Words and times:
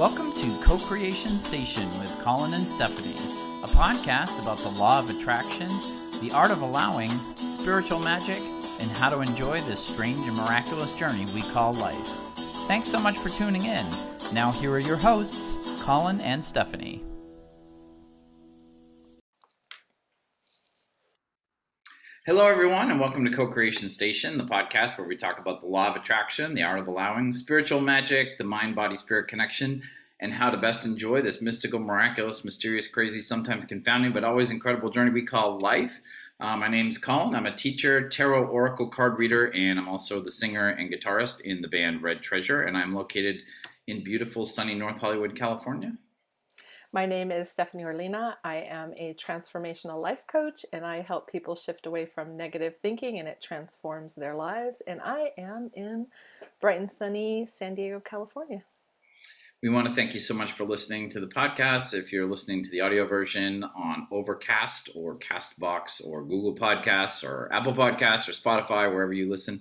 Welcome 0.00 0.32
to 0.32 0.58
Co 0.64 0.78
Creation 0.78 1.38
Station 1.38 1.84
with 1.98 2.18
Collin 2.22 2.54
and 2.54 2.66
Stephanie, 2.66 3.10
a 3.62 3.66
podcast 3.66 4.40
about 4.40 4.56
the 4.56 4.70
law 4.80 4.98
of 4.98 5.10
attraction, 5.10 5.68
the 6.22 6.30
art 6.32 6.50
of 6.50 6.62
allowing, 6.62 7.10
spiritual 7.34 7.98
magic, 7.98 8.38
and 8.80 8.90
how 8.92 9.10
to 9.10 9.20
enjoy 9.20 9.60
this 9.60 9.86
strange 9.86 10.26
and 10.26 10.38
miraculous 10.38 10.96
journey 10.96 11.26
we 11.34 11.42
call 11.42 11.74
life. 11.74 12.16
Thanks 12.66 12.88
so 12.88 12.98
much 12.98 13.18
for 13.18 13.28
tuning 13.28 13.66
in. 13.66 13.84
Now, 14.32 14.50
here 14.50 14.72
are 14.72 14.78
your 14.78 14.96
hosts, 14.96 15.84
Collin 15.84 16.22
and 16.22 16.42
Stephanie. 16.42 17.04
Hello, 22.30 22.46
everyone, 22.46 22.92
and 22.92 23.00
welcome 23.00 23.24
to 23.24 23.30
Co 23.32 23.48
Creation 23.48 23.88
Station, 23.88 24.38
the 24.38 24.44
podcast 24.44 24.96
where 24.96 25.06
we 25.08 25.16
talk 25.16 25.40
about 25.40 25.60
the 25.60 25.66
law 25.66 25.88
of 25.88 25.96
attraction, 25.96 26.54
the 26.54 26.62
art 26.62 26.78
of 26.78 26.86
allowing, 26.86 27.34
spiritual 27.34 27.80
magic, 27.80 28.38
the 28.38 28.44
mind 28.44 28.76
body 28.76 28.96
spirit 28.96 29.26
connection, 29.26 29.82
and 30.20 30.32
how 30.32 30.48
to 30.48 30.56
best 30.56 30.86
enjoy 30.86 31.20
this 31.20 31.42
mystical, 31.42 31.80
miraculous, 31.80 32.44
mysterious, 32.44 32.86
crazy, 32.86 33.20
sometimes 33.20 33.64
confounding, 33.64 34.12
but 34.12 34.22
always 34.22 34.52
incredible 34.52 34.90
journey 34.90 35.10
we 35.10 35.24
call 35.24 35.58
life. 35.58 35.98
Uh, 36.38 36.56
my 36.56 36.68
name's 36.68 36.98
Collin. 36.98 37.34
I'm 37.34 37.46
a 37.46 37.52
teacher, 37.52 38.08
tarot 38.08 38.46
oracle 38.46 38.86
card 38.86 39.18
reader, 39.18 39.52
and 39.52 39.76
I'm 39.76 39.88
also 39.88 40.22
the 40.22 40.30
singer 40.30 40.68
and 40.68 40.88
guitarist 40.88 41.40
in 41.40 41.60
the 41.60 41.66
band 41.66 42.00
Red 42.00 42.22
Treasure. 42.22 42.62
And 42.62 42.76
I'm 42.76 42.92
located 42.92 43.42
in 43.88 44.04
beautiful, 44.04 44.46
sunny 44.46 44.76
North 44.76 45.00
Hollywood, 45.00 45.34
California. 45.34 45.94
My 46.92 47.06
name 47.06 47.30
is 47.30 47.48
Stephanie 47.48 47.84
Orlina. 47.84 48.34
I 48.42 48.56
am 48.68 48.92
a 48.96 49.14
transformational 49.14 50.02
life 50.02 50.26
coach 50.26 50.66
and 50.72 50.84
I 50.84 51.02
help 51.02 51.30
people 51.30 51.54
shift 51.54 51.86
away 51.86 52.04
from 52.04 52.36
negative 52.36 52.74
thinking 52.82 53.20
and 53.20 53.28
it 53.28 53.40
transforms 53.40 54.16
their 54.16 54.34
lives. 54.34 54.82
And 54.88 55.00
I 55.00 55.30
am 55.38 55.70
in 55.74 56.08
bright 56.60 56.80
and 56.80 56.90
sunny 56.90 57.46
San 57.46 57.76
Diego, 57.76 58.00
California. 58.00 58.64
We 59.62 59.68
want 59.68 59.86
to 59.86 59.92
thank 59.92 60.14
you 60.14 60.20
so 60.20 60.34
much 60.34 60.50
for 60.50 60.64
listening 60.64 61.08
to 61.10 61.20
the 61.20 61.28
podcast. 61.28 61.94
If 61.94 62.12
you're 62.12 62.26
listening 62.26 62.64
to 62.64 62.70
the 62.70 62.80
audio 62.80 63.06
version 63.06 63.62
on 63.62 64.08
Overcast 64.10 64.90
or 64.96 65.14
Castbox 65.14 66.04
or 66.04 66.24
Google 66.24 66.56
Podcasts 66.56 67.22
or 67.22 67.52
Apple 67.52 67.72
Podcasts 67.72 68.28
or 68.28 68.32
Spotify, 68.32 68.92
wherever 68.92 69.12
you 69.12 69.30
listen. 69.30 69.60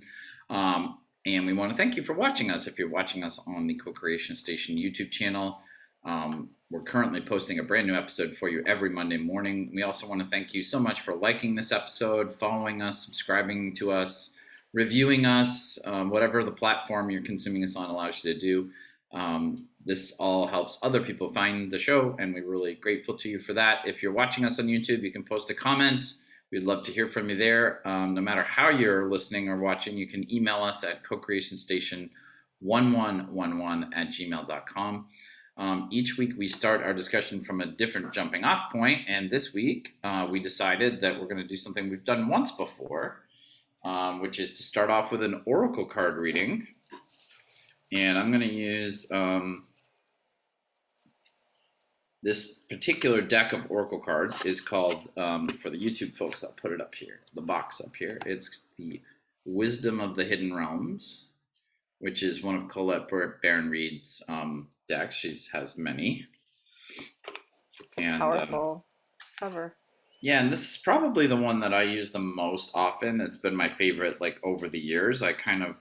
Um, 0.50 0.98
and 1.28 1.46
we 1.46 1.54
want 1.54 1.70
to 1.70 1.78
thank 1.78 1.96
you 1.96 2.02
for 2.02 2.14
watching 2.14 2.50
us. 2.50 2.66
If 2.66 2.80
you're 2.80 2.90
watching 2.90 3.24
us 3.24 3.40
on 3.46 3.68
the 3.68 3.76
Co 3.76 3.92
Creation 3.92 4.36
Station 4.36 4.78
YouTube 4.78 5.12
channel, 5.12 5.60
um, 6.06 6.50
we're 6.72 6.82
currently 6.82 7.22
posting 7.22 7.60
a 7.60 7.64
brand 7.64 7.88
new 7.88 7.96
episode 7.96 8.38
for 8.38 8.48
you 8.48 8.64
every 8.68 8.92
Monday 8.92 9.18
morning. 9.18 9.72
We 9.74 9.82
also 9.82 10.08
want 10.08 10.22
to 10.22 10.28
thank 10.28 10.54
you 10.54 10.62
so 10.64 10.80
much 10.80 11.02
for 11.02 11.16
liking 11.16 11.56
this 11.56 11.72
episode, 11.72 12.32
following 12.32 12.84
us, 12.84 13.04
subscribing 13.04 13.74
to 13.76 13.92
us, 13.92 14.36
reviewing 14.74 15.26
us, 15.26 15.80
um, 15.86 16.12
whatever 16.12 16.44
the 16.44 16.52
platform 16.52 17.10
you're 17.10 17.24
consuming 17.24 17.64
us 17.64 17.76
on 17.76 17.90
allows 17.90 18.24
you 18.24 18.32
to 18.34 18.40
do. 18.40 18.70
Um, 19.12 19.68
this 19.84 20.16
all 20.20 20.46
helps 20.46 20.78
other 20.84 21.02
people 21.02 21.34
find 21.34 21.72
the 21.72 21.80
show, 21.80 22.16
and 22.20 22.36
we're 22.36 22.48
really 22.48 22.76
grateful 22.76 23.18
to 23.18 23.30
you 23.30 23.40
for 23.40 23.54
that. 23.54 23.80
If 23.88 24.04
you're 24.04 24.14
watching 24.14 24.46
us 24.46 24.60
on 24.60 24.68
YouTube, 24.68 25.02
you 25.02 25.12
can 25.12 25.24
post 25.24 25.50
a 25.50 25.56
comment. 25.56 26.04
We'd 26.52 26.62
love 26.64 26.84
to 26.84 26.92
hear 26.92 27.08
from 27.08 27.30
you 27.30 27.36
there. 27.36 27.82
Um, 27.88 28.14
no 28.14 28.22
matter 28.22 28.44
how 28.44 28.70
you're 28.70 29.10
listening 29.10 29.50
or 29.50 29.58
watching, 29.58 29.98
you 29.98 30.06
can 30.06 30.32
email 30.32 30.62
us 30.64 30.84
at 30.84 31.04
co-creationstation1111 31.04 33.90
at 33.96 34.10
gmail.com. 34.10 35.08
Um, 35.60 35.90
each 35.92 36.18
week 36.18 36.36
we 36.38 36.48
start 36.48 36.84
our 36.84 36.94
discussion 36.94 37.42
from 37.42 37.60
a 37.60 37.66
different 37.66 38.14
jumping 38.14 38.46
off 38.46 38.72
point, 38.72 39.02
and 39.10 39.30
this 39.30 39.54
week 39.54 39.98
uh, 40.06 40.26
we 40.32 40.40
decided 40.40 41.02
that 41.02 41.20
we're 41.20 41.28
going 41.28 41.42
to 41.42 41.48
do 41.48 41.58
something 41.58 41.90
we've 41.90 42.06
done 42.06 42.30
once 42.30 42.54
before, 42.54 43.24
um, 43.84 44.22
which 44.22 44.40
is 44.40 44.56
to 44.56 44.64
start 44.64 44.90
off 44.90 45.12
with 45.12 45.22
an 45.22 45.42
oracle 45.46 45.84
card 45.84 46.16
reading. 46.16 46.66
And 47.92 48.18
I'm 48.18 48.32
going 48.32 48.48
to 48.48 48.54
use 48.54 49.12
um, 49.12 49.66
this 52.24 52.60
particular 52.70 53.20
deck 53.20 53.52
of 53.52 53.70
oracle 53.70 54.00
cards 54.00 54.46
is 54.46 54.62
called, 54.62 55.10
um, 55.18 55.50
for 55.50 55.70
the 55.70 55.78
YouTube 55.78 56.16
folks, 56.16 56.42
I'll 56.42 56.54
put 56.54 56.72
it 56.72 56.80
up 56.80 56.96
here, 56.96 57.20
the 57.34 57.42
box 57.42 57.82
up 57.82 57.98
here. 57.98 58.18
It's 58.26 58.62
the 58.78 59.02
Wisdom 59.46 60.00
of 60.00 60.16
the 60.16 60.24
Hidden 60.24 60.54
Realms 60.54 61.29
which 62.00 62.24
is 62.24 62.44
one 62.44 62.56
of 62.56 62.68
Colette 62.68 63.10
Baron-Reid's 63.42 64.24
um, 64.28 64.70
decks. 64.88 65.16
She 65.16 65.34
has 65.54 65.78
many. 65.78 66.26
And, 67.98 68.22
uh, 68.22 68.26
Powerful 68.26 68.86
uh, 69.22 69.26
cover. 69.40 69.76
Yeah, 70.22 70.42
and 70.42 70.52
this 70.52 70.70
is 70.70 70.78
probably 70.78 71.28
the 71.28 71.38
one 71.38 71.62
that 71.62 71.74
I 71.74 71.84
use 71.84 72.12
the 72.12 72.20
most 72.20 72.76
often. 72.76 73.22
It's 73.22 73.38
been 73.38 73.56
my 73.56 73.70
favorite 73.70 74.20
like 74.20 74.40
over 74.44 74.68
the 74.68 74.80
years. 74.80 75.24
I 75.24 75.34
kind 75.34 75.64
of 75.64 75.78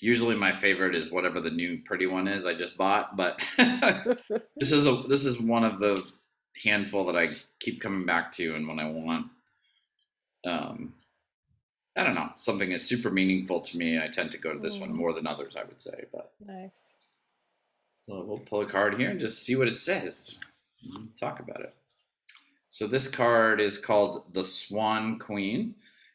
usually 0.00 0.34
my 0.34 0.50
favorite 0.50 0.94
is 0.94 1.10
whatever 1.10 1.40
the 1.40 1.50
new 1.50 1.78
pretty 1.84 2.06
one 2.06 2.26
is 2.26 2.46
I 2.46 2.54
just 2.54 2.78
bought, 2.78 3.16
but 3.16 3.44
this 4.56 4.72
is 4.72 4.86
a 4.86 5.02
this 5.08 5.26
is 5.26 5.40
one 5.40 5.64
of 5.64 5.78
the 5.78 6.02
handful 6.64 7.04
that 7.06 7.16
I 7.16 7.28
keep 7.60 7.80
coming 7.80 8.06
back 8.06 8.32
to 8.32 8.54
and 8.54 8.66
when 8.66 8.78
I 8.78 8.90
want 8.90 9.26
um 10.46 10.94
I 12.00 12.04
don't 12.04 12.14
know, 12.14 12.30
something 12.36 12.72
is 12.72 12.88
super 12.88 13.10
meaningful 13.10 13.60
to 13.60 13.76
me, 13.76 14.00
I 14.00 14.08
tend 14.08 14.32
to 14.32 14.38
go 14.38 14.54
to 14.54 14.58
this 14.58 14.78
mm. 14.78 14.82
one 14.82 14.94
more 14.94 15.12
than 15.12 15.26
others, 15.26 15.54
I 15.54 15.64
would 15.64 15.82
say. 15.82 16.06
But 16.10 16.32
nice. 16.42 16.70
So 17.94 18.24
we'll 18.24 18.38
pull 18.38 18.62
a 18.62 18.66
card 18.66 18.98
here 18.98 19.10
and 19.10 19.20
just 19.20 19.44
see 19.44 19.54
what 19.54 19.68
it 19.68 19.76
says. 19.76 20.40
Talk 21.14 21.40
about 21.40 21.60
it. 21.60 21.74
So 22.68 22.86
this 22.86 23.06
card 23.06 23.60
is 23.60 23.76
called 23.76 24.32
the 24.32 24.42
Swan 24.42 25.18
Queen, 25.18 25.74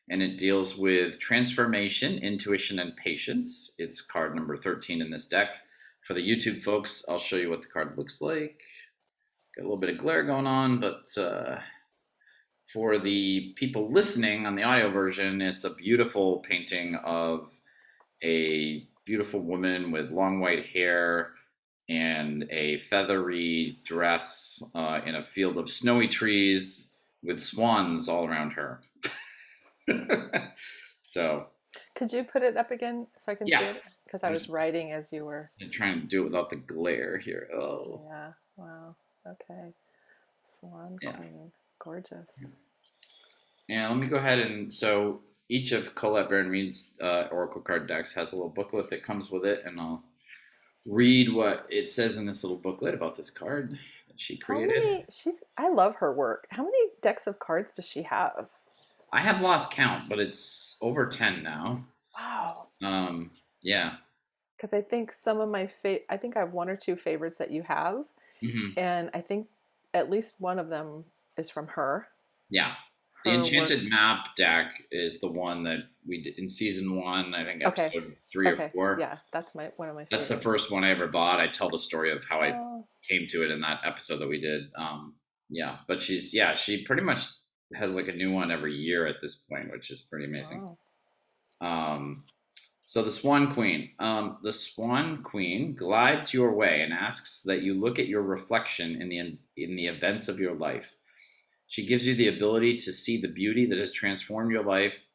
and 0.10 0.24
it 0.24 0.40
deals 0.40 0.76
with 0.76 1.20
transformation, 1.20 2.18
intuition, 2.18 2.80
and 2.80 2.98
patience. 2.98 3.76
It's 3.78 4.02
card 4.02 4.36
number 4.36 4.58
13 4.58 5.04
in 5.04 5.12
this 5.12 5.28
deck. 5.28 5.56
For 6.02 6.16
the 6.16 6.28
YouTube 6.28 6.64
folks, 6.64 7.06
I'll 7.08 7.20
show 7.20 7.36
you 7.36 7.52
what 7.52 7.62
the 7.62 7.68
card 7.68 7.96
looks 7.96 8.24
like. 8.24 8.64
Got 9.56 9.62
a 9.62 9.68
little 9.68 9.78
bit 9.78 9.92
of 9.92 10.00
glare 10.00 10.24
going 10.24 10.48
on, 10.48 10.80
but 10.80 11.16
uh, 11.16 11.60
for 12.66 12.98
the 12.98 13.54
people 13.56 13.90
listening 13.90 14.46
on 14.46 14.56
the 14.56 14.64
audio 14.64 14.90
version, 14.90 15.42
it's 15.42 15.64
a 15.64 15.74
beautiful 15.74 16.40
painting 16.40 16.96
of 16.96 17.60
a 18.24 18.88
beautiful 19.06 19.40
woman 19.40 19.92
with 19.92 20.12
long 20.12 20.40
white 20.40 20.66
hair 20.66 21.32
and 21.88 22.48
a 22.50 22.80
feathery 22.80 23.80
dress 23.84 24.64
uh, 24.74 25.00
in 25.06 25.16
a 25.16 25.24
field 25.24 25.58
of 25.58 25.70
snowy 25.70 26.08
trees 26.08 26.94
with 27.24 27.40
swans 27.40 28.10
all 28.10 28.26
around 28.26 28.52
her. 28.52 28.82
so, 31.04 31.48
could 31.96 32.12
you 32.12 32.24
put 32.24 32.42
it 32.42 32.58
up 32.58 32.72
again 32.72 33.06
so 33.20 33.32
I 33.32 33.36
can 33.36 33.48
yeah. 33.48 33.60
see 33.60 33.66
it? 33.66 33.82
Because 34.06 34.24
I 34.24 34.32
was 34.32 34.50
writing 34.50 34.92
as 34.92 35.12
you 35.12 35.26
were. 35.26 35.52
Trying 35.72 36.02
to 36.02 36.08
do 36.08 36.22
it 36.22 36.26
without 36.26 36.50
the 36.50 36.56
glare 36.56 37.18
here. 37.18 37.48
Oh. 37.54 38.02
Yeah. 38.08 38.32
Wow. 38.56 38.96
Okay. 39.28 39.74
Swan 40.42 40.98
yeah. 41.02 41.14
Queen. 41.14 41.52
Gorgeous. 41.80 42.44
And 43.70 43.90
let 43.92 44.00
me 44.00 44.08
go 44.08 44.18
ahead 44.18 44.40
and 44.40 44.72
so 44.72 45.22
each 45.50 45.72
of 45.72 45.96
Colette 45.96 46.30
Baron-Reid's 46.30 46.98
uh, 47.02 47.28
Oracle 47.32 47.62
card 47.62 47.88
decks 47.88 48.14
has 48.14 48.32
a 48.32 48.36
little 48.36 48.50
booklet 48.50 48.90
that 48.90 49.04
comes 49.04 49.30
with 49.30 49.46
it, 49.46 49.64
and 49.66 49.80
I'll 49.80 50.04
read 50.86 51.34
what 51.34 51.66
it 51.70 51.90
says 51.90 52.18
in 52.18 52.26
this 52.26 52.44
little 52.44 52.58
booklet 52.58 52.94
about 52.94 53.16
this 53.16 53.30
card 53.30 53.78
that 54.08 54.20
she 54.20 54.38
created. 54.38 54.84
Many, 54.84 55.06
she's 55.10 55.44
I 55.58 55.70
love 55.70 55.96
her 55.98 56.14
work. 56.14 56.48
How 56.50 56.64
many 56.64 56.78
decks 57.02 57.28
of 57.28 57.40
cards 57.40 57.74
does 57.74 57.86
she 57.86 58.04
have? 58.04 58.48
I 59.12 59.22
have 59.22 59.42
lost 59.42 59.72
count, 59.72 60.10
but 60.10 60.20
it's 60.20 60.78
over 60.82 61.08
ten 61.08 61.44
now. 61.44 61.84
Wow. 62.18 62.68
Um. 62.82 63.32
Yeah. 63.62 63.96
Because 64.56 64.74
I 64.74 64.82
think 64.82 65.12
some 65.12 65.40
of 65.40 65.50
my 65.50 65.68
fa- 65.68 66.12
I 66.12 66.18
think 66.18 66.38
I 66.38 66.40
have 66.40 66.54
one 66.54 66.70
or 66.70 66.76
two 66.76 66.96
favorites 66.96 67.38
that 67.38 67.52
you 67.52 67.64
have, 67.64 68.06
mm-hmm. 68.42 68.80
and 68.80 69.10
I 69.14 69.22
think 69.22 69.48
at 69.94 70.10
least 70.10 70.36
one 70.40 70.60
of 70.60 70.70
them 70.70 71.06
is 71.38 71.50
from 71.50 71.68
her. 71.68 72.08
Yeah. 72.50 72.74
The 73.24 73.32
Enchanted 73.32 73.82
work. 73.82 73.90
Map 73.90 74.36
deck 74.36 74.72
is 74.92 75.20
the 75.20 75.32
one 75.32 75.64
that 75.64 75.80
we 76.08 76.22
did 76.22 76.38
in 76.38 76.48
season 76.48 76.96
one. 76.96 77.34
I 77.34 77.44
think 77.44 77.64
episode 77.66 77.96
okay. 77.96 78.14
three 78.32 78.50
okay. 78.50 78.66
or 78.66 78.70
four. 78.70 78.98
Yeah, 79.00 79.18
that's 79.34 79.56
my 79.56 79.72
one 79.78 79.90
of 79.90 79.96
my. 79.96 80.04
Favorites. 80.04 80.28
That's 80.28 80.40
the 80.40 80.44
first 80.44 80.72
one 80.72 80.84
I 80.84 80.92
ever 80.92 81.08
bought. 81.08 81.40
I 81.40 81.48
tell 81.48 81.70
the 81.70 81.80
story 81.80 82.12
of 82.12 82.24
how 82.24 82.42
oh. 82.42 82.44
I 82.44 82.84
came 83.10 83.26
to 83.30 83.44
it 83.44 83.50
in 83.50 83.62
that 83.62 83.80
episode 83.84 84.18
that 84.18 84.30
we 84.30 84.40
did. 84.40 84.66
Um, 84.78 85.16
yeah, 85.50 85.78
but 85.88 86.04
she's 86.04 86.36
yeah, 86.36 86.54
she 86.54 86.84
pretty 86.84 87.02
much 87.02 87.22
has 87.74 87.96
like 87.96 88.08
a 88.08 88.14
new 88.14 88.32
one 88.32 88.52
every 88.52 88.76
year 88.76 89.08
at 89.08 89.16
this 89.24 89.36
point, 89.36 89.72
which 89.72 89.90
is 89.90 90.04
pretty 90.04 90.26
amazing. 90.26 90.70
Oh. 91.62 91.68
Um, 91.68 92.26
so 92.82 93.02
the 93.02 93.10
Swan 93.10 93.52
Queen, 93.52 93.90
um, 93.98 94.38
the 94.44 94.54
Swan 94.54 95.24
Queen 95.24 95.74
glides 95.74 96.32
your 96.32 96.54
way 96.54 96.82
and 96.82 96.94
asks 96.94 97.42
that 97.44 97.64
you 97.64 97.74
look 97.74 97.98
at 97.98 98.08
your 98.08 98.22
reflection 98.22 99.02
in 99.02 99.10
the 99.10 99.18
in 99.58 99.76
the 99.76 99.88
events 99.88 100.28
of 100.28 100.40
your 100.40 100.54
life. 100.54 100.96
She 101.68 101.86
gives 101.86 102.08
you 102.08 102.16
the 102.16 102.28
ability 102.28 102.78
to 102.78 102.94
see 102.94 103.20
the 103.20 103.28
beauty 103.28 103.66
that 103.66 103.80
has 103.80 103.92
transformed 103.92 104.52
your 104.52 104.64
life 104.64 105.06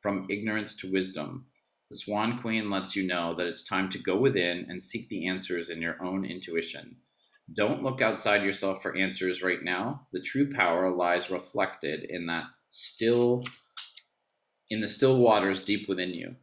from 0.00 0.26
ignorance 0.30 0.76
to 0.76 0.92
wisdom. 0.92 1.46
The 1.90 1.96
Swan 1.96 2.38
Queen 2.38 2.70
lets 2.70 2.94
you 2.94 3.06
know 3.06 3.34
that 3.36 3.46
it's 3.46 3.68
time 3.68 3.88
to 3.90 3.98
go 3.98 4.16
within 4.16 4.66
and 4.68 4.82
seek 4.82 5.08
the 5.08 5.26
answers 5.26 5.70
in 5.70 5.80
your 5.80 6.02
own 6.02 6.24
intuition. 6.24 6.96
Don't 7.54 7.82
look 7.82 8.00
outside 8.00 8.42
yourself 8.42 8.82
for 8.82 8.96
answers 8.96 9.42
right 9.42 9.62
now. 9.62 10.06
The 10.12 10.20
true 10.20 10.52
power 10.52 10.90
lies 10.90 11.30
reflected 11.30 12.04
in 12.08 12.26
that 12.26 12.44
still 12.68 13.44
in 14.70 14.80
the 14.80 14.88
still 14.88 15.18
waters 15.18 15.62
deep 15.62 15.88
within 15.88 16.14
you. 16.14 16.36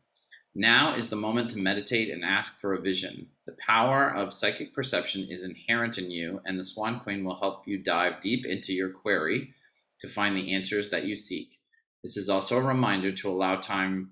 Now 0.54 0.96
is 0.96 1.10
the 1.10 1.16
moment 1.16 1.50
to 1.52 1.60
meditate 1.60 2.10
and 2.10 2.26
ask 2.26 2.60
for 2.60 2.74
a 2.74 2.82
vision. 2.82 3.28
The 3.46 3.56
power 3.66 4.14
of 4.14 4.34
psychic 4.34 4.74
perception 4.74 5.28
is 5.30 5.46
inherent 5.46 5.98
in 5.98 6.12
you, 6.12 6.42
and 6.46 6.60
the 6.60 6.66
Swan 6.66 7.00
Queen 7.00 7.24
will 7.24 7.40
help 7.40 7.66
you 7.68 7.82
dive 7.82 8.20
deep 8.22 8.46
into 8.46 8.74
your 8.74 8.90
query 8.90 9.54
to 10.02 10.10
find 10.10 10.36
the 10.36 10.54
answers 10.54 10.90
that 10.90 11.06
you 11.06 11.16
seek. 11.16 11.60
This 12.04 12.18
is 12.18 12.28
also 12.28 12.58
a 12.58 12.64
reminder 12.64 13.14
to 13.14 13.30
allow 13.30 13.58
time 13.58 14.12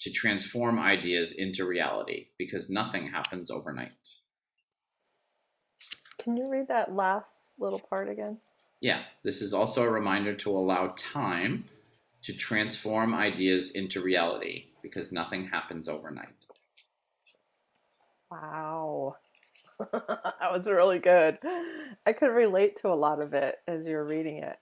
to 0.00 0.10
transform 0.10 0.78
ideas 0.78 1.32
into 1.32 1.66
reality 1.66 2.26
because 2.38 2.70
nothing 2.70 3.08
happens 3.08 3.50
overnight. 3.50 3.92
Can 6.22 6.36
you 6.36 6.48
read 6.48 6.68
that 6.68 6.94
last 6.94 7.54
little 7.58 7.80
part 7.80 8.08
again? 8.08 8.38
Yeah, 8.80 9.02
this 9.24 9.42
is 9.42 9.52
also 9.52 9.82
a 9.82 9.90
reminder 9.90 10.34
to 10.34 10.50
allow 10.50 10.92
time 10.96 11.64
to 12.22 12.36
transform 12.36 13.14
ideas 13.14 13.72
into 13.72 14.00
reality 14.00 14.66
because 14.88 15.12
nothing 15.12 15.46
happens 15.48 15.88
overnight. 15.88 16.46
Wow. 18.30 19.16
that 19.92 20.52
was 20.52 20.66
really 20.66 20.98
good. 20.98 21.38
I 22.06 22.12
could 22.12 22.28
relate 22.28 22.76
to 22.76 22.88
a 22.88 22.94
lot 22.94 23.20
of 23.20 23.34
it 23.34 23.56
as 23.68 23.86
you're 23.86 24.04
reading 24.04 24.38
it. 24.42 24.58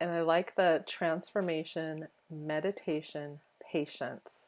And 0.00 0.10
I 0.10 0.22
like 0.22 0.56
the 0.56 0.84
transformation, 0.88 2.08
meditation, 2.30 3.40
patience. 3.70 4.46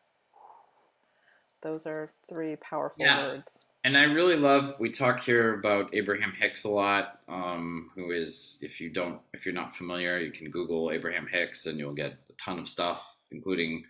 Those 1.63 1.87
are 1.87 2.11
three 2.29 2.57
powerful 2.57 3.05
Yeah. 3.05 3.19
words. 3.19 3.65
And 3.85 3.97
I 3.97 4.05
really 4.05 4.37
love. 4.37 4.77
We 4.79 4.91
talk 4.91 5.21
here 5.21 5.55
about 5.55 5.95
Abraham 5.95 6.33
Hicks 6.33 6.65
a 6.65 6.69
lot, 6.69 7.21
um, 7.29 7.91
who 7.95 8.13
is, 8.13 8.59
if 8.63 8.81
you 8.81 8.91
don't, 8.91 9.21
if 9.33 9.45
you're 9.45 9.55
not 9.55 9.75
familiar, 9.75 10.19
you 10.19 10.31
can 10.31 10.51
Google 10.51 10.93
Abraham 10.93 11.27
Hicks, 11.27 11.67
and 11.67 11.79
you'll 11.79 11.93
get 11.93 12.13
a 12.31 12.33
ton 12.35 12.61
of 12.61 12.69
stuff, 12.69 13.17
including 13.33 13.85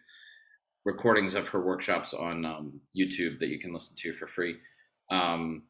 recordings 0.84 1.34
of 1.34 1.48
her 1.48 1.60
workshops 1.60 2.14
on 2.14 2.44
um, 2.44 2.80
YouTube 2.96 3.38
that 3.38 3.48
you 3.48 3.58
can 3.58 3.72
listen 3.72 3.96
to 3.98 4.12
for 4.12 4.26
free. 4.26 4.56
Um, 5.10 5.62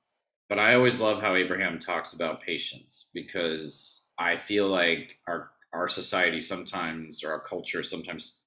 but 0.48 0.58
I 0.58 0.74
always 0.74 1.00
love 1.00 1.20
how 1.20 1.34
Abraham 1.34 1.78
talks 1.78 2.12
about 2.12 2.40
patience 2.40 3.10
because 3.14 4.06
I 4.19 4.36
feel 4.36 4.69
like 4.69 5.19
our 5.26 5.50
our 5.72 5.88
society 5.88 6.40
sometimes 6.40 7.24
or 7.24 7.32
our 7.32 7.40
culture 7.40 7.82
sometimes 7.82 8.42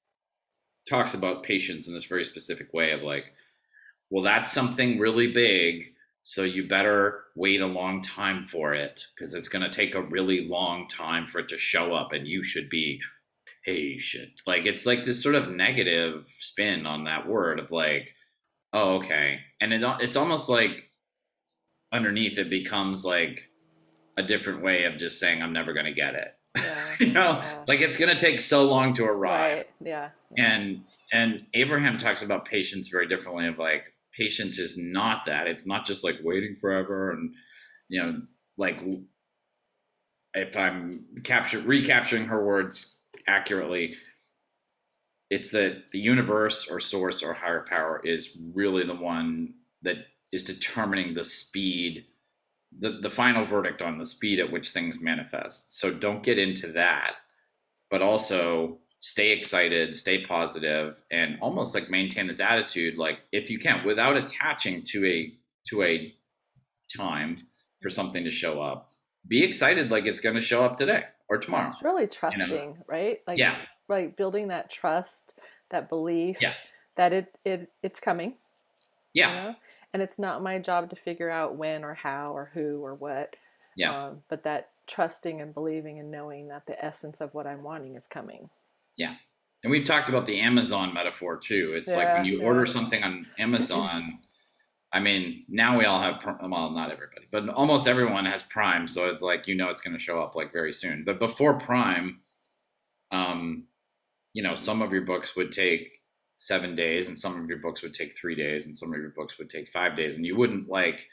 talks 0.88 1.16
about 1.16 1.42
patience 1.42 1.88
in 1.88 1.96
this 1.96 2.06
very 2.06 2.24
specific 2.24 2.72
way 2.72 2.92
of 2.92 3.02
like 3.02 3.34
well, 4.10 4.24
that's 4.24 4.52
something 4.52 5.00
really 5.00 5.32
big. 5.32 5.94
So 6.22 6.44
you 6.44 6.68
better 6.68 7.26
wait 7.36 7.62
a 7.62 7.68
long 7.68 8.02
time 8.02 8.46
for 8.46 8.74
it 8.74 9.08
because 9.16 9.34
it's 9.34 9.48
going 9.48 9.64
to 9.64 9.70
take 9.70 9.96
a 9.96 10.02
really 10.02 10.48
long 10.48 10.88
time 10.88 11.28
for 11.28 11.40
it 11.40 11.50
to 11.50 11.58
show 11.58 11.94
up 11.94 12.14
and 12.14 12.28
you 12.28 12.44
should 12.44 12.70
be 12.70 13.02
patient. 13.66 14.42
Like 14.46 14.66
it's 14.66 14.86
like 14.86 15.04
this 15.04 15.22
sort 15.22 15.36
of 15.36 15.50
negative 15.50 16.26
spin 16.28 16.86
on 16.86 17.06
that 17.06 17.28
word 17.28 17.60
of 17.60 17.72
like, 17.72 18.14
oh, 18.74 18.96
okay. 18.96 19.40
And 19.62 19.74
it, 19.74 19.82
it's 20.02 20.16
almost 20.16 20.50
like 20.50 20.90
underneath 21.92 22.38
it 22.38 22.50
becomes 22.50 23.06
like 23.06 23.52
a 24.18 24.24
different 24.24 24.62
way 24.64 24.86
of 24.86 24.98
just 24.98 25.20
saying, 25.20 25.42
I'm 25.42 25.54
never 25.54 25.74
going 25.74 25.86
to 25.86 25.94
get 25.94 26.16
it. 26.16 26.28
Yeah. 26.98 27.08
you 27.08 27.12
know, 27.14 27.32
Yeah. 27.44 27.64
like 27.68 27.82
it's 27.82 27.98
going 27.98 28.16
to 28.16 28.20
take 28.20 28.40
so 28.40 28.64
long 28.70 28.94
to 28.94 29.04
arrive 29.04 29.58
Right. 29.58 29.68
Yeah. 29.82 30.10
and 30.38 30.82
and 31.12 31.46
abraham 31.54 31.98
talks 31.98 32.24
about 32.24 32.46
patience 32.46 32.88
very 32.88 33.06
differently 33.08 33.48
of 33.48 33.58
like 33.60 33.94
patience 34.16 34.58
is 34.58 34.78
not 34.78 35.26
that 35.26 35.46
it's 35.48 35.68
not 35.68 35.86
just 35.86 36.06
like 36.06 36.18
waiting 36.24 36.56
forever 36.56 37.12
and 37.12 37.34
you 37.90 38.02
know 38.02 38.22
like 38.58 38.82
if 40.34 40.56
i'm 40.58 41.06
capture 41.24 41.60
recapturing 41.60 42.26
her 42.26 42.44
words 42.46 42.95
accurately 43.28 43.96
it's 45.32 45.50
that 45.50 45.92
the 45.92 46.00
universe 46.00 46.70
or 46.70 46.80
source 46.80 47.24
or 47.24 47.34
higher 47.34 47.66
power 47.68 48.00
is 48.04 48.38
really 48.54 48.84
the 48.84 48.96
one 48.96 49.54
that 49.82 49.98
is 50.32 50.44
determining 50.44 51.14
the 51.14 51.24
speed 51.24 52.06
the, 52.78 53.00
the 53.02 53.10
final 53.10 53.44
verdict 53.46 53.82
on 53.82 53.98
the 53.98 54.06
speed 54.06 54.40
at 54.40 54.52
which 54.52 54.70
things 54.70 55.02
manifest 55.02 55.80
so 55.80 55.94
don't 55.94 56.24
get 56.24 56.38
into 56.38 56.68
that 56.68 57.16
but 57.90 58.02
also 58.02 58.78
stay 59.06 59.32
excited, 59.32 59.96
stay 59.96 60.26
positive, 60.26 61.04
and 61.12 61.38
almost 61.42 61.76
like 61.76 61.90
maintain 61.90 62.28
this 62.28 62.40
attitude, 62.40 62.98
like 62.98 63.24
if 63.32 63.52
you 63.52 63.60
can, 63.60 63.86
without 63.86 64.18
attaching 64.18 64.82
to 64.84 65.06
a 65.06 65.34
to 65.68 65.84
a 65.84 66.14
time 66.96 67.38
for 67.82 67.90
something 67.90 68.24
to 68.24 68.30
show 68.30 68.62
up. 68.62 68.90
Be 69.28 69.44
excited 69.44 69.92
like 69.92 70.08
it's 70.08 70.20
going 70.20 70.36
to 70.36 70.42
show 70.42 70.64
up 70.64 70.78
today 70.78 71.04
or 71.30 71.38
tomorrow. 71.38 71.66
It's 71.68 71.82
really 71.82 72.08
trusting, 72.08 72.84
right? 72.88 73.20
Like 73.28 73.38
Yeah. 73.40 73.58
like 73.88 74.16
building 74.18 74.48
that 74.50 74.70
trust, 74.70 75.36
that 75.70 75.90
belief 75.90 76.38
Yeah. 76.42 76.54
that 76.96 77.14
it, 77.14 77.36
it 77.46 77.72
it's 77.84 78.00
coming. 78.00 78.32
you 79.14 79.22
Yeah, 79.24 79.34
know? 79.34 79.56
And 79.94 80.02
it's 80.04 80.20
not 80.20 80.44
my 80.44 80.60
job 80.60 80.90
to 80.90 80.96
figure 80.98 81.30
out 81.30 81.56
when 81.56 81.84
or 81.86 81.94
how 81.94 82.34
or 82.34 82.52
who 82.54 82.84
or 82.84 82.96
what. 82.96 83.36
yeah, 83.78 84.08
Um, 84.08 84.24
but 84.30 84.44
that 84.44 84.72
trusting 84.88 85.40
and 85.42 85.54
believing 85.54 86.00
and 86.00 86.12
knowing 86.12 86.48
that 86.50 86.66
the 86.68 86.84
essence 86.84 87.22
of 87.22 87.34
what 87.34 87.48
I'm 87.48 87.64
wanting 87.64 87.96
is 87.96 88.08
coming. 88.08 88.50
Yeah. 88.98 89.16
And 89.64 89.72
we've 89.72 89.86
talked 89.86 90.10
about 90.10 90.26
the 90.28 90.40
Amazon 90.40 90.94
metaphor 90.94 91.38
too. 91.38 91.74
It's 91.76 91.92
like 91.96 92.14
when 92.14 92.26
you 92.26 92.40
yeah. 92.40 92.46
order 92.46 92.66
something 92.66 93.04
on 93.04 93.26
Amazon. 93.40 94.20
I 94.96 95.02
mean, 95.02 95.44
now 95.50 95.78
we 95.78 95.84
all 95.84 96.00
have 96.00 96.24
well, 96.24 96.72
not 96.72 96.90
everybody, 96.90 97.28
but 97.30 97.50
almost 97.50 97.86
everyone 97.86 98.26
has 98.26 98.44
Prime, 98.44 98.88
so 98.88 99.10
it's 99.10 99.22
like 99.22 99.46
you 99.46 99.54
know 99.54 99.68
it's 99.68 99.82
going 99.82 99.94
to 99.94 100.00
show 100.00 100.22
up 100.22 100.38
like 100.38 100.54
very 100.54 100.72
soon. 100.72 101.04
But 101.04 101.20
before 101.20 101.60
Prime, 101.60 102.22
um, 103.12 103.66
you 104.32 104.42
know, 104.42 104.56
some 104.56 104.82
of 104.82 104.94
your 104.94 105.02
books 105.02 105.36
would 105.36 105.52
take 105.52 105.90
seven 106.38 106.78
days, 106.78 107.10
and 107.10 107.20
some 107.20 107.38
of 107.38 107.50
your 107.50 107.58
books 107.58 107.84
would 107.84 107.94
take 107.94 108.18
three 108.18 108.36
days, 108.36 108.68
and 108.68 108.78
some 108.78 108.94
of 108.94 108.98
your 108.98 109.10
books 109.10 109.38
would 109.38 109.50
take 109.50 109.68
five 109.68 109.98
days, 109.98 110.16
and 110.16 110.26
you 110.26 110.38
wouldn't 110.38 110.70
like 110.70 111.10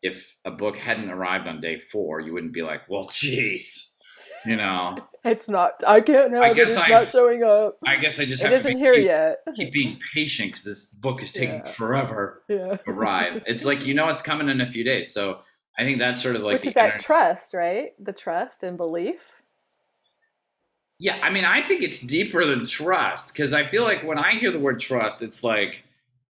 if 0.00 0.34
a 0.46 0.50
book 0.50 0.78
hadn't 0.78 1.10
arrived 1.10 1.46
on 1.46 1.60
day 1.60 1.76
four, 1.76 2.20
you 2.20 2.32
wouldn't 2.32 2.54
be 2.54 2.62
like, 2.62 2.88
well, 2.88 3.08
jeez, 3.08 3.90
you 4.46 4.56
know. 4.56 4.96
It's 5.24 5.48
not. 5.48 5.82
I 5.86 6.00
can't 6.00 6.32
have 6.32 6.42
I 6.42 6.50
it. 6.50 6.54
guess 6.54 6.70
It's 6.70 6.78
I- 6.78 6.88
not 6.88 7.10
showing 7.10 7.42
up. 7.42 7.78
I 7.84 7.96
guess 7.96 8.20
I 8.20 8.24
just 8.26 8.42
It 8.44 8.52
have 8.52 8.62
to 8.62 8.68
isn't 8.68 8.74
be, 8.74 8.78
here 8.78 8.94
keep, 8.94 9.04
yet. 9.06 9.38
keep 9.56 9.72
being 9.72 9.98
patient 10.14 10.50
because 10.50 10.64
this 10.64 10.86
book 10.86 11.20
is 11.22 11.32
taking 11.32 11.56
Yeah. 11.56 11.64
forever 11.64 12.42
yeah. 12.48 12.76
to 12.76 12.80
arrive. 12.90 13.42
It's 13.46 13.64
like 13.64 13.84
you 13.86 13.94
know 13.94 14.08
it's 14.08 14.22
coming 14.22 14.48
in 14.48 14.60
a 14.60 14.66
few 14.66 14.84
days, 14.84 15.12
so 15.12 15.40
I 15.78 15.82
think 15.84 15.98
that's 15.98 16.22
sort 16.22 16.36
of 16.36 16.42
like 16.42 16.54
Which 16.54 16.62
the 16.62 16.68
is 16.68 16.74
that 16.74 17.00
trust, 17.00 17.54
right? 17.54 17.92
The 18.02 18.12
trust 18.12 18.62
and 18.62 18.76
belief. 18.76 19.42
Yeah, 20.98 21.18
I 21.22 21.28
mean, 21.30 21.44
I 21.44 21.60
think 21.60 21.82
it's 21.82 22.00
deeper 22.00 22.44
than 22.46 22.64
trust 22.64 23.32
because 23.34 23.52
I 23.52 23.66
feel 23.66 23.82
like 23.82 24.02
when 24.02 24.18
I 24.18 24.30
hear 24.30 24.50
the 24.50 24.58
word 24.58 24.80
trust, 24.80 25.22
it's 25.22 25.44
like 25.44 25.84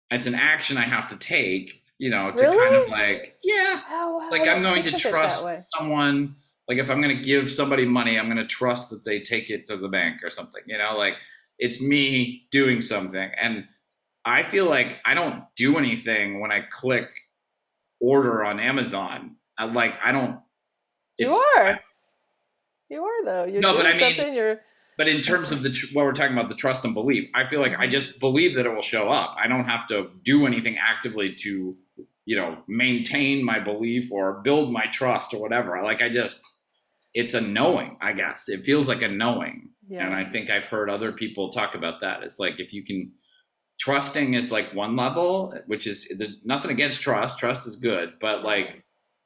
it's 0.09 0.25
an 0.25 0.33
action 0.35 0.77
I 0.77 0.81
have 0.83 1.07
to 1.09 1.17
take, 1.17 1.83
you 1.99 2.09
know, 2.09 2.31
to 2.31 2.43
kind 2.45 2.75
of 2.75 2.87
like, 2.89 3.37
yeah, 3.43 3.81
Oh, 3.91 4.27
like 4.31 4.47
I'm 4.47 4.61
going 4.63 4.81
to 4.83 4.91
trust 4.97 5.45
someone. 5.75 6.35
Like 6.67 6.77
if 6.77 6.89
I'm 6.89 7.01
going 7.01 7.15
to 7.15 7.21
give 7.23 7.49
somebody 7.49 7.85
money, 7.85 8.17
I'm 8.17 8.25
going 8.25 8.37
to 8.37 8.45
trust 8.45 8.89
that 8.89 9.05
they 9.05 9.19
take 9.19 9.49
it 9.49 9.65
to 9.67 9.77
the 9.77 9.87
bank 9.87 10.23
or 10.23 10.29
something, 10.29 10.61
you 10.65 10.77
know, 10.77 10.95
like 10.97 11.15
it's 11.59 11.81
me 11.81 12.47
doing 12.51 12.81
something. 12.81 13.31
And 13.39 13.65
I 14.25 14.41
feel 14.43 14.65
like 14.65 14.99
I 15.05 15.13
don't 15.13 15.43
do 15.55 15.77
anything 15.77 16.39
when 16.39 16.51
I 16.51 16.61
click 16.69 17.09
order 17.99 18.43
on 18.43 18.59
Amazon. 18.59 19.35
I 19.57 19.65
like, 19.65 19.99
I 20.03 20.11
don't. 20.11 20.39
You 21.17 21.27
are. 21.57 21.79
You 22.89 23.03
are 23.03 23.25
though. 23.25 23.45
You're 23.45 23.61
No, 23.61 23.75
but 23.75 23.85
I 23.85 23.93
mean- 23.93 23.99
But 24.97 25.07
in 25.09 25.21
terms 25.21 25.51
of 25.51 25.61
the 25.61 25.69
what 25.93 26.05
we're 26.05 26.13
talking 26.13 26.37
about, 26.37 26.47
the 26.49 26.55
trust 26.55 26.85
and 26.85 26.93
belief, 26.93 27.29
I 27.35 27.43
feel 27.45 27.59
like 27.59 27.77
I 27.77 27.85
just 27.85 28.19
believe 28.21 28.55
that 28.55 28.65
it 28.65 28.69
will 28.73 28.81
show 28.81 29.09
up. 29.09 29.35
I 29.37 29.47
don't 29.47 29.65
have 29.65 29.85
to 29.87 30.09
do 30.23 30.45
anything 30.47 30.77
actively 30.77 31.33
to, 31.35 31.75
you 32.25 32.35
know, 32.37 32.59
maintain 32.67 33.43
my 33.43 33.59
belief 33.59 34.09
or 34.11 34.41
build 34.41 34.71
my 34.71 34.85
trust 34.87 35.33
or 35.33 35.41
whatever. 35.41 35.81
Like 35.83 36.01
I 36.01 36.07
just, 36.07 36.41
it's 37.15 37.33
a 37.33 37.41
knowing. 37.41 37.97
I 38.01 38.13
guess 38.13 38.47
it 38.49 38.65
feels 38.65 38.87
like 38.87 39.01
a 39.01 39.07
knowing, 39.07 39.69
yeah. 39.87 40.05
and 40.05 40.13
I 40.13 40.25
think 40.25 40.51
I've 40.51 40.67
heard 40.67 40.89
other 40.89 41.11
people 41.11 41.49
talk 41.49 41.73
about 41.73 42.01
that. 42.01 42.21
It's 42.21 42.37
like 42.37 42.59
if 42.59 42.73
you 42.73 42.83
can, 42.83 43.13
trusting 43.79 44.35
is 44.35 44.51
like 44.51 44.75
one 44.75 44.95
level, 44.95 45.57
which 45.65 45.87
is 45.87 46.07
the, 46.09 46.35
nothing 46.43 46.71
against 46.71 47.01
trust. 47.01 47.39
Trust 47.39 47.65
is 47.65 47.77
good, 47.77 48.13
but 48.19 48.43
like 48.43 48.83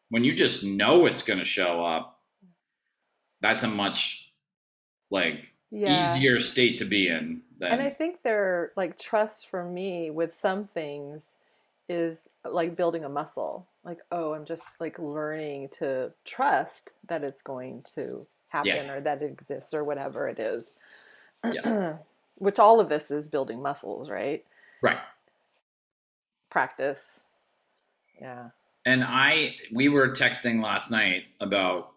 when 0.09 0.23
you 0.23 0.33
just 0.33 0.63
know 0.63 1.07
it's 1.07 1.23
going 1.23 1.39
to 1.39 1.45
show 1.45 1.83
up, 1.83 2.19
that's 3.41 3.63
a 3.63 3.67
much 3.67 4.31
like 5.09 5.53
yeah. 5.71 6.15
easier 6.15 6.39
state 6.39 6.77
to 6.77 6.85
be 6.85 7.07
in 7.07 7.41
than 7.57 7.71
And 7.71 7.81
I 7.81 7.89
think 7.89 8.21
they're 8.23 8.71
like 8.77 8.99
trust 8.99 9.49
for 9.49 9.65
me 9.65 10.11
with 10.11 10.35
some 10.35 10.63
things 10.63 11.35
is 11.89 12.27
like 12.49 12.77
building 12.77 13.03
a 13.03 13.09
muscle. 13.09 13.67
Like, 13.83 13.99
oh, 14.11 14.33
I'm 14.33 14.45
just 14.45 14.63
like 14.79 14.97
learning 14.99 15.69
to 15.79 16.11
trust 16.23 16.91
that 17.07 17.23
it's 17.23 17.41
going 17.41 17.83
to 17.95 18.25
happen 18.49 18.89
or 18.89 19.01
that 19.01 19.21
it 19.21 19.25
exists 19.31 19.73
or 19.73 19.83
whatever 19.83 20.27
it 20.29 20.39
is. 20.39 20.77
Yeah. 21.51 21.97
Which 22.35 22.59
all 22.59 22.79
of 22.79 22.87
this 22.87 23.11
is 23.11 23.27
building 23.27 23.61
muscles, 23.61 24.09
right? 24.09 24.45
right. 24.81 24.99
Practice. 26.49 27.19
Yeah. 28.21 28.49
And 28.85 29.03
I 29.03 29.55
we 29.73 29.89
were 29.89 30.09
texting 30.09 30.63
last 30.63 30.89
night 30.89 31.23
about 31.41 31.91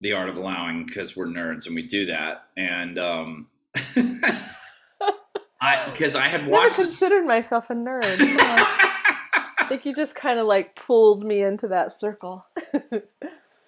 the 0.00 0.12
art 0.12 0.28
of 0.28 0.36
allowing 0.36 0.86
because 0.86 1.16
we're 1.16 1.26
nerds 1.26 1.66
and 1.66 1.74
we 1.74 1.82
do 1.82 2.06
that. 2.06 2.44
And 2.56 2.98
um 2.98 3.48
I 5.60 5.90
because 5.92 6.16
I 6.16 6.28
had 6.28 6.42
Never 6.42 6.52
watched. 6.52 6.76
this- 6.76 6.86
considered 6.98 7.26
myself 7.26 7.68
a 7.70 7.74
nerd. 7.74 8.86
I 9.70 9.74
think 9.74 9.86
you 9.86 9.94
just 9.94 10.16
kind 10.16 10.40
of 10.40 10.48
like 10.48 10.74
pulled 10.74 11.24
me 11.24 11.42
into 11.42 11.68
that 11.68 11.92
circle. 11.92 12.44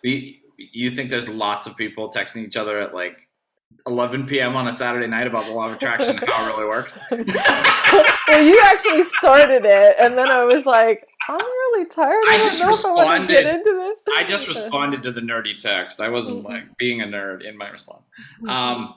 you, 0.03 0.35
you 0.57 0.91
think 0.91 1.11
there's 1.11 1.29
lots 1.29 1.69
of 1.69 1.77
people 1.77 2.11
texting 2.11 2.45
each 2.45 2.57
other 2.57 2.77
at 2.81 2.93
like 2.93 3.29
11 3.87 4.27
p.m. 4.27 4.57
on 4.57 4.67
a 4.67 4.73
Saturday 4.73 5.07
night 5.07 5.29
about 5.29 5.47
the 5.47 5.53
law 5.53 5.69
of 5.69 5.75
attraction 5.75 6.19
and 6.19 6.29
how 6.29 6.45
it 6.45 6.49
really 6.49 6.67
works? 6.67 6.99
well, 7.13 8.43
you 8.43 8.61
actually 8.65 9.05
started 9.05 9.65
it, 9.65 9.95
and 9.97 10.19
then 10.19 10.29
I 10.29 10.43
was 10.43 10.67
like, 10.67 11.07
I'm 11.29 11.39
really 11.39 11.87
tired. 11.87 12.25
I, 12.29 12.35
I 12.35 12.39
just 12.39 12.61
know 12.61 12.71
if 12.71 12.85
I 12.99 13.19
get 13.19 13.45
responded. 13.45 13.47
into 13.47 13.73
this. 13.73 14.17
I 14.17 14.25
just 14.25 14.49
responded 14.49 15.05
to 15.05 15.13
the 15.13 15.21
nerdy 15.21 15.55
text. 15.61 16.01
I 16.01 16.09
wasn't 16.09 16.43
like 16.43 16.77
being 16.79 17.01
a 17.01 17.07
nerd 17.07 17.45
in 17.45 17.57
my 17.57 17.71
response. 17.71 18.09
Um, 18.49 18.95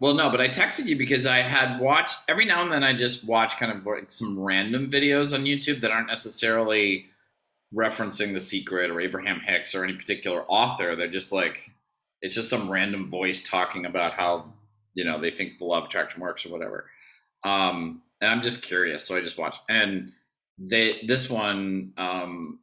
well, 0.00 0.14
no, 0.14 0.30
but 0.30 0.40
I 0.40 0.48
texted 0.48 0.86
you 0.86 0.96
because 0.96 1.26
I 1.26 1.38
had 1.38 1.80
watched 1.80 2.20
every 2.28 2.44
now 2.44 2.62
and 2.62 2.70
then. 2.70 2.84
I 2.84 2.92
just 2.92 3.28
watch 3.28 3.56
kind 3.56 3.72
of 3.72 3.86
like 3.86 4.10
some 4.10 4.38
random 4.38 4.90
videos 4.90 5.34
on 5.34 5.44
YouTube 5.44 5.80
that 5.80 5.90
aren't 5.90 6.08
necessarily 6.08 7.06
referencing 7.74 8.32
The 8.32 8.40
Secret 8.40 8.90
or 8.90 9.00
Abraham 9.00 9.40
Hicks 9.40 9.74
or 9.74 9.84
any 9.84 9.94
particular 9.94 10.44
author. 10.48 10.96
They're 10.96 11.08
just 11.08 11.32
like 11.32 11.70
it's 12.22 12.34
just 12.34 12.50
some 12.50 12.70
random 12.70 13.08
voice 13.08 13.42
talking 13.42 13.86
about 13.86 14.14
how 14.14 14.52
you 14.94 15.04
know 15.04 15.20
they 15.20 15.30
think 15.30 15.58
the 15.58 15.64
law 15.64 15.78
of 15.78 15.84
attraction 15.84 16.20
works 16.20 16.44
or 16.44 16.50
whatever. 16.50 16.86
Um, 17.44 18.02
and 18.20 18.30
I'm 18.30 18.42
just 18.42 18.62
curious, 18.62 19.04
so 19.04 19.16
I 19.16 19.20
just 19.20 19.38
watched. 19.38 19.62
And 19.68 20.12
they 20.58 21.02
this 21.06 21.30
one 21.30 21.92
um, 21.96 22.58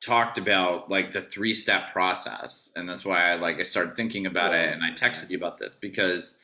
talked 0.00 0.38
about 0.38 0.90
like 0.90 1.10
the 1.10 1.22
three 1.22 1.54
step 1.54 1.92
process 1.92 2.72
and 2.76 2.88
that's 2.88 3.04
why 3.04 3.32
i 3.32 3.34
like 3.34 3.58
i 3.58 3.62
started 3.62 3.96
thinking 3.96 4.26
about 4.26 4.54
it 4.54 4.72
and 4.72 4.84
i 4.84 4.90
texted 4.90 5.30
you 5.30 5.36
about 5.36 5.58
this 5.58 5.74
because 5.74 6.42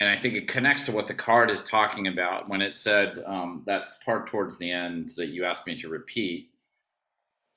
and 0.00 0.08
i 0.08 0.16
think 0.16 0.34
it 0.34 0.48
connects 0.48 0.86
to 0.86 0.92
what 0.92 1.06
the 1.06 1.14
card 1.14 1.50
is 1.50 1.62
talking 1.62 2.08
about 2.08 2.48
when 2.48 2.60
it 2.60 2.74
said 2.74 3.22
um, 3.26 3.62
that 3.66 4.02
part 4.04 4.26
towards 4.26 4.58
the 4.58 4.70
end 4.70 5.10
that 5.16 5.28
you 5.28 5.44
asked 5.44 5.66
me 5.66 5.76
to 5.76 5.88
repeat 5.88 6.50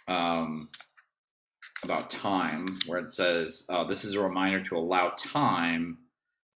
um, 0.08 0.70
about 1.84 2.10
time 2.10 2.78
where 2.86 3.00
it 3.00 3.10
says 3.10 3.66
uh, 3.70 3.84
this 3.84 4.04
is 4.04 4.16
a 4.16 4.22
reminder 4.22 4.62
to 4.62 4.78
allow 4.78 5.12
time 5.18 5.98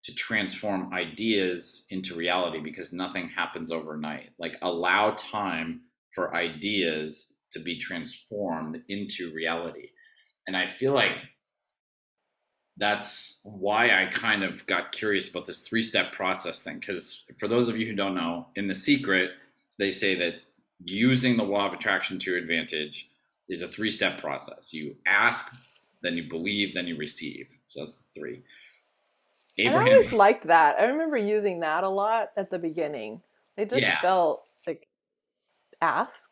to 0.04 0.14
transform 0.14 0.92
ideas 0.92 1.86
into 1.90 2.14
reality 2.14 2.60
because 2.60 2.92
nothing 2.92 3.26
happens 3.28 3.72
overnight. 3.72 4.30
Like 4.38 4.56
allow 4.60 5.12
time 5.12 5.80
for 6.10 6.34
ideas 6.36 7.33
to 7.54 7.60
be 7.60 7.78
transformed 7.78 8.82
into 8.88 9.32
reality. 9.32 9.88
And 10.46 10.56
I 10.56 10.66
feel 10.66 10.92
like 10.92 11.26
that's 12.76 13.40
why 13.44 13.90
I 13.90 14.06
kind 14.06 14.42
of 14.42 14.66
got 14.66 14.92
curious 14.92 15.30
about 15.30 15.46
this 15.46 15.66
three 15.66 15.82
step 15.82 16.12
process 16.12 16.62
thing. 16.62 16.80
Because 16.80 17.24
for 17.38 17.48
those 17.48 17.68
of 17.68 17.76
you 17.78 17.86
who 17.86 17.94
don't 17.94 18.14
know, 18.14 18.48
in 18.56 18.66
The 18.66 18.74
Secret, 18.74 19.30
they 19.78 19.90
say 19.90 20.14
that 20.16 20.34
using 20.84 21.36
the 21.36 21.44
law 21.44 21.66
of 21.66 21.72
attraction 21.72 22.18
to 22.18 22.30
your 22.30 22.38
advantage 22.38 23.08
is 23.48 23.62
a 23.62 23.68
three 23.68 23.90
step 23.90 24.20
process. 24.20 24.74
You 24.74 24.96
ask, 25.06 25.54
then 26.02 26.16
you 26.16 26.28
believe, 26.28 26.74
then 26.74 26.86
you 26.86 26.96
receive. 26.96 27.48
So 27.68 27.80
that's 27.80 28.02
three. 28.14 28.42
And 29.56 29.74
I 29.76 29.78
always 29.78 30.12
liked 30.12 30.48
that. 30.48 30.76
I 30.80 30.86
remember 30.86 31.16
using 31.16 31.60
that 31.60 31.84
a 31.84 31.88
lot 31.88 32.30
at 32.36 32.50
the 32.50 32.58
beginning. 32.58 33.22
It 33.56 33.70
just 33.70 33.82
Yeah. 33.82 34.00
felt 34.00 34.44
like 34.66 34.88
ask, 35.80 36.28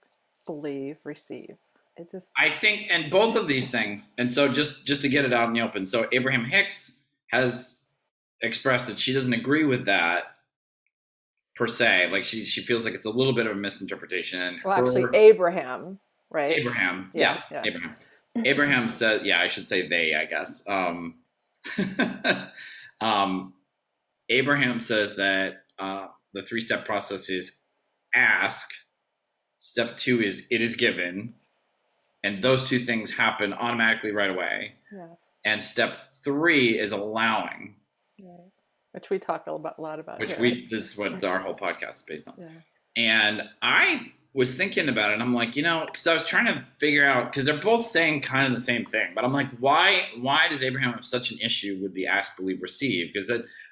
believe, 0.46 0.98
receive. 1.04 1.56
It 1.96 2.10
just 2.10 2.30
I 2.38 2.50
think, 2.50 2.86
and 2.90 3.10
both 3.10 3.36
of 3.36 3.46
these 3.46 3.70
things, 3.70 4.12
and 4.18 4.30
so 4.30 4.50
just 4.50 4.86
just 4.86 5.02
to 5.02 5.08
get 5.08 5.24
it 5.24 5.32
out 5.32 5.48
in 5.48 5.54
the 5.54 5.60
open, 5.60 5.84
so 5.84 6.06
Abraham 6.12 6.44
Hicks 6.44 7.02
has 7.30 7.84
expressed 8.40 8.88
that 8.88 8.98
she 8.98 9.12
doesn't 9.12 9.32
agree 9.32 9.64
with 9.64 9.84
that 9.84 10.24
per 11.54 11.66
se. 11.66 12.10
Like 12.10 12.24
she 12.24 12.44
she 12.44 12.62
feels 12.62 12.84
like 12.84 12.94
it's 12.94 13.06
a 13.06 13.10
little 13.10 13.34
bit 13.34 13.46
of 13.46 13.52
a 13.52 13.60
misinterpretation. 13.60 14.40
And 14.40 14.58
well, 14.64 14.74
actually, 14.74 15.04
Abraham, 15.14 15.98
right? 16.30 16.56
Abraham, 16.56 17.10
Yeah, 17.14 17.42
yeah, 17.50 17.62
yeah. 17.64 17.70
Abraham. 17.70 17.96
Abraham 18.44 18.88
said, 18.88 19.26
yeah, 19.26 19.42
I 19.42 19.46
should 19.46 19.66
say 19.66 19.86
they, 19.86 20.14
I 20.14 20.24
guess. 20.24 20.66
Um, 20.66 21.16
um, 23.00 23.52
Abraham 24.30 24.80
says 24.80 25.16
that 25.16 25.64
uh, 25.78 26.06
the 26.32 26.42
three 26.42 26.60
step 26.60 26.86
process 26.86 27.28
is 27.28 27.60
ask. 28.14 28.70
Step 29.62 29.96
two 29.96 30.20
is 30.20 30.48
it 30.50 30.60
is 30.60 30.74
given, 30.74 31.34
and 32.24 32.42
those 32.42 32.68
two 32.68 32.80
things 32.80 33.14
happen 33.14 33.52
automatically 33.52 34.10
right 34.10 34.28
away. 34.28 34.72
Yes. 34.90 35.08
And 35.44 35.62
step 35.62 35.94
three 36.24 36.76
is 36.80 36.90
allowing, 36.90 37.76
Right. 38.20 38.50
Which 38.90 39.08
we 39.08 39.20
talk 39.20 39.46
a 39.46 39.52
lot, 39.52 39.76
a 39.78 39.80
lot 39.80 40.00
about. 40.00 40.18
which 40.18 40.32
here, 40.32 40.40
we 40.40 40.66
this 40.68 40.90
is 40.92 40.98
what 40.98 41.22
our 41.22 41.38
whole 41.38 41.54
podcast 41.54 41.90
is 41.90 42.02
based 42.02 42.26
on. 42.26 42.34
Yeah. 42.38 42.48
And 42.96 43.42
I 43.62 44.06
was 44.34 44.56
thinking 44.56 44.88
about 44.88 45.12
it. 45.12 45.14
And 45.14 45.22
I'm 45.22 45.32
like, 45.32 45.54
you 45.54 45.62
know, 45.62 45.84
because 45.86 46.08
I 46.08 46.12
was 46.14 46.26
trying 46.26 46.46
to 46.46 46.64
figure 46.80 47.06
out 47.06 47.30
because 47.30 47.44
they're 47.44 47.56
both 47.60 47.82
saying 47.82 48.22
kind 48.22 48.48
of 48.48 48.52
the 48.52 48.60
same 48.60 48.84
thing. 48.84 49.12
But 49.14 49.24
I'm 49.24 49.32
like, 49.32 49.48
why? 49.60 50.08
Why 50.20 50.48
does 50.48 50.64
Abraham 50.64 50.92
have 50.94 51.04
such 51.04 51.30
an 51.30 51.38
issue 51.38 51.78
with 51.80 51.94
the 51.94 52.08
ask, 52.08 52.36
believe, 52.36 52.60
receive? 52.62 53.12
Because 53.12 53.30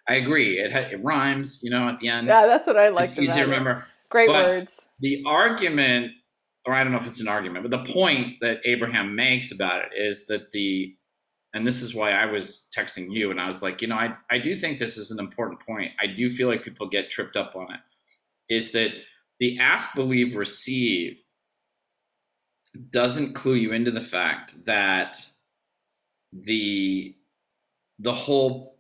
I 0.09 0.15
agree, 0.15 0.61
it 0.61 0.71
ha- 0.71 0.89
it 0.93 1.03
rhymes. 1.03 1.61
You 1.65 1.71
know, 1.71 1.89
at 1.89 1.99
the 1.99 2.07
end, 2.07 2.29
Yeah, 2.29 2.47
that's 2.47 2.69
what 2.69 2.77
I 2.79 2.91
liked 2.91 3.15
it's 3.19 3.23
easy 3.23 3.41
to 3.41 3.45
remember. 3.47 3.87
Great 4.09 4.29
but- 4.29 4.47
words. 4.47 4.77
The 5.01 5.23
argument, 5.27 6.13
or 6.67 6.75
I 6.75 6.83
don't 6.83 6.93
know 6.93 6.99
if 6.99 7.07
it's 7.07 7.21
an 7.21 7.29
argument, 7.29 7.69
but 7.69 7.85
the 7.85 7.93
point 7.93 8.37
that 8.41 8.61
Abraham 8.65 9.15
makes 9.15 9.53
about 9.53 9.83
it 9.85 9.93
is 9.97 10.27
that 10.27 10.51
the 10.53 10.95
and 11.53 11.67
this 11.67 11.83
is 11.83 11.95
why 11.95 12.13
I 12.13 12.27
was 12.27 12.71
texting 12.77 13.13
you, 13.13 13.33
and 13.33 13.41
I 13.41 13.49
was 13.49 13.61
like, 13.61 13.83
you 13.83 13.89
know, 13.89 13.97
I, 13.97 14.15
I 14.31 14.39
do 14.39 14.55
think 14.55 14.79
this 14.79 14.97
is 14.97 15.11
an 15.11 15.19
important 15.19 15.61
point. 15.67 15.91
I 16.01 16.07
do 16.07 16.29
feel 16.29 16.49
like 16.49 16.63
people 16.63 16.89
get 16.89 17.11
tripped 17.11 17.37
up 17.37 17.57
on 17.57 17.73
it. 17.75 17.81
Is 18.49 18.71
that 18.73 18.93
the 19.41 19.59
ask, 19.59 19.95
believe, 19.97 20.37
receive 20.37 21.21
doesn't 22.91 23.35
clue 23.35 23.55
you 23.55 23.73
into 23.73 23.91
the 23.91 24.01
fact 24.01 24.65
that 24.65 25.17
the 26.33 27.17
the 27.99 28.13
whole 28.13 28.79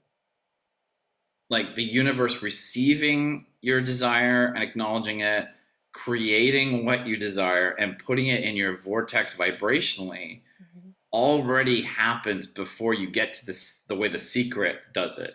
like 1.48 1.74
the 1.74 1.82
universe 1.82 2.42
receiving 2.42 3.46
your 3.60 3.80
desire 3.80 4.46
and 4.46 4.62
acknowledging 4.62 5.20
it, 5.20 5.46
creating 5.92 6.84
what 6.84 7.06
you 7.06 7.16
desire 7.16 7.70
and 7.70 7.98
putting 7.98 8.28
it 8.28 8.42
in 8.44 8.56
your 8.56 8.78
vortex 8.78 9.34
vibrationally 9.34 10.40
Mhm. 10.62 10.92
already 11.12 11.80
happens 11.82 12.46
before 12.46 12.94
you 12.94 13.10
get 13.10 13.32
to 13.34 13.46
this 13.46 13.82
the 13.88 13.96
way 13.96 14.08
the 14.08 14.18
secret 14.18 14.78
does 14.94 15.18
it 15.18 15.34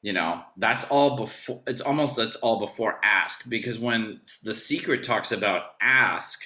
you 0.00 0.12
know 0.12 0.42
that's 0.56 0.90
all 0.90 1.16
before 1.16 1.62
it's 1.66 1.80
almost 1.82 2.16
that's 2.16 2.36
all 2.36 2.58
before 2.60 2.98
ask 3.04 3.48
because 3.48 3.78
when 3.78 4.20
the 4.42 4.54
secret 4.54 5.02
talks 5.02 5.32
about 5.32 5.74
ask 5.82 6.44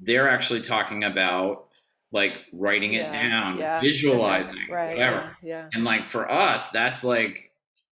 they're 0.00 0.28
actually 0.28 0.60
talking 0.60 1.02
about 1.02 1.66
like 2.12 2.44
writing 2.52 2.94
it 2.94 3.02
Yeah, 3.02 3.12
down 3.28 3.58
yeah, 3.58 3.80
visualizing 3.80 4.68
Right. 4.70 4.90
whatever 4.96 5.36
Yeah. 5.42 5.48
yeah. 5.64 5.68
and 5.74 5.84
like 5.84 6.04
for 6.04 6.30
us 6.30 6.70
that's 6.70 7.02
like 7.02 7.38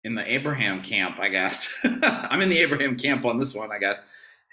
in 0.03 0.15
the 0.15 0.31
abraham 0.33 0.81
camp 0.81 1.19
i 1.19 1.29
guess 1.29 1.71
i'm 2.03 2.41
in 2.41 2.49
the 2.49 2.57
abraham 2.57 2.95
camp 2.97 3.25
on 3.25 3.37
this 3.37 3.53
one 3.53 3.71
i 3.71 3.77
guess 3.77 3.99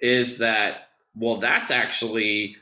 is 0.01 0.39
that 0.39 0.89
well 1.17 1.37
that's 1.37 1.71
actually 1.71 2.57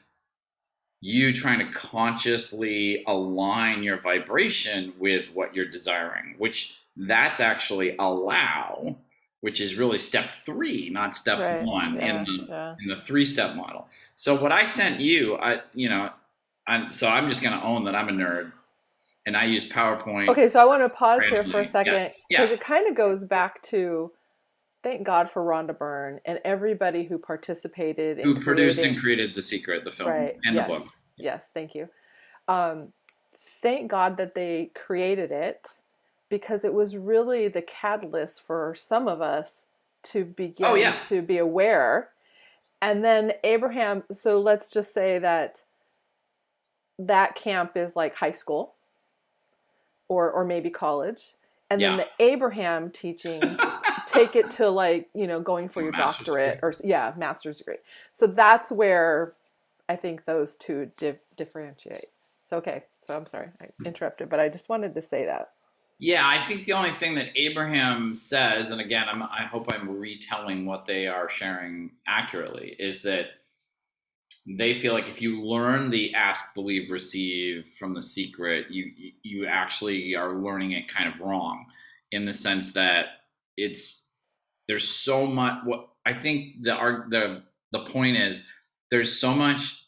you 1.00 1.32
trying 1.32 1.58
to 1.58 1.70
consciously 1.72 3.04
align 3.06 3.82
your 3.82 3.98
vibration 4.00 4.92
with 4.98 5.28
what 5.34 5.54
you're 5.54 5.66
desiring 5.66 6.34
which 6.38 6.80
that's 6.96 7.40
actually 7.40 7.94
allow 7.98 8.96
which 9.40 9.60
is 9.60 9.76
really 9.76 9.98
step 9.98 10.30
three 10.44 10.88
not 10.90 11.14
step 11.14 11.38
Right, 11.38 11.62
one 11.62 11.96
yeah, 11.96 12.20
in 12.20 12.24
the 12.24 12.46
yeah. 12.48 12.74
in 12.80 12.88
the 12.88 12.96
three 12.96 13.24
step 13.24 13.54
model. 13.54 13.86
So 14.14 14.40
what 14.40 14.52
i 14.52 14.64
sent 14.64 15.00
you 15.00 15.36
i 15.36 15.60
you 15.74 15.88
know 15.88 16.10
I'm, 16.66 16.90
so 16.90 17.06
i'm 17.08 17.28
just 17.28 17.42
going 17.42 17.58
to 17.58 17.64
own 17.64 17.84
that 17.84 17.94
i'm 17.94 18.08
a 18.08 18.12
nerd 18.12 18.52
and 19.26 19.36
i 19.36 19.44
use 19.44 19.68
powerpoint. 19.68 20.28
Okay, 20.28 20.48
so 20.48 20.60
I 20.60 20.64
want 20.64 20.82
to 20.82 20.88
pause 20.88 21.24
here 21.26 21.44
for 21.44 21.60
a 21.60 21.66
second 21.66 21.92
Yes, 21.92 22.20
because 22.28 22.48
yeah. 22.48 22.54
it 22.54 22.60
kind 22.60 22.88
of 22.88 22.94
goes 22.96 23.24
back 23.24 23.60
to 23.64 24.10
thank 24.86 25.02
God 25.02 25.28
for 25.28 25.42
Rhonda 25.42 25.76
Byrne 25.76 26.20
and 26.24 26.38
everybody 26.44 27.02
who 27.02 27.18
participated 27.18 28.20
in 28.20 28.24
who 28.24 28.40
produced 28.40 28.78
creating- 28.78 28.94
and 28.94 29.02
created 29.02 29.34
the 29.34 29.42
secret 29.42 29.82
the 29.82 29.90
film 29.90 30.10
right 30.10 30.36
and 30.44 30.54
yes, 30.54 30.68
the 30.68 30.74
book 30.74 30.86
Yes, 31.18 31.48
thank 31.54 31.74
you. 31.74 31.88
Um, 32.46 32.92
thank 33.62 33.90
God 33.90 34.16
that 34.18 34.34
they 34.34 34.70
created 34.74 35.32
it 35.32 35.66
because 36.28 36.64
it 36.64 36.72
was 36.72 36.96
really 36.96 37.48
the 37.48 37.62
catalyst 37.62 38.42
for 38.42 38.74
some 38.76 39.08
of 39.08 39.20
us 39.22 39.64
to 40.04 40.24
begin 40.24 40.66
Oh, 40.66 40.74
yeah. 40.74 40.98
to 41.08 41.22
be 41.22 41.38
aware. 41.38 42.10
And 42.82 43.04
then 43.04 43.32
Abraham, 43.42 44.04
so 44.12 44.38
let's 44.40 44.68
just 44.70 44.92
say 44.92 45.18
that 45.18 45.62
that 46.98 47.34
camp 47.34 47.76
is 47.76 47.96
like 47.96 48.14
high 48.14 48.30
school 48.30 48.74
or 50.08 50.30
or 50.30 50.44
maybe 50.44 50.70
college. 50.70 51.34
And 51.70 51.80
then 51.80 51.96
the 51.96 52.06
Abraham 52.24 52.90
teachings 52.90 53.58
take 54.16 54.36
it 54.36 54.50
to 54.52 54.68
like, 54.68 55.08
you 55.14 55.26
know, 55.26 55.40
going 55.40 55.68
for 55.68 55.82
your 55.82 55.92
master's 55.92 56.26
doctorate 56.26 56.60
or 56.62 56.74
yeah, 56.82 57.12
master's 57.16 57.58
degree. 57.58 57.78
So 58.14 58.26
that's 58.26 58.70
where 58.70 59.34
I 59.88 59.96
think 59.96 60.24
those 60.24 60.56
two 60.56 60.90
dif- 60.98 61.36
differentiate. 61.36 62.06
So 62.42 62.58
okay, 62.58 62.84
so 63.02 63.16
I'm 63.16 63.26
sorry 63.26 63.48
I 63.60 63.66
hmm. 63.78 63.86
interrupted, 63.86 64.28
but 64.28 64.40
I 64.40 64.48
just 64.48 64.68
wanted 64.68 64.94
to 64.94 65.02
say 65.02 65.26
that. 65.26 65.50
Yeah, 65.98 66.28
I 66.28 66.44
think 66.44 66.66
the 66.66 66.74
only 66.74 66.90
thing 66.90 67.14
that 67.14 67.28
Abraham 67.36 68.14
says, 68.14 68.70
and 68.70 68.82
again, 68.82 69.06
I'm, 69.08 69.22
I 69.22 69.44
hope 69.50 69.72
I'm 69.72 69.98
retelling 69.98 70.66
what 70.66 70.84
they 70.84 71.06
are 71.06 71.28
sharing 71.28 71.92
accurately, 72.06 72.76
is 72.78 73.00
that 73.02 73.28
they 74.46 74.74
feel 74.74 74.92
like 74.92 75.08
if 75.08 75.22
you 75.22 75.42
learn 75.42 75.88
the 75.88 76.14
ask, 76.14 76.54
believe, 76.54 76.90
receive 76.90 77.66
from 77.66 77.94
the 77.94 78.02
secret, 78.02 78.70
you 78.70 78.92
you 79.22 79.46
actually 79.46 80.14
are 80.14 80.34
learning 80.34 80.72
it 80.72 80.86
kind 80.86 81.12
of 81.12 81.20
wrong, 81.20 81.66
in 82.12 82.26
the 82.26 82.34
sense 82.34 82.72
that 82.74 83.06
it's 83.56 84.05
there's 84.68 84.88
so 84.88 85.26
much. 85.26 85.58
What 85.64 85.88
I 86.04 86.12
think 86.12 86.62
the 86.62 86.74
the 87.08 87.42
the 87.72 87.84
point 87.84 88.16
is 88.16 88.46
there's 88.90 89.18
so 89.20 89.34
much. 89.34 89.82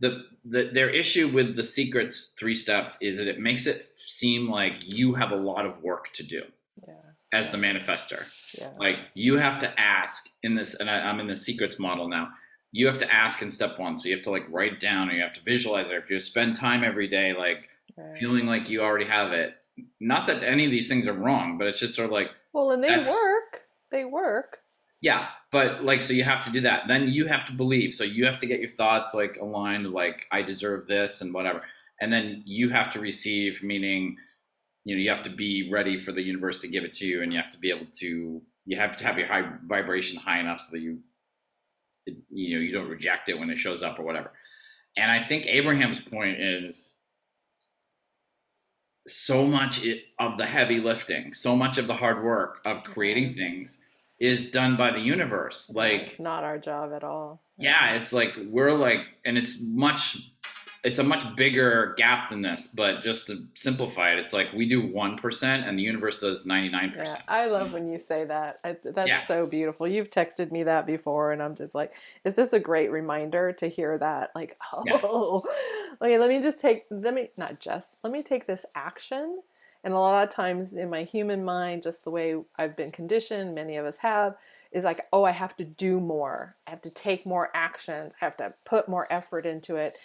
The, 0.00 0.24
the 0.44 0.70
their 0.72 0.90
issue 0.90 1.28
with 1.28 1.56
the 1.56 1.62
secrets 1.62 2.34
three 2.38 2.54
steps 2.54 2.98
is 3.00 3.16
that 3.18 3.28
it 3.28 3.38
makes 3.38 3.66
it 3.66 3.86
seem 3.96 4.50
like 4.50 4.74
you 4.84 5.14
have 5.14 5.32
a 5.32 5.36
lot 5.36 5.64
of 5.64 5.80
work 5.82 6.12
to 6.14 6.22
do 6.24 6.42
Yeah. 6.86 6.94
as 7.32 7.50
the 7.50 7.56
manifester. 7.58 8.24
Yeah. 8.58 8.70
Like 8.78 9.00
you 9.14 9.38
have 9.38 9.58
to 9.60 9.80
ask 9.80 10.28
in 10.42 10.56
this, 10.56 10.74
and 10.74 10.90
I, 10.90 10.98
I'm 10.98 11.20
in 11.20 11.26
the 11.28 11.36
secrets 11.36 11.78
model 11.78 12.08
now. 12.08 12.28
You 12.72 12.86
have 12.88 12.98
to 12.98 13.14
ask 13.14 13.40
in 13.40 13.50
step 13.52 13.78
one, 13.78 13.96
so 13.96 14.08
you 14.08 14.14
have 14.16 14.24
to 14.24 14.30
like 14.30 14.46
write 14.50 14.80
down, 14.80 15.08
or 15.08 15.12
you 15.12 15.22
have 15.22 15.32
to 15.34 15.42
visualize 15.42 15.88
it. 15.90 15.94
If 15.96 16.10
you 16.10 16.16
have 16.16 16.22
to 16.22 16.26
spend 16.26 16.56
time 16.56 16.82
every 16.84 17.06
day, 17.08 17.32
like 17.32 17.68
Right. 17.96 18.12
feeling 18.16 18.46
like 18.46 18.68
you 18.68 18.82
already 18.82 19.04
have 19.04 19.32
it. 19.32 19.54
Not 20.00 20.26
that 20.26 20.42
any 20.42 20.64
of 20.64 20.72
these 20.72 20.88
things 20.88 21.06
are 21.06 21.12
wrong, 21.12 21.58
but 21.58 21.68
it's 21.68 21.78
just 21.78 21.94
sort 21.94 22.06
of 22.06 22.12
like, 22.12 22.30
Well, 22.52 22.72
and 22.72 22.82
they 22.82 22.96
work. 22.98 23.53
They 23.94 24.04
work. 24.04 24.58
yeah, 25.00 25.28
but 25.52 25.84
like, 25.84 26.00
so 26.00 26.12
you 26.12 26.24
have 26.24 26.42
to 26.42 26.50
do 26.50 26.60
that. 26.62 26.88
Then 26.88 27.06
you 27.06 27.26
have 27.26 27.44
to 27.44 27.52
believe. 27.52 27.94
So 27.94 28.02
you 28.02 28.24
have 28.26 28.38
to 28.38 28.46
get 28.46 28.58
your 28.58 28.68
thoughts 28.68 29.14
like 29.14 29.38
aligned, 29.40 29.92
like 29.92 30.26
I 30.32 30.42
deserve 30.42 30.86
this 30.86 31.20
and 31.20 31.32
whatever. 31.32 31.62
And 32.00 32.12
then 32.12 32.42
you 32.44 32.70
have 32.70 32.90
to 32.92 32.98
receive, 33.00 33.62
meaning, 33.62 34.16
you 34.84 34.96
know, 34.96 35.00
you 35.00 35.10
have 35.10 35.22
to 35.22 35.30
be 35.30 35.70
ready 35.70 35.96
for 35.96 36.10
the 36.10 36.22
universe 36.22 36.60
to 36.62 36.68
give 36.68 36.82
it 36.82 36.92
to 36.94 37.06
you, 37.06 37.22
and 37.22 37.32
you 37.32 37.38
have 37.38 37.50
to 37.50 37.58
be 37.58 37.70
able 37.70 37.86
to. 38.00 38.42
You 38.66 38.76
have 38.78 38.96
to 38.96 39.04
have 39.04 39.16
your 39.16 39.28
high 39.28 39.48
vibration 39.66 40.18
high 40.18 40.40
enough 40.40 40.58
so 40.58 40.72
that 40.72 40.80
you, 40.80 40.98
you 42.30 42.56
know, 42.56 42.62
you 42.62 42.72
don't 42.72 42.88
reject 42.88 43.28
it 43.28 43.38
when 43.38 43.50
it 43.50 43.58
shows 43.58 43.82
up 43.82 43.98
or 43.98 44.02
whatever. 44.02 44.32
And 44.96 45.12
I 45.12 45.22
think 45.22 45.46
Abraham's 45.46 46.00
point 46.00 46.40
is 46.40 46.98
so 49.06 49.46
much 49.46 49.86
of 50.18 50.38
the 50.38 50.46
heavy 50.46 50.80
lifting, 50.80 51.32
so 51.32 51.56
much 51.56 51.78
of 51.78 51.86
the 51.86 51.94
hard 51.94 52.24
work 52.24 52.60
of 52.64 52.82
creating 52.84 53.34
things 53.34 53.80
is 54.18 54.50
done 54.50 54.76
by 54.76 54.90
the 54.90 55.00
universe. 55.00 55.70
Like, 55.74 56.02
it's 56.02 56.20
not 56.20 56.44
our 56.44 56.58
job 56.58 56.92
at 56.94 57.04
all. 57.04 57.42
yeah, 57.58 57.94
it's 57.94 58.12
like 58.12 58.38
we're 58.48 58.72
like, 58.72 59.00
and 59.24 59.36
it's 59.36 59.62
much, 59.62 60.18
it's 60.84 60.98
a 60.98 61.02
much 61.04 61.34
bigger 61.36 61.94
gap 61.96 62.30
than 62.30 62.42
this. 62.42 62.68
But 62.68 63.02
just 63.02 63.26
to 63.28 63.46
simplify 63.54 64.12
it, 64.12 64.18
it's 64.18 64.32
like 64.32 64.52
we 64.52 64.66
do 64.68 64.86
one 64.86 65.16
percent, 65.16 65.66
and 65.66 65.78
the 65.78 65.82
universe 65.82 66.20
does 66.20 66.46
ninety 66.46 66.68
nine 66.70 66.92
Yeah, 66.92 66.98
percent. 66.98 67.24
I 67.26 67.46
love 67.46 67.72
when 67.72 67.88
you 67.88 67.98
say 67.98 68.24
that. 68.26 68.58
I, 68.62 68.76
that's 68.84 69.08
Yeah. 69.08 69.20
so 69.20 69.46
beautiful. 69.46 69.88
You've 69.88 70.10
texted 70.10 70.52
me 70.52 70.62
that 70.64 70.86
before, 70.86 71.32
and 71.32 71.42
I'm 71.42 71.56
just 71.56 71.74
like, 71.74 71.92
it's 72.24 72.36
just 72.36 72.52
a 72.52 72.60
great 72.60 72.90
reminder 72.92 73.52
to 73.54 73.68
hear 73.68 73.98
that. 73.98 74.30
Like, 74.34 74.56
Yeah. 74.84 75.00
oh, 75.02 75.42
okay, 76.00 76.18
let 76.18 76.28
me 76.28 76.40
just 76.40 76.60
take, 76.60 76.84
let 76.90 77.14
me, 77.14 77.30
not 77.36 77.58
just, 77.58 77.92
let 78.04 78.12
me 78.12 78.22
take 78.22 78.46
this 78.46 78.64
action. 78.76 79.42
And 79.82 79.92
a 79.92 79.98
lot 79.98 80.26
of 80.26 80.34
times 80.34 80.72
in 80.72 80.88
my 80.88 81.02
human 81.04 81.44
mind, 81.44 81.82
just 81.82 82.04
the 82.04 82.10
way 82.10 82.36
I've 82.56 82.76
been 82.76 82.90
conditioned, 82.92 83.54
many 83.54 83.76
of 83.76 83.84
us 83.86 83.96
have, 83.98 84.36
is 84.72 84.84
like, 84.84 85.06
oh, 85.12 85.24
I 85.24 85.32
have 85.32 85.56
to 85.56 85.64
do 85.64 86.00
more. 86.00 86.56
I 86.66 86.70
have 86.70 86.80
to 86.82 86.90
take 86.90 87.26
more 87.26 87.50
actions. 87.54 88.14
I 88.20 88.24
have 88.24 88.36
to 88.38 88.54
put 88.64 88.88
more 88.88 89.12
effort 89.12 89.46
into 89.46 89.76
it. 89.76 89.96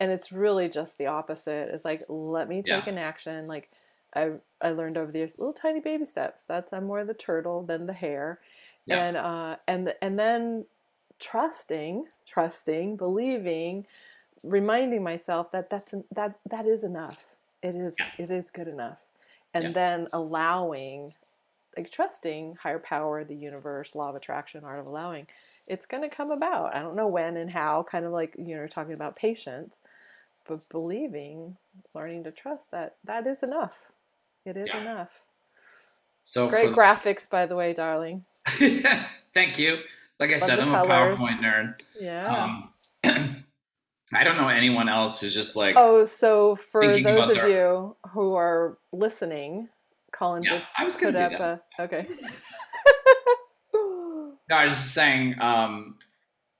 And 0.00 0.10
it's 0.10 0.30
really 0.32 0.68
just 0.68 0.98
the 0.98 1.06
opposite. 1.06 1.70
It's 1.74 1.84
like, 1.84 2.02
let 2.08 2.48
me 2.48 2.62
take 2.62 2.86
Yeah. 2.86 2.86
an 2.86 2.98
action. 2.98 3.46
Like, 3.46 3.70
I 4.14 4.34
I 4.60 4.70
learned 4.70 4.96
over 4.98 5.10
the 5.12 5.18
years 5.20 5.38
little 5.38 5.52
tiny 5.54 5.80
baby 5.80 6.04
steps. 6.06 6.44
That's 6.44 6.72
I'm 6.72 6.84
more 6.84 7.04
the 7.04 7.14
turtle 7.14 7.64
than 7.64 7.86
the 7.86 7.92
hare, 7.92 8.40
Yeah. 8.86 9.04
and 9.04 9.16
uh, 9.16 9.56
and 9.66 9.94
and 10.02 10.18
then 10.18 10.66
trusting, 11.18 12.06
trusting, 12.26 12.96
believing, 12.98 13.86
reminding 14.44 15.02
myself 15.04 15.52
that 15.52 15.70
that's 15.70 15.94
that 16.12 16.40
that 16.46 16.66
is 16.66 16.84
enough. 16.84 17.36
It 17.62 17.74
is 17.76 18.00
Yeah. 18.00 18.10
it 18.18 18.30
is 18.30 18.50
good 18.50 18.68
enough, 18.68 19.00
and 19.54 19.74
then 19.74 20.08
allowing, 20.12 21.14
like 21.76 21.90
trusting 21.90 22.56
higher 22.56 22.78
power, 22.78 23.24
the 23.24 23.36
universe, 23.36 23.94
law 23.94 24.10
of 24.10 24.16
attraction, 24.16 24.64
art 24.64 24.80
of 24.80 24.86
allowing. 24.86 25.26
It's 25.66 25.86
going 25.86 26.02
to 26.08 26.14
come 26.14 26.30
about. 26.30 26.74
I 26.74 26.80
don't 26.82 26.96
know 26.96 27.08
when 27.08 27.36
and 27.36 27.50
how. 27.50 27.82
Kind 27.82 28.04
of 28.06 28.12
like 28.12 28.34
you 28.38 28.56
know, 28.56 28.66
talking 28.66 28.94
about 28.94 29.16
patience, 29.16 29.76
but 30.48 30.68
believing, 30.70 31.56
learning 31.94 32.24
to 32.24 32.32
trust 32.32 32.70
that 32.72 32.96
that 33.04 33.26
is 33.26 33.42
enough. 33.42 33.76
It 34.44 34.56
is 34.56 34.68
Yeah. 34.68 34.80
enough. 34.80 35.10
So 36.22 36.48
Great 36.48 36.70
for, 36.70 36.76
graphics, 36.76 37.28
by 37.28 37.46
the 37.46 37.54
way, 37.56 37.72
darling. 37.72 38.24
thank 39.34 39.58
you. 39.58 39.78
Like 40.18 40.30
I 40.30 40.34
Love 40.34 40.40
said, 40.42 40.60
I'm 40.60 40.68
colors. 40.70 40.86
a 40.88 40.92
PowerPoint 41.22 41.38
nerd. 41.40 41.80
Yeah. 42.00 42.44
Um, 42.44 42.72
I 44.14 44.22
don't 44.24 44.36
know 44.36 44.48
anyone 44.48 44.88
else 44.88 45.20
who's 45.20 45.34
just 45.34 45.56
like, 45.56 45.74
oh, 45.76 46.04
so 46.04 46.56
for 46.56 46.86
those 46.86 47.28
of 47.28 47.34
their- 47.34 47.48
you 47.48 47.96
who 48.10 48.34
are 48.34 48.78
listening, 48.92 49.68
Collin 50.12 50.42
Yeah, 50.44 50.50
just 50.58 50.70
I 50.78 50.84
was 50.84 50.96
put 50.96 51.14
up 51.16 51.32
that. 51.32 51.40
a 51.78 51.82
okay. 51.82 52.06
No, 54.48 54.56
I 54.56 54.64
was 54.66 54.74
just 54.74 54.94
saying, 54.94 55.34
um, 55.40 55.98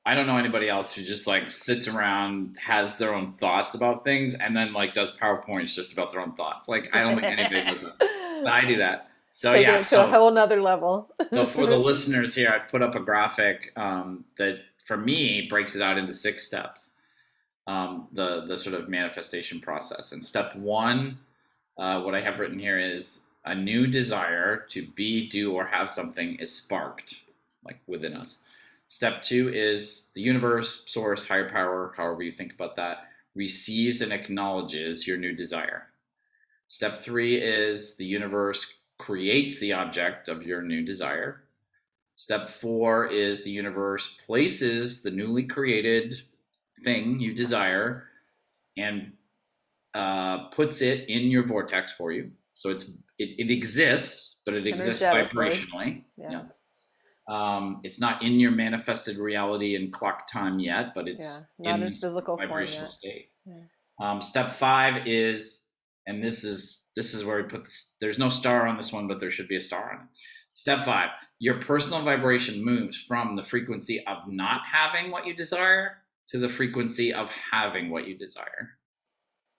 I 0.07 0.15
don't 0.15 0.29
know 0.29 0.37
anybody 0.39 0.69
else 0.69 0.95
who 0.95 1.03
just 1.03 1.27
like 1.27 1.51
sits 1.51 1.89
around, 1.89 2.57
has 2.59 2.97
their 2.97 3.13
own 3.13 3.33
thoughts 3.33 3.75
about 3.75 4.05
things, 4.05 4.35
and 4.35 4.57
then 4.57 4.73
like 4.73 4.95
does 4.95 5.13
PowerPoints 5.17 5.75
just 5.75 5.93
about 5.93 6.13
their 6.13 6.21
own 6.21 6.33
thoughts. 6.35 6.69
Like 6.69 6.95
I 6.95 7.03
don't 7.03 7.21
think 7.21 7.27
anybody 7.27 7.65
does 7.65 7.83
it. 7.83 7.93
But 7.99 8.47
I 8.53 8.65
do 8.65 8.77
that. 8.77 9.11
So 9.33 9.53
yeah. 9.55 9.73
to 9.73 9.79
a 9.81 9.85
So, 9.85 10.07
whole 10.07 10.31
nother 10.31 10.63
level. 10.63 11.13
so 11.31 11.45
for 11.45 11.67
the 11.67 11.77
listeners 11.91 12.35
here, 12.35 12.51
I've 12.51 12.69
put 12.71 12.83
up 12.83 12.95
a 12.95 13.01
graphic 13.01 13.73
um, 13.77 14.25
that 14.39 14.61
for 14.85 14.97
me 14.97 15.47
breaks 15.51 15.75
it 15.75 15.83
out 15.83 15.99
into 15.99 16.13
six 16.15 16.47
steps. 16.47 16.93
Um, 17.67 18.07
the 18.13 18.45
the 18.47 18.57
sort 18.57 18.77
of 18.77 18.89
manifestation 18.89 19.61
process. 19.61 20.13
And 20.13 20.25
step 20.25 20.55
one, 20.55 21.19
uh, 21.79 22.01
what 22.03 22.15
I 22.15 22.21
have 22.21 22.39
written 22.39 22.61
here 22.61 22.79
is 22.79 23.23
a 23.45 23.55
new 23.57 23.89
desire 23.89 24.65
to 24.71 24.87
be, 24.95 25.29
do, 25.29 25.53
or 25.53 25.67
have 25.67 25.91
something 25.91 26.37
is 26.37 26.55
sparked, 26.55 27.23
like 27.65 27.81
within 27.89 28.15
us. 28.15 28.39
Step 28.89 29.23
two 29.23 29.51
is 29.53 30.11
the 30.15 30.21
universe, 30.21 30.85
source, 30.87 31.27
higher 31.27 31.49
power, 31.49 31.93
however 31.97 32.23
you 32.23 32.31
think 32.31 32.53
about 32.55 32.77
that, 32.77 33.09
receives 33.35 34.01
and 34.01 34.13
acknowledges 34.13 35.07
your 35.07 35.19
new 35.19 35.35
desire. 35.35 35.89
Step 36.69 36.97
three 36.97 37.37
is 37.37 37.97
the 37.97 38.05
universe 38.05 38.81
creates 38.99 39.59
the 39.61 39.73
object 39.73 40.29
of 40.29 40.45
your 40.45 40.63
new 40.63 40.85
desire. 40.85 41.43
Step 42.17 42.49
four 42.49 43.07
is 43.07 43.45
the 43.45 43.51
universe 43.51 44.19
places 44.27 45.03
the 45.03 45.11
newly 45.11 45.45
created 45.45 46.15
thing 46.83 47.21
you 47.21 47.35
desire 47.35 48.05
and 48.77 49.13
uh, 49.95 50.49
puts 50.49 50.81
it 50.81 51.09
in 51.09 51.31
your 51.31 51.47
vortex 51.47 51.93
for 51.93 52.13
you. 52.13 52.31
So 52.55 52.71
it's 52.71 52.85
it, 53.19 53.39
it 53.39 53.51
exists, 53.51 54.41
but 54.45 54.55
it 54.55 54.67
exists 54.67 55.03
vibrationally. 55.03 56.05
Yeah. 56.17 56.43
Um, 57.29 57.81
it's 57.83 58.01
not 58.01 58.23
in 58.23 58.39
your 58.39 58.53
manifested 58.53 59.17
reality 59.19 59.75
in 59.75 59.91
clock 59.91 60.31
time 60.31 60.59
yet, 60.61 60.95
but 60.95 61.07
Yeah. 61.07 61.15
it's 61.15 61.47
Not 61.59 61.81
in 61.81 61.87
in 61.89 61.95
physical 61.97 62.37
vibrational 62.37 62.87
state. 62.87 63.31
Yeah. 63.45 63.61
Um, 63.99 64.23
step 64.23 64.53
five 64.53 65.07
is, 65.07 65.69
and 66.07 66.23
this 66.23 66.45
is 66.45 66.91
this 66.95 67.15
is 67.15 67.25
where 67.25 67.39
we 67.43 67.49
put 67.49 67.65
this. 67.65 67.97
There's 68.01 68.19
no 68.19 68.29
star 68.29 68.67
on 68.67 68.77
this 68.77 68.93
one, 68.93 69.09
but 69.09 69.19
there 69.19 69.31
should 69.31 69.49
be 69.49 69.57
a 69.57 69.61
star 69.61 69.93
on 69.93 70.03
it. 70.03 70.09
Step 70.53 70.85
five: 70.85 71.11
your 71.39 71.59
personal 71.61 72.03
vibration 72.03 72.65
moves 72.65 72.97
from 72.97 73.35
the 73.37 73.43
frequency 73.43 74.07
of 74.07 74.27
not 74.29 74.63
having 74.65 75.11
what 75.11 75.27
you 75.27 75.35
desire 75.35 75.99
to 76.29 76.39
the 76.39 76.49
frequency 76.49 77.13
of 77.13 77.31
having 77.31 77.91
what 77.91 78.07
you 78.07 78.17
desire. 78.17 78.79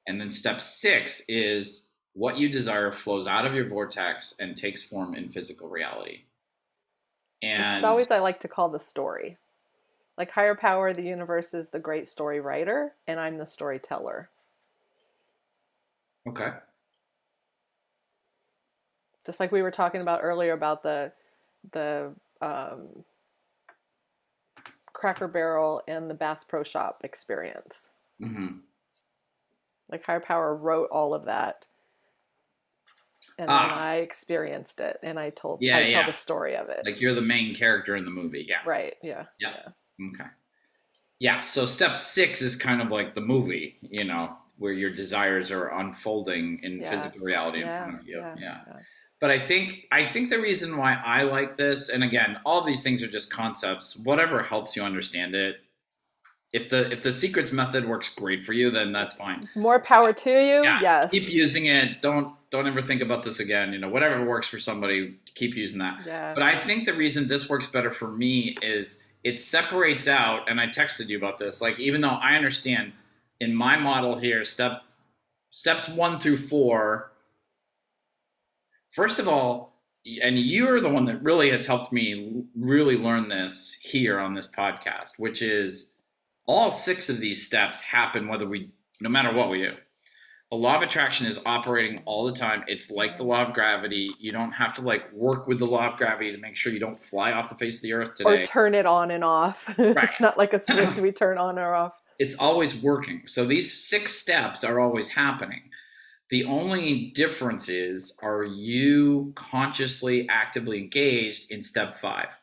And 0.08 0.20
then 0.22 0.32
step 0.32 0.62
six 0.62 1.22
is 1.28 1.92
what 2.14 2.38
you 2.38 2.50
desire 2.50 2.92
flows 2.92 3.28
out 3.28 3.46
of 3.46 3.54
your 3.54 3.68
vortex 3.68 4.36
and 4.40 4.56
takes 4.56 4.84
form 4.84 5.16
in 5.16 5.30
physical 5.30 5.70
reality. 5.70 6.22
And 7.42 7.76
It's 7.76 7.84
always 7.84 8.12
I 8.12 8.20
like 8.20 8.42
to 8.42 8.48
call 8.48 8.70
the 8.70 8.80
story. 8.80 9.38
Like 10.18 10.32
higher 10.32 10.56
power, 10.56 10.94
the 10.94 11.04
universe 11.04 11.54
is 11.54 11.70
the 11.70 11.80
great 11.80 12.10
story 12.10 12.40
writer, 12.42 12.94
and 13.08 13.20
I'm 13.20 13.38
the 13.38 13.46
storyteller. 13.48 14.30
okay, 16.28 16.52
Just 19.26 19.40
like 19.40 19.52
we 19.52 19.62
were 19.62 19.72
talking 19.72 20.02
about 20.02 20.22
earlier 20.24 20.54
about 20.54 20.84
the 20.84 21.12
the 21.74 22.14
um, 22.42 23.04
Cracker 24.94 25.28
Barrel 25.28 25.82
and 25.88 26.10
the 26.10 26.16
Bass 26.16 26.44
Pro 26.44 26.64
Shop 26.64 27.02
experience. 27.04 27.90
hmm 28.20 28.60
Like 29.92 30.04
higher 30.06 30.20
power 30.22 30.56
wrote 30.56 30.90
all 30.92 31.14
of 31.14 31.26
that, 31.26 31.68
and 33.38 33.50
Ah. 33.50 33.68
then 33.70 33.78
I 33.78 33.96
experienced 33.98 34.80
it, 34.80 35.00
and 35.04 35.20
I 35.20 35.30
told 35.32 35.62
Yeah, 35.62 35.78
I 35.78 35.82
yeah. 35.82 36.02
tell 36.02 36.12
the 36.12 36.18
story 36.18 36.56
of 36.56 36.70
it. 36.70 36.86
like 36.86 37.00
you're 37.02 37.14
the 37.14 37.22
main 37.22 37.54
character 37.56 37.96
in 37.96 38.06
the 38.06 38.12
movie. 38.12 38.46
Yeah. 38.48 38.58
right? 38.66 38.96
Yeah. 39.04 39.26
Yeah. 39.40 39.70
Okay. 40.14 40.30
Yeah. 41.20 41.40
So 41.42 41.66
step 41.66 41.96
six 41.98 42.42
is 42.42 42.56
kind 42.56 42.82
of 42.82 42.92
like 42.92 43.14
the 43.14 43.22
movie, 43.22 43.78
you 43.82 44.04
know, 44.06 44.38
where 44.58 44.74
your 44.74 44.90
desires 44.92 45.52
are 45.52 45.70
unfolding 45.80 46.60
in 46.64 46.80
Yeah. 46.82 46.90
physical 46.90 47.20
reality 47.20 47.62
in 47.62 47.68
Yeah, 47.68 47.84
front 47.84 48.00
of 48.02 48.08
you. 48.08 48.18
yeah, 48.20 48.36
yeah. 48.40 48.62
yeah. 48.68 48.74
But 49.20 49.32
I 49.32 49.40
think 49.40 49.88
I 49.92 50.06
think 50.06 50.30
the 50.30 50.40
reason 50.40 50.78
why 50.78 50.94
I 50.94 51.24
like 51.24 51.58
this, 51.58 51.90
and 51.90 52.04
again, 52.04 52.40
all 52.46 52.62
these 52.62 52.84
things 52.84 53.02
are 53.02 53.08
just 53.08 53.32
concepts. 53.32 53.98
Whatever 53.98 54.44
helps 54.44 54.76
you 54.76 54.84
understand 54.84 55.34
it. 55.36 55.58
If 56.54 56.70
the 56.70 56.92
if 56.92 57.02
the 57.02 57.12
secrets 57.12 57.52
method 57.52 57.86
works 57.88 58.14
great 58.14 58.44
for 58.44 58.54
you, 58.54 58.72
then 58.72 58.92
that's 58.92 59.14
fine. 59.14 59.50
More 59.56 59.80
power 59.80 60.14
to 60.14 60.30
you. 60.30 60.64
Yeah, 60.64 60.80
yes. 60.82 61.12
Keep 61.12 61.30
using 61.30 61.66
it. 61.66 62.02
Don't 62.02 62.34
don't 62.52 62.68
ever 62.68 62.82
think 62.82 63.02
about 63.02 63.24
this 63.24 63.40
again. 63.40 63.74
You 63.74 63.80
know, 63.80 63.90
whatever 63.90 64.26
works 64.26 64.48
for 64.48 64.58
somebody, 64.60 65.16
keep 65.36 65.56
using 65.56 65.80
that. 65.80 66.06
yeah. 66.06 66.34
But 66.34 66.44
I 66.44 66.58
think 66.66 66.86
the 66.86 66.94
reason 66.94 67.28
this 67.28 67.50
works 67.50 67.70
better 67.70 67.92
for 67.92 68.08
me 68.08 68.56
is 68.62 69.04
it 69.24 69.40
separates 69.40 70.08
out, 70.08 70.50
and 70.50 70.62
I 70.62 70.68
texted 70.68 71.10
you 71.10 71.18
about 71.18 71.38
this. 71.38 71.60
Like, 71.62 71.80
even 71.80 72.00
though 72.00 72.10
I 72.10 72.36
understand 72.38 72.94
in 73.42 73.54
my 73.54 73.76
model 73.76 74.18
here, 74.18 74.46
step 74.46 74.84
steps 75.52 75.90
one 75.90 76.18
through 76.20 76.38
four. 76.38 77.12
First 78.92 79.20
of 79.20 79.28
all, 79.28 79.74
and 80.24 80.42
you're 80.42 80.80
the 80.80 80.90
one 80.90 81.04
that 81.06 81.22
really 81.22 81.50
has 81.52 81.68
helped 81.68 81.92
me 81.92 82.44
really 82.56 82.98
learn 82.98 83.28
this 83.28 83.78
here 83.82 84.18
on 84.20 84.34
this 84.34 84.50
podcast, 84.50 85.20
which 85.20 85.42
is 85.42 85.96
all 86.48 86.72
six 86.72 87.10
of 87.10 87.20
these 87.20 87.46
steps 87.46 87.82
happen 87.82 88.28
whether 88.28 88.48
we, 88.48 88.72
no 89.02 89.10
matter 89.10 89.32
what 89.32 89.50
we 89.50 89.60
do. 89.60 89.74
The 90.50 90.56
law 90.58 90.78
of 90.78 90.82
attraction 90.82 91.28
is 91.28 91.42
operating 91.46 92.02
all 92.06 92.26
the 92.26 92.32
time. 92.32 92.64
It's 92.68 92.90
like 92.90 93.18
the 93.18 93.24
law 93.24 93.44
of 93.46 93.54
gravity. 93.54 94.12
You 94.18 94.32
don't 94.32 94.54
have 94.54 94.74
to 94.76 94.82
like 94.82 95.12
work 95.12 95.46
with 95.46 95.60
the 95.60 95.66
law 95.66 95.90
of 95.92 95.98
gravity 95.98 96.32
to 96.32 96.38
make 96.38 96.56
sure 96.56 96.72
you 96.72 96.80
don't 96.80 96.98
fly 96.98 97.34
off 97.34 97.50
the 97.50 97.56
face 97.56 97.78
of 97.78 97.82
the 97.82 97.92
earth 97.92 98.16
today. 98.16 98.44
or 98.44 98.46
turn 98.46 98.74
it 98.74 98.86
on 98.86 99.12
and 99.12 99.26
off. 99.26 99.66
it's 99.78 100.22
not 100.22 100.38
like 100.38 100.54
a 100.54 100.60
switch 100.72 100.98
we 101.00 101.12
turn 101.12 101.38
on 101.38 101.60
or 101.60 101.76
off. 101.76 102.02
it's 102.18 102.36
always 102.40 102.82
working. 102.82 103.24
So 103.26 103.44
these 103.44 103.86
six 103.86 104.14
steps 104.14 104.64
are 104.64 104.80
always 104.80 105.10
happening. 105.10 105.64
The 106.30 106.46
only 106.46 107.12
difference 107.12 107.68
is 107.68 108.18
are 108.22 108.44
you 108.46 109.34
consciously 109.36 110.28
actively 110.30 110.78
engaged 110.78 111.52
in 111.52 111.62
step 111.62 111.98
five, 111.98 112.40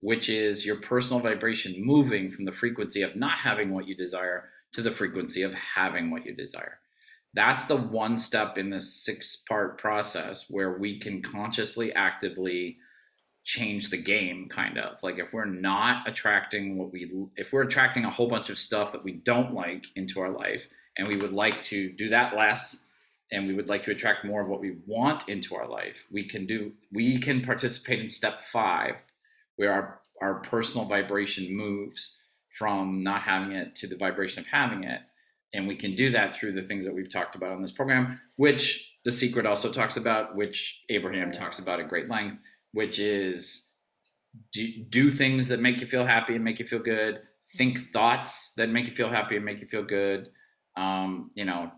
which 0.00 0.28
is 0.28 0.64
your 0.64 0.76
personal 0.76 1.22
vibration 1.22 1.74
moving 1.78 2.30
from 2.30 2.44
the 2.44 2.52
frequency 2.52 3.02
of 3.02 3.16
not 3.16 3.38
having 3.38 3.70
what 3.70 3.88
you 3.88 3.96
desire 3.96 4.50
to 4.72 4.82
the 4.82 4.90
frequency 4.90 5.42
of 5.42 5.54
having 5.54 6.10
what 6.10 6.24
you 6.24 6.34
desire. 6.34 6.78
That's 7.34 7.66
the 7.66 7.76
one 7.76 8.16
step 8.16 8.58
in 8.58 8.70
this 8.70 9.04
six 9.04 9.44
part 9.48 9.78
process 9.78 10.46
where 10.48 10.78
we 10.78 10.98
can 10.98 11.22
consciously, 11.22 11.92
actively 11.94 12.78
change 13.48 13.88
the 13.88 13.96
game 13.96 14.46
kind 14.46 14.76
of 14.76 15.02
like 15.02 15.18
if 15.18 15.32
we're 15.32 15.46
not 15.46 16.06
attracting 16.06 16.76
what 16.76 16.92
we 16.92 17.10
if 17.36 17.50
we're 17.50 17.62
attracting 17.62 18.04
a 18.04 18.10
whole 18.10 18.28
bunch 18.28 18.50
of 18.50 18.58
stuff 18.58 18.92
that 18.92 19.02
we 19.02 19.12
don't 19.12 19.54
like 19.54 19.86
into 19.96 20.20
our 20.20 20.28
life 20.28 20.68
and 20.98 21.08
we 21.08 21.16
would 21.16 21.32
like 21.32 21.62
to 21.62 21.90
do 21.92 22.10
that 22.10 22.36
less 22.36 22.88
and 23.32 23.46
we 23.46 23.54
would 23.54 23.70
like 23.70 23.82
to 23.82 23.90
attract 23.90 24.22
more 24.22 24.42
of 24.42 24.48
what 24.48 24.60
we 24.60 24.76
want 24.86 25.30
into 25.30 25.56
our 25.56 25.66
life 25.66 26.06
we 26.12 26.22
can 26.22 26.44
do 26.44 26.70
we 26.92 27.18
can 27.18 27.40
participate 27.40 28.00
in 28.00 28.06
step 28.06 28.42
5 28.42 29.02
where 29.58 29.72
our 29.72 30.00
our 30.20 30.40
personal 30.40 30.86
vibration 30.86 31.54
moves 31.54 32.18
from 32.50 33.02
not 33.02 33.20
having 33.22 33.52
it 33.52 33.76
to 33.76 33.86
the 33.86 33.96
vibration 33.96 34.40
of 34.40 34.46
having 34.48 34.82
it. 34.82 35.00
And 35.54 35.68
we 35.68 35.76
can 35.76 35.94
do 35.94 36.10
that 36.10 36.34
through 36.34 36.52
the 36.52 36.62
things 36.62 36.84
that 36.84 36.94
we've 36.94 37.10
talked 37.10 37.36
about 37.36 37.52
on 37.52 37.62
this 37.62 37.72
program 37.72 38.20
which 38.36 38.96
the 39.04 39.12
secret 39.12 39.46
also 39.46 39.72
talks 39.72 39.96
about 39.96 40.36
which 40.36 40.82
abraham 40.90 41.32
talks 41.32 41.58
about 41.58 41.80
at 41.80 41.88
great 41.88 42.10
length 42.10 42.38
which 42.72 42.98
is 42.98 43.68
do, 44.52 44.84
do 44.88 45.10
things 45.10 45.48
that 45.48 45.60
make 45.60 45.80
you 45.80 45.86
feel 45.86 46.04
happy 46.04 46.34
and 46.34 46.44
make 46.44 46.58
you 46.58 46.66
feel 46.66 46.78
good. 46.78 47.20
Think 47.56 47.78
thoughts 47.78 48.52
that 48.54 48.68
make 48.68 48.86
you 48.86 48.92
feel 48.92 49.08
happy 49.08 49.36
and 49.36 49.44
make 49.44 49.60
you 49.60 49.66
feel 49.66 49.84
good. 49.84 50.30
Um, 50.76 51.30
you 51.34 51.44
know 51.44 51.72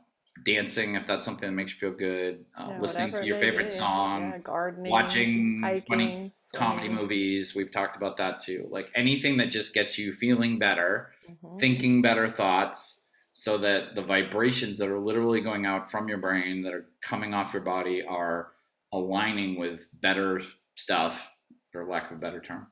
dancing 0.44 0.94
if 0.94 1.06
that's 1.06 1.24
something 1.24 1.48
that 1.48 1.54
makes 1.54 1.72
you 1.74 1.78
feel 1.78 1.92
good 1.92 2.44
uh, 2.56 2.70
Yeah, 2.70 2.76
listening 2.76 3.12
to 3.12 3.26
your 3.26 3.36
favorite 3.36 3.70
song 3.70 4.34
Yeah, 4.34 4.38
gardening, 4.38 5.50
watching 5.50 5.52
hiking, 5.62 6.32
funny 6.52 6.54
comedy 6.54 6.88
movies 6.88 7.54
we've 7.54 7.70
talked 7.70 7.96
about 7.96 8.16
that 8.16 8.38
too 8.38 8.66
like 8.70 8.90
anything 8.94 9.36
that 9.36 9.46
just 9.50 9.74
gets 9.74 9.98
you 9.98 10.12
feeling 10.12 10.58
better 10.58 11.12
Mhm. 11.28 11.60
thinking 11.60 12.02
better 12.02 12.28
thoughts 12.28 13.04
so 13.32 13.58
that 13.58 13.94
the 13.94 14.02
vibrations 14.02 14.78
that 14.78 14.88
are 14.88 14.98
literally 14.98 15.40
going 15.40 15.66
out 15.66 15.90
from 15.90 16.08
your 16.08 16.18
brain 16.18 16.62
that 16.62 16.74
are 16.74 16.88
coming 17.02 17.34
off 17.34 17.52
your 17.52 17.62
body 17.62 18.02
are 18.04 18.52
aligning 18.92 19.56
with 19.56 19.88
better 20.00 20.40
stuff 20.76 21.30
for 21.70 21.88
lack 21.88 22.10
of 22.10 22.16
a 22.16 22.20
better 22.20 22.40
term 22.40 22.66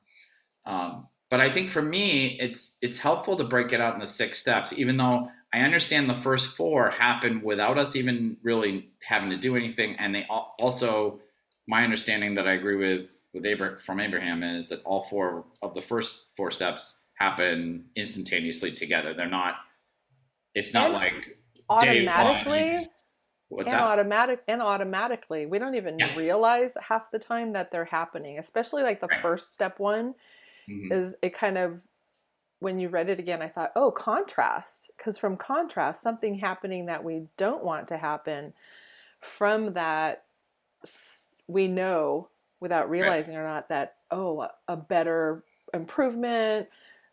um, 0.65 1.07
but 1.29 1.39
i 1.39 1.49
think 1.49 1.69
for 1.69 1.81
me 1.81 2.39
it's 2.39 2.77
it's 2.81 2.99
helpful 2.99 3.35
to 3.35 3.43
break 3.43 3.71
it 3.71 3.81
out 3.81 3.93
into 3.93 4.05
six 4.05 4.37
steps 4.39 4.73
even 4.73 4.97
though 4.97 5.27
i 5.53 5.59
understand 5.61 6.09
the 6.09 6.13
first 6.13 6.55
four 6.55 6.89
happen 6.91 7.41
without 7.41 7.77
us 7.77 7.95
even 7.95 8.37
really 8.43 8.89
having 9.01 9.29
to 9.29 9.37
do 9.37 9.55
anything 9.55 9.95
and 9.97 10.13
they 10.13 10.25
al- 10.29 10.55
also 10.59 11.19
my 11.67 11.83
understanding 11.83 12.35
that 12.35 12.47
i 12.47 12.53
agree 12.53 12.75
with 12.75 13.21
with 13.33 13.45
Abra- 13.45 13.77
from 13.77 13.99
abraham 13.99 14.43
is 14.43 14.69
that 14.69 14.83
all 14.83 15.01
four 15.01 15.45
of 15.61 15.73
the 15.73 15.81
first 15.81 16.29
four 16.35 16.51
steps 16.51 16.99
happen 17.15 17.85
instantaneously 17.95 18.71
together 18.71 19.13
they're 19.13 19.27
not 19.29 19.55
it's 20.55 20.73
not 20.73 20.85
And 20.85 20.93
like 20.93 21.37
automatically 21.69 22.87
what's 23.49 23.71
and 23.71 23.81
that 23.81 23.87
automatic 23.87 24.41
and 24.47 24.61
automatically 24.61 25.45
we 25.45 25.59
don't 25.59 25.75
even 25.75 25.97
Yeah. 25.97 26.15
realize 26.15 26.73
half 26.81 27.11
the 27.11 27.19
time 27.19 27.53
that 27.53 27.71
they're 27.71 27.85
happening 27.85 28.39
especially 28.39 28.83
like 28.83 29.01
the 29.01 29.07
Right. 29.07 29.21
first 29.21 29.51
step 29.51 29.79
one 29.79 30.15
Mhm. 30.69 30.91
is 30.91 31.15
it 31.21 31.33
kind 31.33 31.57
of 31.57 31.81
when 32.59 32.79
you 32.79 32.89
read 32.89 33.09
it 33.09 33.19
again 33.19 33.41
i 33.41 33.47
thought 33.47 33.71
oh 33.75 33.91
contrast 33.91 34.89
because 34.97 35.17
from 35.17 35.37
contrast 35.37 36.01
something 36.01 36.35
happening 36.35 36.85
that 36.85 37.03
we 37.03 37.23
don't 37.37 37.63
want 37.63 37.87
to 37.87 37.97
happen 37.97 38.53
from 39.21 39.73
that 39.73 40.23
we 41.47 41.67
know 41.67 42.29
without 42.59 42.89
realizing 42.89 43.35
or 43.35 43.43
not 43.43 43.69
that 43.69 43.97
oh 44.11 44.47
a- 44.67 44.77
better 44.77 45.43
improvement 45.73 46.67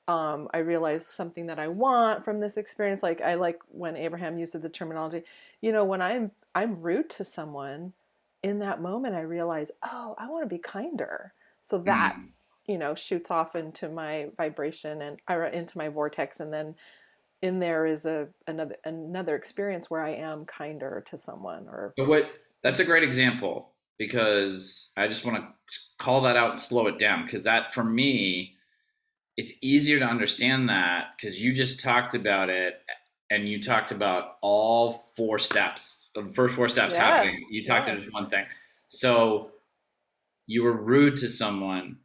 um, 0.09 0.49
i 0.55 0.59
realize 0.59 1.07
something 1.07 1.47
that 1.47 1.59
i 1.59 1.67
want 1.69 2.25
from 2.25 2.41
this 2.41 2.57
experience. 2.57 3.03
Like 3.03 3.21
i 3.21 3.35
like 3.35 3.61
when 3.69 3.97
abraham 3.97 4.39
used 4.39 4.55
the 4.61 4.69
terminology 4.69 5.23
you 5.61 5.73
know 5.73 5.85
when 5.85 6.01
i'm 6.03 6.31
i'm 6.55 6.81
rude 6.81 7.11
to 7.11 7.25
someone 7.25 7.93
in 8.43 8.61
that 8.61 8.81
moment 8.81 9.15
i 9.15 9.21
realize 9.21 9.71
oh 9.85 10.15
i 10.19 10.29
want 10.29 10.45
to 10.45 10.49
be 10.55 10.59
kinder. 10.59 11.33
So 11.63 11.79
that 11.79 12.17
Mhm. 12.17 12.33
You 12.67 12.79
know 12.79 12.95
shoots 12.95 13.31
off 13.31 13.55
into 13.55 13.89
my 13.89 14.29
vibration 14.37 15.03
and 15.03 15.19
or 15.29 15.47
into 15.47 15.79
my 15.79 15.89
vortex 15.89 16.41
and 16.41 16.53
then 16.53 16.75
in 17.43 17.59
there 17.59 17.87
is 17.87 18.07
a 18.07 18.29
another 18.47 18.77
another 18.85 19.37
experience 19.37 19.91
where 19.91 20.03
i 20.03 20.11
am 20.11 20.45
kinder 20.47 21.05
to 21.09 21.17
someone 21.17 21.67
or 21.69 21.93
But 21.97 22.09
what 22.09 22.31
that's 22.63 22.81
a 22.81 22.85
great 22.85 23.05
example 23.05 23.73
because 23.99 24.93
I 24.97 25.07
just 25.07 25.25
want 25.25 25.39
to 25.39 25.49
call 25.99 26.21
that 26.23 26.37
out 26.37 26.51
and 26.51 26.59
slow 26.59 26.87
it 26.87 26.99
down 26.99 27.25
because 27.25 27.45
that 27.45 27.73
for 27.73 27.85
me 27.85 28.55
it's 29.37 29.53
easier 29.63 29.99
to 29.99 30.05
understand 30.05 30.69
that 30.69 31.09
because 31.17 31.43
you 31.43 31.53
just 31.53 31.83
talked 31.83 32.15
about 32.15 32.49
it 32.49 32.81
and 33.31 33.49
you 33.49 33.63
talked 33.63 33.93
about 33.93 34.37
all 34.43 35.11
four 35.17 35.39
steps 35.39 36.11
the 36.15 36.25
first 36.35 36.55
four 36.55 36.69
steps 36.69 36.95
Yeah, 36.95 37.05
happening 37.05 37.47
you 37.51 37.65
talked 37.65 37.89
yeah. 37.89 37.95
about 37.95 38.13
one 38.13 38.29
thing 38.29 38.47
so 38.89 39.53
you 40.47 40.63
were 40.63 40.73
rude 40.73 41.17
to 41.19 41.29
someone 41.29 41.99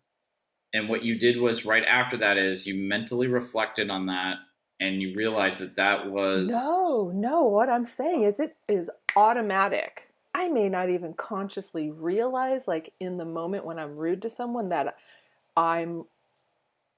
and 0.74 0.90
what 0.90 1.04
you 1.04 1.18
did 1.18 1.40
was 1.40 1.66
right 1.66 1.84
after 1.86 2.18
that 2.18 2.38
is 2.38 2.66
you 2.66 2.76
mentally 2.76 3.28
reflected 3.28 3.90
on 3.90 4.06
that 4.08 4.38
and 4.80 5.02
you 5.02 5.14
realized 5.16 5.60
that 5.60 5.76
that 5.76 6.10
was 6.10 6.50
no 6.50 7.12
no 7.14 7.44
what 7.44 7.70
i'm 7.70 7.86
saying 7.86 8.24
is 8.24 8.40
it 8.40 8.56
is 8.68 8.90
automatic. 9.16 10.08
I 10.34 10.48
may 10.48 10.70
not 10.70 10.90
even 10.90 11.14
consciously 11.14 11.92
realize 11.92 12.68
like 12.68 12.94
in 13.00 13.18
the 13.18 13.26
moment 13.26 13.66
when 13.66 13.78
i'm 13.78 13.98
rude 13.98 14.22
to 14.22 14.30
someone 14.30 14.70
that 14.70 14.96
i'm 15.58 16.06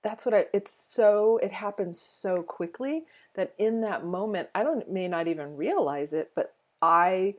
that's 0.04 0.26
what 0.26 0.36
i 0.36 0.46
it's 0.54 0.72
so 0.72 1.40
it 1.42 1.52
happens 1.52 2.00
so 2.00 2.44
quickly 2.44 3.06
that 3.34 3.54
in 3.58 3.82
that 3.82 4.06
moment 4.06 4.50
i 4.54 4.64
don't 4.64 4.90
may 4.90 5.08
not 5.08 5.28
even 5.28 5.58
realize 5.58 6.14
it 6.14 6.32
but 6.36 6.54
i 6.82 7.34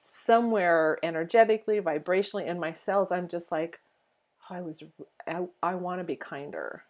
somewhere 0.00 0.98
energetically 1.02 1.80
vibrationally 1.80 2.46
in 2.46 2.60
my 2.60 2.72
cells 2.74 3.10
i'm 3.10 3.28
just 3.28 3.50
like 3.50 3.80
"Oh, 3.82 3.87
i 4.50 4.60
was 4.60 4.82
i, 5.26 5.44
I 5.62 5.74
want 5.74 6.00
to 6.00 6.04
be 6.04 6.16
kinder 6.16 6.82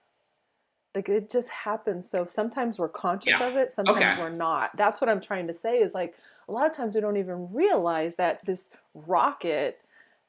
like 0.95 1.09
it 1.09 1.31
just 1.31 1.49
happens 1.51 2.09
so 2.11 2.27
sometimes 2.27 2.79
we're 2.79 2.89
conscious 2.89 3.41
Yeah. 3.41 3.49
of 3.49 3.57
it 3.57 3.71
sometimes 3.71 3.99
Okay. 3.99 4.21
we're 4.21 4.31
not 4.31 4.77
that's 4.77 5.01
what 5.01 5.11
i'm 5.11 5.21
trying 5.21 5.47
to 5.47 5.53
say 5.53 5.79
is 5.79 5.95
like 5.95 6.17
a 6.49 6.53
lot 6.53 6.67
of 6.69 6.77
times 6.77 6.95
we 6.95 7.01
don't 7.01 7.17
even 7.17 7.53
realize 7.53 8.15
that 8.17 8.45
this 8.45 8.71
rocket 8.95 9.83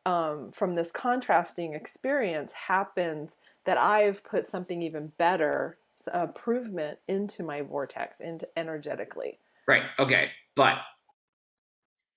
um, 0.05 0.51
from 0.51 0.75
this 0.75 0.91
contrasting 0.91 1.73
experience 1.73 2.51
happens 2.53 3.37
that 3.65 3.77
i've 3.77 4.23
put 4.23 4.45
something 4.45 4.81
even 4.81 5.11
better 5.17 5.77
improvement 6.13 6.97
into 7.07 7.43
my 7.43 7.61
vortex 7.61 8.19
into 8.21 8.47
energetically 8.57 9.37
Right. 9.67 9.83
Okay. 9.99 10.31
But 10.55 10.79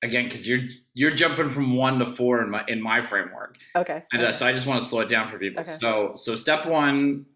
again, 0.02 0.24
because 0.24 0.46
you're 0.48 0.60
you're 0.94 1.10
jumping 1.10 1.50
from 1.50 1.76
one 1.76 1.98
to 1.98 2.06
four 2.06 2.42
in 2.42 2.50
my 2.50 2.64
in 2.68 2.82
my 2.82 3.00
framework, 3.02 3.58
okay 3.76 4.02
and 4.12 4.22
uh, 4.22 4.32
so 4.32 4.46
I 4.46 4.52
just 4.52 4.66
want 4.66 4.80
to 4.80 4.86
slow 4.86 5.00
it 5.00 5.08
down 5.08 5.28
for 5.28 5.38
people. 5.38 5.60
Okay. 5.60 5.70
So 5.80 6.12
so 6.16 6.36
step 6.36 6.66
one 6.66 7.26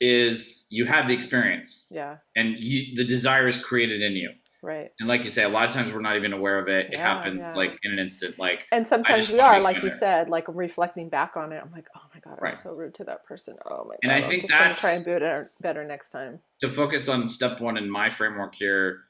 is 0.00 0.66
you 0.70 0.84
have 0.86 1.08
the 1.08 1.14
experience, 1.14 1.88
yeah 1.90 2.16
and 2.36 2.56
you 2.58 2.94
the 2.96 3.04
desire 3.04 3.46
is 3.46 3.62
created 3.62 4.02
in 4.02 4.12
you. 4.12 4.30
right. 4.62 4.90
And 5.00 5.08
like 5.08 5.24
you 5.24 5.30
say, 5.30 5.42
a 5.44 5.48
lot 5.48 5.66
of 5.68 5.74
times 5.74 5.92
we're 5.92 6.00
not 6.00 6.16
even 6.16 6.32
aware 6.32 6.58
of 6.58 6.68
it. 6.68 6.86
It 6.86 6.94
Yeah, 6.98 7.14
happens 7.14 7.40
yeah. 7.42 7.54
like 7.54 7.78
in 7.82 7.92
an 7.92 7.98
instant. 7.98 8.38
Like 8.38 8.66
And 8.72 8.86
sometimes 8.86 9.30
we 9.30 9.40
are, 9.40 9.60
like 9.60 9.76
you 9.76 9.82
better. 9.88 9.96
said, 9.96 10.28
like 10.28 10.44
reflecting 10.48 11.08
back 11.08 11.36
on 11.36 11.52
it. 11.52 11.60
I'm 11.64 11.72
like, 11.72 11.88
oh 11.96 12.02
my 12.14 12.20
god, 12.20 12.38
I 12.40 12.44
Right. 12.44 12.52
was 12.54 12.60
so 12.62 12.70
rude 12.72 12.94
to 12.94 13.04
that 13.04 13.24
person. 13.24 13.56
Oh 13.66 13.84
my 13.84 13.94
god, 13.94 13.98
And 14.02 14.12
I 14.12 14.16
I'm 14.22 14.28
think 14.28 14.42
just 14.42 14.54
gonna 14.54 14.74
try 14.74 14.92
and 14.92 15.04
do 15.04 15.12
it 15.12 15.46
better 15.60 15.84
next 15.84 16.10
time. 16.10 16.40
to 16.60 16.68
focus 16.68 17.08
on 17.08 17.26
step 17.26 17.60
one 17.60 17.76
in 17.76 17.90
my 17.90 18.08
framework 18.10 18.54
here, 18.54 19.04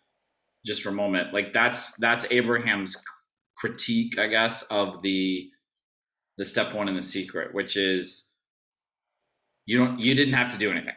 just 0.64 0.82
for 0.82 0.90
a 0.90 0.92
moment, 0.92 1.32
like 1.32 1.52
that's 1.52 1.96
that's 1.96 2.30
Abraham's 2.30 3.02
critique, 3.56 4.18
I 4.18 4.26
guess, 4.28 4.62
of 4.64 5.02
the 5.02 5.48
the 6.38 6.44
step 6.44 6.74
one 6.74 6.88
in 6.88 6.94
the 6.94 7.02
secret, 7.02 7.54
which 7.54 7.76
is 7.76 8.32
you 9.66 9.78
don't 9.78 9.98
you 9.98 10.14
didn't 10.14 10.34
have 10.34 10.50
to 10.50 10.58
do 10.58 10.70
anything, 10.70 10.94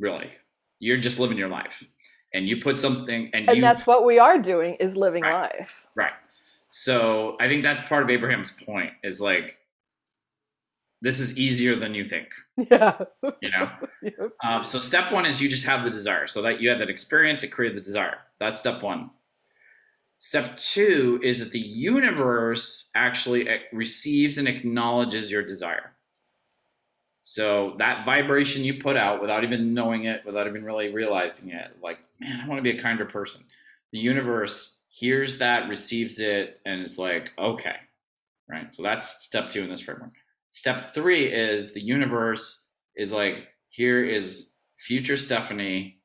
really. 0.00 0.30
You're 0.78 0.98
just 0.98 1.18
living 1.18 1.38
your 1.38 1.48
life, 1.48 1.82
and 2.34 2.46
you 2.48 2.60
put 2.60 2.78
something, 2.78 3.30
and, 3.32 3.48
And 3.48 3.56
you 3.56 3.62
that's 3.62 3.86
what 3.86 4.04
we 4.04 4.18
are 4.18 4.38
doing 4.38 4.74
is 4.74 4.96
living 4.96 5.22
Right. 5.22 5.52
life. 5.58 5.86
Right. 5.94 6.12
So 6.70 7.36
I 7.40 7.48
think 7.48 7.62
that's 7.62 7.80
part 7.88 8.02
of 8.02 8.10
Abraham's 8.10 8.50
point 8.50 8.92
is 9.02 9.20
like, 9.20 9.58
this 11.06 11.20
is 11.20 11.38
easier 11.38 11.76
than 11.76 11.94
you 11.94 12.04
think, 12.04 12.34
Yeah. 12.56 12.98
you 13.40 13.50
know? 13.50 13.70
Yep. 14.02 14.32
um, 14.42 14.64
so 14.64 14.80
step 14.80 15.12
one 15.12 15.24
is 15.24 15.40
you 15.40 15.48
just 15.48 15.64
have 15.64 15.84
the 15.84 15.90
desire. 15.90 16.26
So 16.26 16.42
that 16.42 16.60
you 16.60 16.68
had 16.68 16.80
that 16.80 16.90
experience, 16.90 17.44
it 17.44 17.52
created 17.52 17.76
the 17.78 17.80
desire. 17.82 18.18
That's 18.40 18.58
step 18.58 18.82
one. 18.82 19.10
Step 20.18 20.58
two 20.58 21.20
is 21.22 21.38
that 21.38 21.52
the 21.52 21.60
universe 21.60 22.90
actually 22.96 23.48
receives 23.72 24.36
and 24.38 24.48
acknowledges 24.48 25.30
your 25.30 25.44
desire. 25.44 25.92
So 27.20 27.74
that 27.78 28.04
vibration 28.04 28.64
you 28.64 28.74
put 28.80 28.96
out 28.96 29.20
without 29.20 29.44
even 29.44 29.74
knowing 29.74 30.04
it, 30.04 30.24
without 30.26 30.48
even 30.48 30.64
really 30.64 30.92
realizing 30.92 31.50
it, 31.50 31.76
like, 31.80 31.98
man, 32.20 32.40
I 32.40 32.48
want 32.48 32.58
to 32.58 32.62
be 32.62 32.76
a 32.76 32.82
kinder 32.82 33.04
person. 33.04 33.42
The 33.92 33.98
universe 33.98 34.80
hears 34.88 35.38
that, 35.38 35.68
receives 35.68 36.18
it, 36.18 36.60
and 36.66 36.82
is 36.82 36.98
like, 36.98 37.32
okay, 37.38 37.76
right? 38.48 38.74
So 38.74 38.82
that's 38.82 39.24
step 39.24 39.50
two 39.50 39.62
in 39.62 39.70
this 39.70 39.80
framework. 39.82 40.14
Step 40.56 40.94
three 40.94 41.26
is 41.26 41.74
the 41.74 41.82
universe 41.82 42.70
is 42.96 43.12
like, 43.12 43.48
here 43.68 44.02
is 44.02 44.54
future 44.78 45.18
Stephanie, 45.18 45.98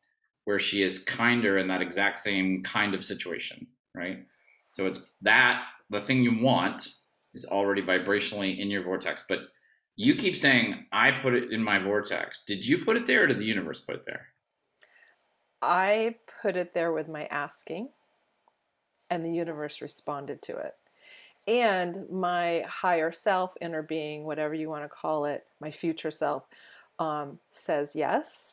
where 0.43 0.59
she 0.59 0.83
is 0.83 1.05
kinder 1.05 1.57
in 1.57 1.69
that 1.69 1.81
exact 1.81 2.17
same 2.17 2.61
kind 2.61 2.93
of 2.93 3.01
situation, 3.01 3.65
right? 3.95 4.25
So 4.73 4.87
it's 4.87 5.13
that 5.21 5.63
the 5.89 6.01
thing 6.01 6.21
you 6.21 6.43
want 6.43 6.85
is 7.33 7.45
already 7.45 7.81
vibrationally 7.81 8.59
in 8.59 8.69
your 8.69 8.83
vortex, 8.83 9.23
but 9.29 9.39
you 9.95 10.15
keep 10.15 10.35
saying, 10.35 10.85
I 10.91 11.11
put 11.11 11.33
it 11.33 11.53
in 11.53 11.63
my 11.63 11.79
vortex. 11.79 12.43
Did 12.43 12.67
you 12.67 12.83
put 12.83 12.97
it 12.97 13.05
there 13.05 13.23
or 13.23 13.27
did 13.27 13.39
the 13.39 13.45
universe 13.45 13.79
put 13.79 13.95
it 13.95 14.05
there? 14.05 14.27
I 15.61 16.15
put 16.41 16.57
it 16.57 16.73
there 16.73 16.91
with 16.91 17.07
my 17.07 17.23
asking, 17.27 17.87
and 19.09 19.23
the 19.23 19.31
universe 19.31 19.79
responded 19.79 20.41
to 20.41 20.57
it. 20.57 20.75
And 21.47 22.09
my 22.09 22.63
higher 22.67 23.11
self, 23.11 23.51
inner 23.61 23.81
being, 23.81 24.23
whatever 24.23 24.53
you 24.53 24.69
want 24.69 24.83
to 24.83 24.89
call 24.89 25.25
it, 25.25 25.45
my 25.59 25.71
future 25.71 26.11
self, 26.11 26.43
um, 26.99 27.39
says 27.51 27.91
yes 27.95 28.51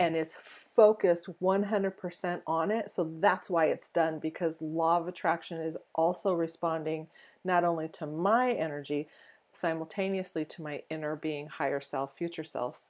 and 0.00 0.16
is 0.16 0.34
focused 0.74 1.28
100% 1.40 2.42
on 2.46 2.70
it. 2.70 2.90
So 2.90 3.04
that's 3.04 3.48
why 3.48 3.66
it's 3.66 3.90
done 3.90 4.18
because 4.18 4.60
law 4.60 4.98
of 4.98 5.06
attraction 5.06 5.58
is 5.60 5.76
also 5.94 6.34
responding 6.34 7.06
not 7.44 7.64
only 7.64 7.88
to 7.88 8.06
my 8.06 8.52
energy, 8.52 9.08
simultaneously 9.52 10.44
to 10.44 10.62
my 10.62 10.82
inner 10.90 11.14
being, 11.14 11.46
higher 11.46 11.80
self, 11.80 12.16
future 12.16 12.42
selves, 12.42 12.86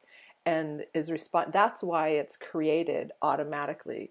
and 0.47 0.85
is 0.95 1.11
respond. 1.11 1.53
That's 1.53 1.83
why 1.83 2.09
it's 2.09 2.37
created 2.37 3.13
automatically. 3.21 4.11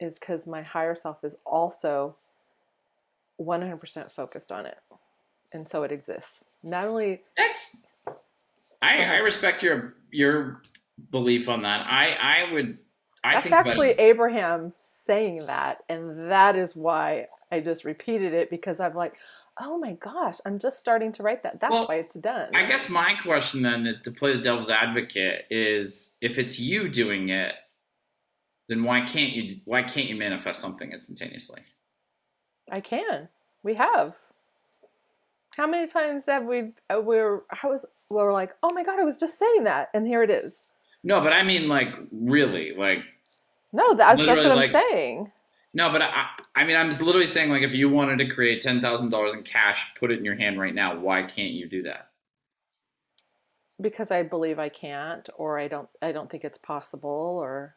Is 0.00 0.18
because 0.18 0.46
my 0.46 0.60
higher 0.60 0.94
self 0.94 1.24
is 1.24 1.36
also 1.46 2.16
100% 3.40 4.10
focused 4.12 4.52
on 4.52 4.66
it, 4.66 4.78
and 5.52 5.68
so 5.68 5.82
it 5.82 5.92
exists. 5.92 6.44
Not 6.62 6.86
only 6.86 7.22
That's 7.36 7.82
I, 8.80 8.98
I 8.98 9.04
uh-huh. 9.04 9.24
respect 9.24 9.62
your 9.62 9.94
your 10.10 10.62
belief 11.10 11.48
on 11.48 11.62
that. 11.62 11.86
I 11.86 12.12
I 12.12 12.52
would 12.52 12.78
I 13.22 13.34
that's 13.34 13.52
actually 13.52 13.90
Abraham 13.92 14.72
saying 14.78 15.46
that, 15.46 15.82
and 15.88 16.30
that 16.30 16.56
is 16.56 16.76
why 16.76 17.28
I 17.50 17.60
just 17.60 17.84
repeated 17.84 18.34
it 18.34 18.50
because 18.50 18.80
I'm 18.80 18.94
like, 18.94 19.14
oh 19.58 19.78
my 19.78 19.92
gosh, 19.92 20.36
I'm 20.44 20.58
just 20.58 20.78
starting 20.78 21.12
to 21.12 21.22
write 21.22 21.42
that. 21.44 21.60
That's 21.60 21.72
Well, 21.72 21.86
why 21.86 21.96
it's 21.96 22.16
done. 22.16 22.54
I 22.54 22.64
guess 22.64 22.90
my 22.90 23.14
question 23.14 23.62
then 23.62 24.00
to 24.02 24.10
play 24.10 24.36
the 24.36 24.42
devil's 24.42 24.70
advocate 24.70 25.46
is 25.50 26.16
if 26.20 26.38
it's 26.38 26.60
you 26.60 26.88
doing 26.88 27.30
it, 27.30 27.54
then 28.68 28.82
why 28.82 29.02
can't 29.02 29.32
you 29.32 29.56
why 29.64 29.82
can't 29.82 30.08
you 30.08 30.16
manifest 30.16 30.60
something 30.60 30.92
instantaneously? 30.92 31.62
I 32.70 32.80
can. 32.80 33.28
We 33.62 33.74
have. 33.74 34.14
How 35.56 35.66
many 35.66 35.86
times 35.86 36.24
have 36.26 36.44
we? 36.44 36.72
Uh, 36.90 37.00
we're. 37.00 37.42
I 37.62 37.66
was. 37.66 37.86
We're 38.10 38.32
like, 38.32 38.52
oh 38.62 38.72
my 38.72 38.82
god, 38.84 38.98
I 38.98 39.04
was 39.04 39.16
just 39.16 39.38
saying 39.38 39.64
that, 39.64 39.88
and 39.94 40.06
here 40.06 40.22
it 40.22 40.30
is. 40.30 40.62
No, 41.02 41.20
but 41.20 41.32
I 41.32 41.42
mean 41.42 41.68
like 41.68 41.94
really, 42.12 42.72
like 42.74 43.00
No, 43.72 43.94
that, 43.94 44.16
that's 44.16 44.42
what 44.42 44.50
I'm 44.52 44.56
like- 44.56 44.70
saying. 44.70 45.30
no, 45.74 45.90
but 45.90 46.00
I 46.02 46.28
I 46.54 46.64
mean 46.64 46.76
I'm 46.76 46.88
literally 46.90 47.26
saying 47.26 47.50
like 47.50 47.62
if 47.62 47.74
you 47.74 47.88
wanted 47.90 48.18
to 48.18 48.26
create 48.26 48.60
ten 48.62 48.80
thousand 48.80 49.10
dollars 49.10 49.34
in 49.34 49.42
cash, 49.42 49.94
put 49.96 50.10
it 50.10 50.18
in 50.18 50.24
your 50.24 50.34
hand 50.36 50.58
right 50.58 50.74
now, 50.74 50.98
why 50.98 51.22
can't 51.22 51.50
you 51.52 51.68
do 51.68 51.82
that? 51.84 52.08
Because 53.80 54.10
I 54.10 54.22
believe 54.22 54.58
I 54.58 54.68
can't, 54.70 55.28
or 55.36 55.58
I 55.58 55.68
don't. 55.68 55.88
I 56.00 56.12
don't 56.12 56.30
think 56.30 56.44
it's 56.44 56.58
possible, 56.58 57.38
or 57.42 57.74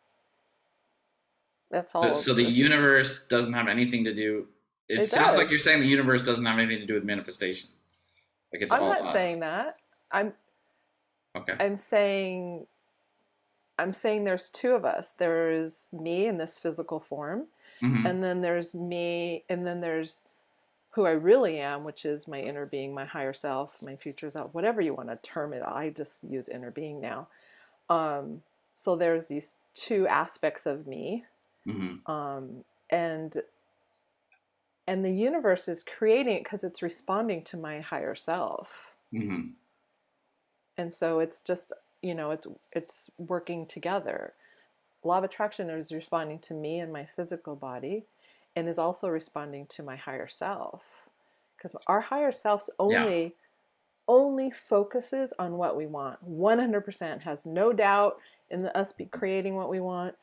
that's 1.69 1.93
all. 1.93 2.15
So 2.15 2.33
the 2.33 2.43
universe 2.43 3.27
doesn't 3.27 3.53
have 3.53 3.67
anything 3.67 4.03
to 4.05 4.13
do. 4.13 4.47
It, 4.89 4.99
It 4.99 5.05
sounds 5.07 5.37
like 5.37 5.49
you're 5.49 5.59
saying 5.59 5.81
the 5.81 5.87
universe 5.87 6.25
doesn't 6.25 6.45
have 6.45 6.57
anything 6.59 6.79
to 6.79 6.85
do 6.85 6.93
with 6.93 7.03
manifestation. 7.03 7.69
Like 8.53 8.61
it's 8.61 8.73
I'm 8.73 8.83
all 8.83 8.89
not 8.89 9.01
us. 9.01 9.11
saying 9.11 9.39
that. 9.41 9.77
I'm. 10.11 10.33
Okay. 11.35 11.53
I'm 11.59 11.75
saying. 11.77 12.65
I'm 13.79 13.93
saying 13.93 14.23
there's 14.23 14.49
two 14.49 14.71
of 14.71 14.85
us. 14.85 15.13
There's 15.17 15.85
me 15.91 16.27
in 16.27 16.37
this 16.37 16.57
physical 16.57 16.99
form, 16.99 17.45
Mhm. 17.83 18.09
and 18.09 18.23
then 18.23 18.41
there's 18.41 18.73
me 18.73 19.43
and 19.49 19.65
then 19.67 19.81
there's 19.81 20.23
who 20.91 21.05
i 21.05 21.11
really 21.11 21.59
am 21.59 21.83
which 21.83 22.05
is 22.05 22.27
my 22.27 22.39
inner 22.39 22.65
being 22.65 22.91
my 22.91 23.05
higher 23.05 23.33
self 23.33 23.79
my 23.83 23.95
future 23.95 24.31
self 24.31 24.51
whatever 24.55 24.81
you 24.81 24.95
want 24.95 25.07
to 25.09 25.15
term 25.17 25.53
it 25.53 25.61
i 25.61 25.89
just 25.89 26.23
use 26.23 26.49
inner 26.49 26.71
being 26.71 26.99
now 26.99 27.27
um, 27.89 28.41
so 28.73 28.95
there's 28.95 29.27
these 29.27 29.57
two 29.75 30.07
aspects 30.07 30.65
of 30.65 30.87
me 30.87 31.23
Mhm. 31.67 32.09
um, 32.09 32.63
and 32.89 33.43
and 34.87 35.03
the 35.05 35.11
universe 35.11 35.67
is 35.67 35.83
creating 35.83 36.37
it 36.37 36.43
because 36.43 36.63
it's 36.63 36.81
responding 36.81 37.43
to 37.43 37.57
my 37.57 37.79
higher 37.81 38.15
self. 38.15 38.93
Mhm. 39.11 39.55
and 40.77 40.93
so 40.93 41.19
it's 41.19 41.41
just 41.41 41.73
you 42.01 42.13
know 42.15 42.31
it's 42.31 42.47
it's 42.73 43.09
working 43.17 43.65
together. 43.65 44.33
Law 45.03 45.19
of 45.19 45.23
attraction 45.23 45.69
is 45.69 45.91
responding 45.91 46.39
to 46.39 46.53
me 46.53 46.79
and 46.79 46.91
my 46.91 47.05
physical 47.15 47.55
body 47.55 48.05
and 48.55 48.67
is 48.67 48.79
also 48.79 49.07
responding 49.09 49.67
to 49.67 49.83
my 49.83 49.95
higher 49.95 50.27
self. 50.27 50.83
Because 51.57 51.75
our 51.87 52.01
higher 52.01 52.31
self's 52.31 52.69
only 52.79 53.35
only 54.07 54.51
focuses 54.51 55.33
on 55.39 55.57
what 55.57 55.75
we 55.77 55.85
want. 55.87 56.19
100% 56.23 57.21
has 57.21 57.45
no 57.45 57.73
doubt 57.73 58.19
in 58.49 58.59
the, 58.59 58.77
us 58.77 58.93
be 58.93 59.05
creating 59.05 59.55
what 59.55 59.69
we 59.69 59.79
want 59.81 60.15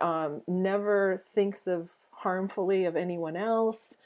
um, 0.00 0.42
never 0.48 1.22
thinks 1.34 1.66
of 1.66 1.90
harmfully 2.18 2.84
of 2.84 2.96
anyone 2.96 3.36
else. 3.36 3.96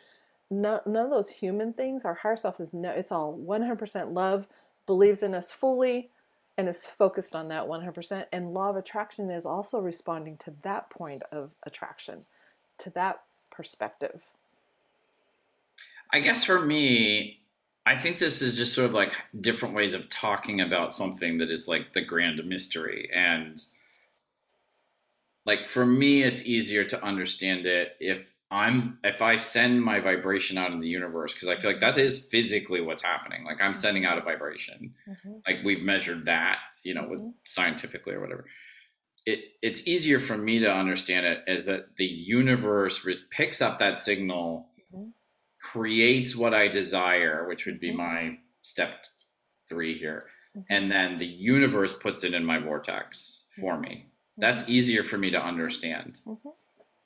No, 0.50 0.80
none 0.86 1.06
of 1.06 1.10
those 1.10 1.30
human 1.30 1.72
things. 1.72 2.04
Our 2.04 2.14
higher 2.14 2.36
self 2.36 2.60
is 2.60 2.74
no 2.74 2.90
it's 2.90 3.12
all 3.12 3.38
100% 3.38 4.12
love 4.12 4.46
believes 4.86 5.22
in 5.22 5.34
us 5.34 5.50
fully 5.50 6.10
and 6.58 6.68
is 6.68 6.84
focused 6.84 7.34
on 7.34 7.48
that 7.48 7.64
100% 7.66 8.26
and 8.32 8.52
law 8.52 8.68
of 8.68 8.76
attraction 8.76 9.30
is 9.30 9.46
also 9.46 9.78
responding 9.78 10.36
to 10.38 10.52
that 10.62 10.90
point 10.90 11.22
of 11.32 11.50
attraction 11.62 12.24
to 12.78 12.90
that 12.90 13.22
perspective. 13.50 14.20
I 16.12 16.20
guess 16.20 16.44
for 16.44 16.60
me, 16.60 17.40
I 17.86 17.96
think 17.96 18.18
this 18.18 18.42
is 18.42 18.56
just 18.56 18.74
sort 18.74 18.86
of 18.86 18.92
like 18.92 19.14
different 19.40 19.74
ways 19.74 19.94
of 19.94 20.08
talking 20.10 20.60
about 20.60 20.92
something 20.92 21.38
that 21.38 21.50
is 21.50 21.66
like 21.66 21.94
the 21.94 22.04
grand 22.04 22.44
mystery. 22.44 23.08
And 23.14 23.60
like 25.44 25.64
for 25.64 25.84
me, 25.84 26.22
it's 26.22 26.46
easier 26.46 26.84
to 26.84 27.04
understand 27.04 27.66
it 27.66 27.96
if 28.00 28.34
I'm 28.50 28.98
if 29.02 29.22
I 29.22 29.36
send 29.36 29.82
my 29.82 29.98
vibration 29.98 30.58
out 30.58 30.72
in 30.72 30.78
the 30.78 30.88
universe 30.88 31.32
because 31.34 31.48
I 31.48 31.56
feel 31.56 31.70
like 31.70 31.80
that 31.80 31.96
is 31.98 32.28
physically 32.30 32.80
what's 32.82 33.02
happening. 33.02 33.44
Like 33.44 33.62
I'm 33.62 33.74
sending 33.74 34.04
out 34.04 34.18
a 34.18 34.22
vibration. 34.22 34.94
Like 35.46 35.60
we've 35.64 35.82
measured 35.82 36.26
that, 36.26 36.58
you 36.84 36.92
know, 36.94 37.06
with 37.08 37.20
Mhm. 37.20 37.34
scientifically 37.44 38.12
or 38.14 38.20
whatever. 38.20 38.46
It 39.24 39.40
it's 39.62 39.86
easier 39.88 40.18
for 40.18 40.36
me 40.36 40.58
to 40.60 40.72
understand 40.72 41.24
it 41.26 41.44
as 41.46 41.66
that 41.66 41.96
the 41.96 42.06
universe 42.06 43.04
re- 43.06 43.16
picks 43.30 43.62
up 43.62 43.78
that 43.78 43.96
signal 43.96 44.68
Mhm. 44.94 45.12
creates 45.60 46.36
what 46.36 46.52
I 46.54 46.68
desire, 46.68 47.48
which 47.48 47.64
would 47.66 47.80
be 47.80 47.90
Mhm. 47.92 47.96
my 47.96 48.38
step 48.62 49.06
three 49.68 49.96
here. 49.96 50.28
Mhm. 50.54 50.64
And 50.68 50.92
then 50.92 51.16
the 51.16 51.26
universe 51.26 51.94
puts 51.96 52.22
it 52.22 52.34
in 52.34 52.44
my 52.44 52.58
vortex 52.58 53.46
for 53.58 53.78
me. 53.80 54.11
That's 54.38 54.68
easier 54.68 55.02
for 55.04 55.18
me 55.18 55.30
to 55.30 55.40
understand. 55.42 56.20
Mhm. 56.26 56.38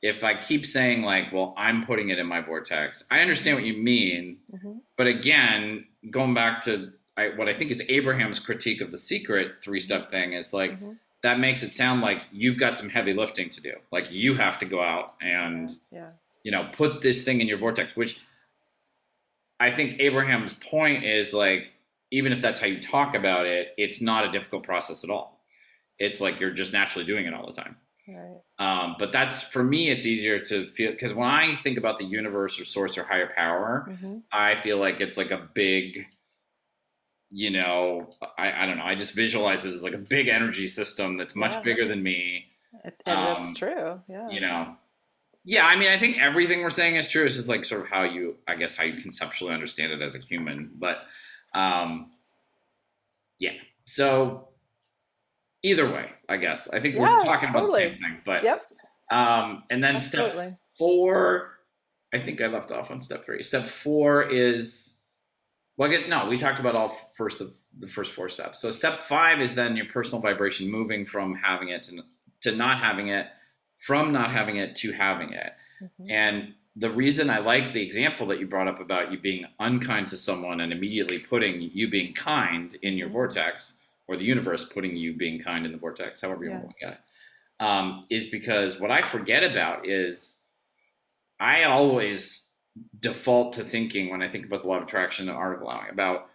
if 0.03 0.23
I 0.23 0.35
keep 0.35 0.65
saying 0.67 1.03
like, 1.03 1.33
well, 1.33 1.55
I'm 1.57 1.83
putting 1.83 2.11
it 2.11 2.19
in 2.19 2.27
my 2.27 2.41
vortex, 2.41 3.05
I 3.11 3.21
understand 3.21 3.57
what 3.57 3.65
you 3.65 3.75
mean, 3.79 4.39
Mhm. 4.53 4.83
but 4.97 5.07
again, 5.07 5.87
going 6.11 6.35
back 6.35 6.61
to 6.63 6.93
I, 7.17 7.31
what 7.31 7.49
I 7.49 7.55
think 7.55 7.71
is 7.71 7.83
Abraham's 7.89 8.39
critique 8.39 8.83
of 8.83 8.91
the 8.91 8.99
secret 8.99 9.63
three 9.65 9.81
step 9.81 10.11
thing 10.11 10.35
is 10.35 10.53
like 10.53 10.79
Mhm. 10.79 10.99
that 11.23 11.41
makes 11.41 11.63
it 11.63 11.73
sound 11.73 12.03
like 12.03 12.27
you've 12.31 12.59
got 12.59 12.77
some 12.77 12.91
heavy 12.91 13.15
lifting 13.15 13.49
to 13.49 13.61
do. 13.63 13.73
Like 13.91 14.13
you 14.13 14.35
have 14.35 14.59
to 14.59 14.67
go 14.67 14.83
out 14.83 15.15
and 15.23 15.71
Yeah. 15.91 16.11
you 16.45 16.53
know 16.53 16.69
put 16.73 17.01
this 17.01 17.25
thing 17.25 17.41
in 17.41 17.49
your 17.49 17.57
vortex, 17.59 17.97
which 17.97 18.19
I 19.59 19.71
think 19.71 19.99
Abraham's 19.99 20.53
point 20.55 21.05
is 21.05 21.33
like 21.33 21.73
even 22.13 22.33
if 22.35 22.41
that's 22.43 22.61
how 22.61 22.67
you 22.67 22.79
talk 22.81 23.15
about 23.15 23.47
it, 23.47 23.75
it's 23.79 24.01
not 24.03 24.27
a 24.27 24.31
difficult 24.31 24.63
process 24.63 25.03
at 25.03 25.11
all. 25.11 25.36
It's 25.99 26.21
like 26.21 26.41
you're 26.41 26.51
just 26.51 26.73
naturally 26.73 27.07
doing 27.07 27.27
it 27.27 27.35
all 27.35 27.47
the 27.47 27.53
time. 27.53 27.77
Right. 28.09 28.41
Um, 28.59 28.97
but 28.99 29.11
that's 29.13 29.43
for 29.43 29.65
me, 29.65 29.89
it's 29.91 30.07
easier 30.07 30.39
to 30.39 30.67
feel 30.67 30.93
because 30.93 31.13
when 31.15 31.29
I 31.29 31.55
think 31.57 31.77
about 31.79 31.99
the 31.99 32.05
universe 32.05 32.61
or 32.61 32.65
source 32.65 32.97
or 32.97 33.03
higher 33.03 33.29
power, 33.35 33.87
Mhm. 33.91 34.23
I 34.31 34.55
feel 34.57 34.79
like 34.79 35.01
it's 35.01 35.17
like 35.17 35.33
a 35.33 35.49
big, 35.55 36.07
you 37.31 37.51
know, 37.51 38.11
I, 38.39 38.63
I 38.63 38.67
don't 38.67 38.79
know. 38.79 38.85
I 38.85 38.95
just 38.95 39.15
visualize 39.17 39.67
it 39.67 39.75
as 39.75 39.83
like 39.83 39.95
a 39.95 39.99
big 39.99 40.29
energy 40.29 40.67
system 40.69 41.17
that's 41.17 41.35
much 41.35 41.55
Yeah. 41.55 41.61
bigger 41.63 41.89
than 41.89 42.03
me. 42.03 42.47
It, 42.85 42.95
and 43.07 43.19
Um, 43.19 43.47
that's 43.47 43.59
true. 43.59 44.01
Yeah. 44.09 44.29
You 44.31 44.41
know, 44.41 44.77
yeah. 45.45 45.67
I 45.67 45.75
mean, 45.75 45.91
I 45.91 45.99
think 45.99 46.23
everything 46.23 46.63
we're 46.63 46.71
saying 46.71 46.95
is 46.95 47.09
true. 47.09 47.25
It's 47.25 47.35
just 47.37 47.49
like 47.49 47.65
sort 47.65 47.81
of 47.81 47.89
how 47.89 48.05
you, 48.05 48.37
I 48.47 48.55
guess, 48.55 48.77
how 48.77 48.85
you 48.85 49.01
conceptually 49.01 49.53
understand 49.53 49.93
it 49.93 50.01
as 50.01 50.15
a 50.15 50.19
human. 50.21 50.71
But, 50.77 51.07
um, 51.55 52.13
yeah. 53.41 53.55
So 53.87 54.49
either 55.67 55.91
way, 55.91 56.11
I 56.29 56.37
guess 56.37 56.69
I 56.73 56.79
think 56.81 56.95
Yeah, 56.95 57.01
we're 57.01 57.25
talking 57.25 57.49
about 57.49 57.67
the 57.69 57.75
same 57.75 57.93
thing. 57.99 58.21
But 58.25 58.45
Yep. 58.45 58.61
um, 59.11 59.65
and 59.71 59.83
then 59.83 59.97
Absolutely. 59.97 60.47
step 60.47 60.59
four, 60.79 61.59
I 62.15 62.19
think 62.21 62.41
I 62.41 62.47
left 62.47 62.71
off 62.73 62.91
on 62.91 63.01
step 63.01 63.25
three. 63.25 63.43
Step 63.43 63.65
four 63.67 64.23
is, 64.23 64.99
well, 65.77 65.91
again, 65.91 66.09
no, 66.09 66.27
we 66.27 66.37
talked 66.37 66.61
about 66.61 66.77
all 66.77 66.89
first 67.17 67.39
the, 67.41 67.53
the 67.81 67.87
first 67.87 68.13
four 68.13 68.29
steps. 68.29 68.61
So 68.61 68.71
step 68.71 69.01
five 69.01 69.41
is 69.41 69.55
then 69.55 69.77
your 69.77 69.87
personal 69.87 70.23
vibration 70.23 70.71
moving 70.71 71.05
from 71.05 71.35
having 71.35 71.69
it 71.69 71.83
to, 71.83 72.03
to 72.43 72.57
not 72.57 72.79
having 72.79 73.09
it, 73.09 73.27
from 73.77 74.13
not 74.13 74.33
having 74.33 74.57
it 74.57 74.77
to 74.77 74.93
having 74.93 75.33
it. 75.33 75.53
Mhm. 75.83 76.11
And 76.11 76.55
the 76.77 76.91
reason 76.91 77.29
I 77.31 77.39
like 77.39 77.73
the 77.73 77.83
example 77.83 78.27
that 78.29 78.39
you 78.39 78.47
brought 78.47 78.69
up 78.69 78.81
about 78.81 79.11
you 79.11 79.19
being 79.19 79.47
unkind 79.59 80.09
to 80.09 80.17
someone 80.17 80.61
and 80.61 80.73
immediately 80.73 81.19
putting 81.19 81.61
you 81.61 81.89
being 81.91 82.13
kind 82.13 82.75
in 82.83 82.95
your 82.99 83.09
Mhm. 83.09 83.13
vortex, 83.13 83.83
or 84.09 84.17
the 84.17 84.25
universe 84.25 84.65
putting 84.65 84.97
you 84.97 85.15
being 85.15 85.41
kind 85.41 85.67
in 85.67 85.73
the 85.73 85.79
vortex, 85.79 86.21
however 86.21 86.45
you 86.45 86.51
Yeah. 86.51 86.59
want 86.59 86.79
to 86.79 86.87
look 86.87 86.93
at 86.93 86.99
it, 86.99 87.65
um, 87.65 88.07
is 88.11 88.29
because 88.29 88.81
what 88.81 88.91
I 88.91 89.03
forget 89.03 89.43
about 89.43 89.87
is 89.87 90.43
I 91.41 91.65
always 91.65 92.55
default 93.01 93.55
to 93.55 93.65
thinking 93.65 94.11
when 94.11 94.23
I 94.23 94.29
think 94.29 94.47
about 94.47 94.63
the 94.63 94.69
law 94.69 94.77
of 94.77 94.83
attraction 94.85 95.29
and 95.29 95.37
art 95.37 95.57
of 95.57 95.63
allowing 95.63 95.91
about, 95.91 96.31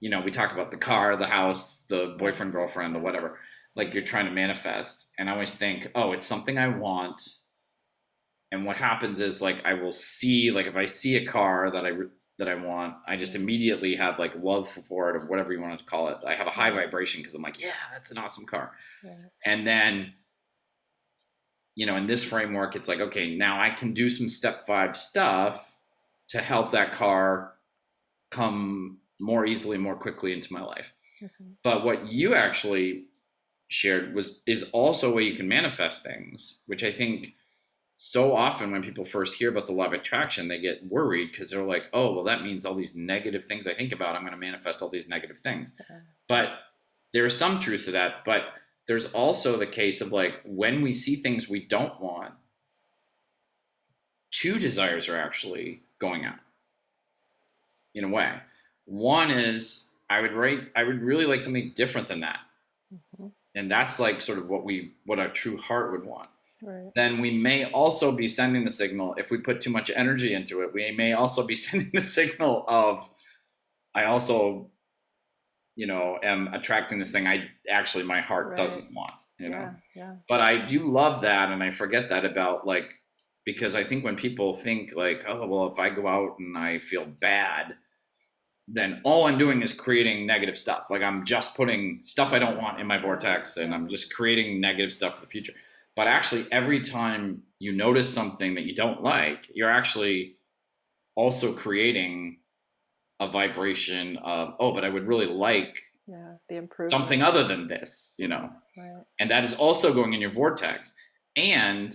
you 0.00 0.10
know, 0.10 0.20
we 0.20 0.30
talk 0.30 0.52
about 0.52 0.70
the 0.70 0.76
car, 0.76 1.16
the 1.16 1.26
house, 1.26 1.86
the 1.86 2.14
boyfriend, 2.18 2.52
girlfriend, 2.52 2.94
the 2.94 3.00
whatever, 3.00 3.38
like 3.74 3.94
you're 3.94 4.02
trying 4.04 4.26
to 4.26 4.30
manifest. 4.32 5.12
And 5.18 5.28
I 5.28 5.32
always 5.32 5.54
think, 5.54 5.90
oh, 5.94 6.12
it's 6.12 6.26
something 6.26 6.58
I 6.58 6.68
want. 6.68 7.20
And 8.50 8.64
what 8.64 8.76
happens 8.76 9.20
is 9.20 9.40
like 9.42 9.64
I 9.64 9.74
will 9.74 9.92
see, 9.92 10.50
like 10.50 10.66
if 10.66 10.76
I 10.76 10.84
see 10.84 11.16
a 11.16 11.26
car 11.26 11.70
that 11.70 11.84
I 11.84 11.88
re- 11.88 12.08
that 12.38 12.48
I 12.48 12.54
want, 12.54 12.96
I 13.06 13.16
just 13.16 13.34
immediately 13.34 13.94
have 13.94 14.18
like 14.18 14.34
love 14.42 14.68
for 14.68 15.10
it 15.10 15.16
or 15.16 15.26
whatever 15.26 15.52
you 15.52 15.60
want 15.60 15.78
to 15.78 15.84
call 15.84 16.08
it. 16.08 16.18
I 16.26 16.34
have 16.34 16.46
a 16.46 16.50
high 16.50 16.70
vibration 16.70 17.20
because 17.20 17.34
I'm 17.34 17.42
like, 17.42 17.60
yeah, 17.60 17.72
that's 17.92 18.10
an 18.10 18.18
awesome 18.18 18.46
car. 18.46 18.72
Right. 19.04 19.30
And 19.44 19.66
then, 19.66 20.14
you 21.74 21.86
know, 21.86 21.96
in 21.96 22.06
this 22.06 22.24
framework, 22.24 22.74
it's 22.74 22.88
like, 22.88 23.00
okay, 23.00 23.36
now 23.36 23.60
I 23.60 23.70
can 23.70 23.92
do 23.92 24.08
some 24.08 24.28
step 24.28 24.62
five 24.62 24.96
stuff 24.96 25.74
to 26.28 26.40
help 26.40 26.70
that 26.70 26.92
car 26.92 27.54
come 28.30 28.98
more 29.20 29.46
easily, 29.46 29.78
more 29.78 29.96
quickly 29.96 30.32
into 30.32 30.52
my 30.52 30.62
life. 30.62 30.92
Mhm. 31.22 31.56
But 31.62 31.84
what 31.84 32.10
you 32.12 32.34
actually 32.34 33.04
shared 33.68 34.14
was 34.14 34.40
is 34.46 34.70
also 34.72 35.10
a 35.10 35.14
way 35.14 35.22
you 35.22 35.34
can 35.36 35.48
manifest 35.48 36.04
things, 36.04 36.62
which 36.66 36.82
I 36.82 36.92
think 36.92 37.34
so 37.94 38.34
often 38.34 38.70
when 38.70 38.82
people 38.82 39.04
first 39.04 39.38
hear 39.38 39.50
about 39.50 39.66
the 39.66 39.72
law 39.72 39.86
of 39.86 39.92
attraction, 39.92 40.48
they 40.48 40.58
get 40.58 40.84
worried 40.86 41.30
because 41.30 41.50
they're 41.50 41.62
like, 41.62 41.84
oh, 41.92 42.12
well, 42.14 42.24
that 42.24 42.42
means 42.42 42.64
all 42.64 42.74
these 42.74 42.96
negative 42.96 43.44
things 43.44 43.66
I 43.66 43.74
think 43.74 43.92
about, 43.92 44.16
I'm 44.16 44.22
going 44.22 44.32
to 44.32 44.38
manifest 44.38 44.82
all 44.82 44.88
these 44.88 45.08
negative 45.08 45.38
things. 45.38 45.74
Yeah. 45.88 45.98
But 46.28 46.50
there 47.12 47.26
is 47.26 47.36
some 47.36 47.58
truth 47.58 47.84
to 47.84 47.92
that. 47.92 48.24
But 48.24 48.44
there's 48.86 49.06
also 49.12 49.56
the 49.56 49.66
case 49.66 50.00
of 50.00 50.12
like 50.12 50.40
when 50.44 50.82
we 50.82 50.94
see 50.94 51.16
things 51.16 51.48
we 51.48 51.60
don't 51.64 52.00
want, 52.00 52.34
two 54.30 54.58
desires 54.58 55.08
are 55.08 55.18
actually 55.18 55.82
going 55.98 56.24
out 56.24 56.38
in 57.94 58.04
a 58.04 58.08
way. 58.08 58.32
One 58.86 59.30
is 59.30 59.90
I 60.10 60.20
would 60.20 60.32
write, 60.32 60.60
I 60.74 60.82
would 60.82 61.02
really 61.02 61.26
like 61.26 61.42
something 61.42 61.72
different 61.74 62.08
than 62.08 62.20
that. 62.20 62.40
Mhm. 62.92 63.32
And 63.54 63.70
that's 63.70 64.00
like 64.00 64.20
sort 64.22 64.38
of 64.38 64.48
what 64.48 64.64
we 64.64 64.92
what 65.04 65.20
our 65.20 65.28
true 65.28 65.58
heart 65.58 65.92
would 65.92 66.04
want. 66.04 66.30
Right. 66.62 66.90
Then 66.94 67.20
we 67.20 67.36
may 67.36 67.64
also 67.66 68.12
be 68.14 68.28
sending 68.28 68.64
the 68.64 68.70
signal 68.70 69.14
if 69.18 69.30
we 69.30 69.38
put 69.38 69.60
too 69.60 69.70
much 69.70 69.90
energy 69.94 70.32
into 70.32 70.62
it, 70.62 70.72
we 70.72 70.92
may 70.92 71.12
also 71.12 71.44
be 71.46 71.56
sending 71.66 71.90
the 71.92 72.00
signal 72.02 72.64
of 72.68 73.08
I 73.94 74.04
also 74.04 74.70
you 75.74 75.86
know 75.86 76.18
am 76.22 76.48
attracting 76.54 76.98
this 76.98 77.10
thing 77.12 77.26
I 77.26 77.48
actually 77.68 78.04
my 78.04 78.20
heart 78.20 78.48
Right. 78.48 78.56
doesn't 78.56 78.92
want, 78.94 79.14
you 79.38 79.48
know 79.48 79.58
Yeah. 79.58 79.74
Yeah. 79.96 80.14
but 80.28 80.40
I 80.40 80.58
do 80.58 80.86
love 80.86 81.22
that, 81.22 81.50
and 81.50 81.62
I 81.62 81.70
forget 81.70 82.08
that 82.10 82.24
about 82.24 82.66
like 82.66 82.94
because 83.44 83.74
I 83.74 83.82
think 83.82 84.04
when 84.04 84.14
people 84.14 84.52
think 84.52 84.94
like, 84.94 85.24
oh 85.26 85.46
well, 85.48 85.66
if 85.72 85.78
I 85.80 85.90
go 85.90 86.06
out 86.06 86.36
and 86.38 86.56
I 86.56 86.78
feel 86.78 87.06
bad, 87.20 87.74
then 88.68 89.00
all 89.04 89.26
I'm 89.26 89.36
doing 89.36 89.62
is 89.62 89.72
creating 89.74 90.26
negative 90.26 90.56
stuff. 90.56 90.86
Like 90.90 91.02
I'm 91.02 91.24
just 91.24 91.56
putting 91.56 91.98
stuff 92.02 92.32
I 92.32 92.38
don't 92.38 92.56
want 92.58 92.80
in 92.80 92.86
my 92.86 92.98
vortex, 92.98 93.56
and 93.56 93.74
I'm 93.74 93.88
just 93.88 94.14
creating 94.14 94.60
negative 94.60 94.92
stuff 94.92 95.16
for 95.16 95.22
the 95.22 95.30
future. 95.30 95.54
But 95.96 96.08
actually, 96.08 96.46
every 96.50 96.80
time 96.80 97.42
you 97.58 97.72
notice 97.72 98.12
something 98.12 98.54
that 98.54 98.64
you 98.64 98.74
don't 98.74 99.02
like, 99.02 99.46
you're 99.54 99.70
actually 99.70 100.36
also 101.14 101.52
creating 101.54 102.38
a 103.20 103.28
vibration 103.30 104.16
of, 104.18 104.54
oh, 104.58 104.72
but 104.72 104.84
I 104.84 104.88
would 104.88 105.06
really 105.06 105.26
like 105.26 105.78
Yeah. 106.06 106.36
The 106.48 106.56
improvement. 106.56 106.90
something 106.90 107.22
other 107.22 107.46
than 107.46 107.66
this, 107.68 108.14
you 108.18 108.26
know 108.28 108.50
Right. 108.76 109.04
and 109.20 109.30
that 109.30 109.44
is 109.44 109.54
also 109.54 109.92
going 109.94 110.14
in 110.14 110.20
your 110.20 110.32
vortex. 110.32 110.94
And 111.36 111.94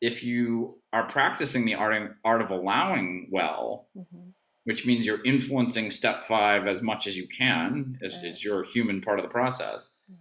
if 0.00 0.22
you 0.24 0.82
are 0.92 1.06
practicing 1.08 1.64
the 1.64 1.74
art, 1.74 2.16
art 2.24 2.42
of 2.42 2.50
allowing 2.50 3.28
well, 3.30 3.88
hmm 3.94 4.30
which 4.64 4.84
means 4.84 5.06
you're 5.06 5.22
influencing 5.24 5.92
step 5.92 6.24
five 6.24 6.66
as 6.66 6.82
much 6.82 7.06
as 7.06 7.16
you 7.16 7.28
can, 7.28 7.96
as, 8.02 8.16
Right. 8.16 8.24
as 8.32 8.42
your 8.42 8.64
human 8.64 9.00
part 9.00 9.20
of 9.20 9.22
the 9.22 9.28
process, 9.30 9.96
Mhm. 10.10 10.16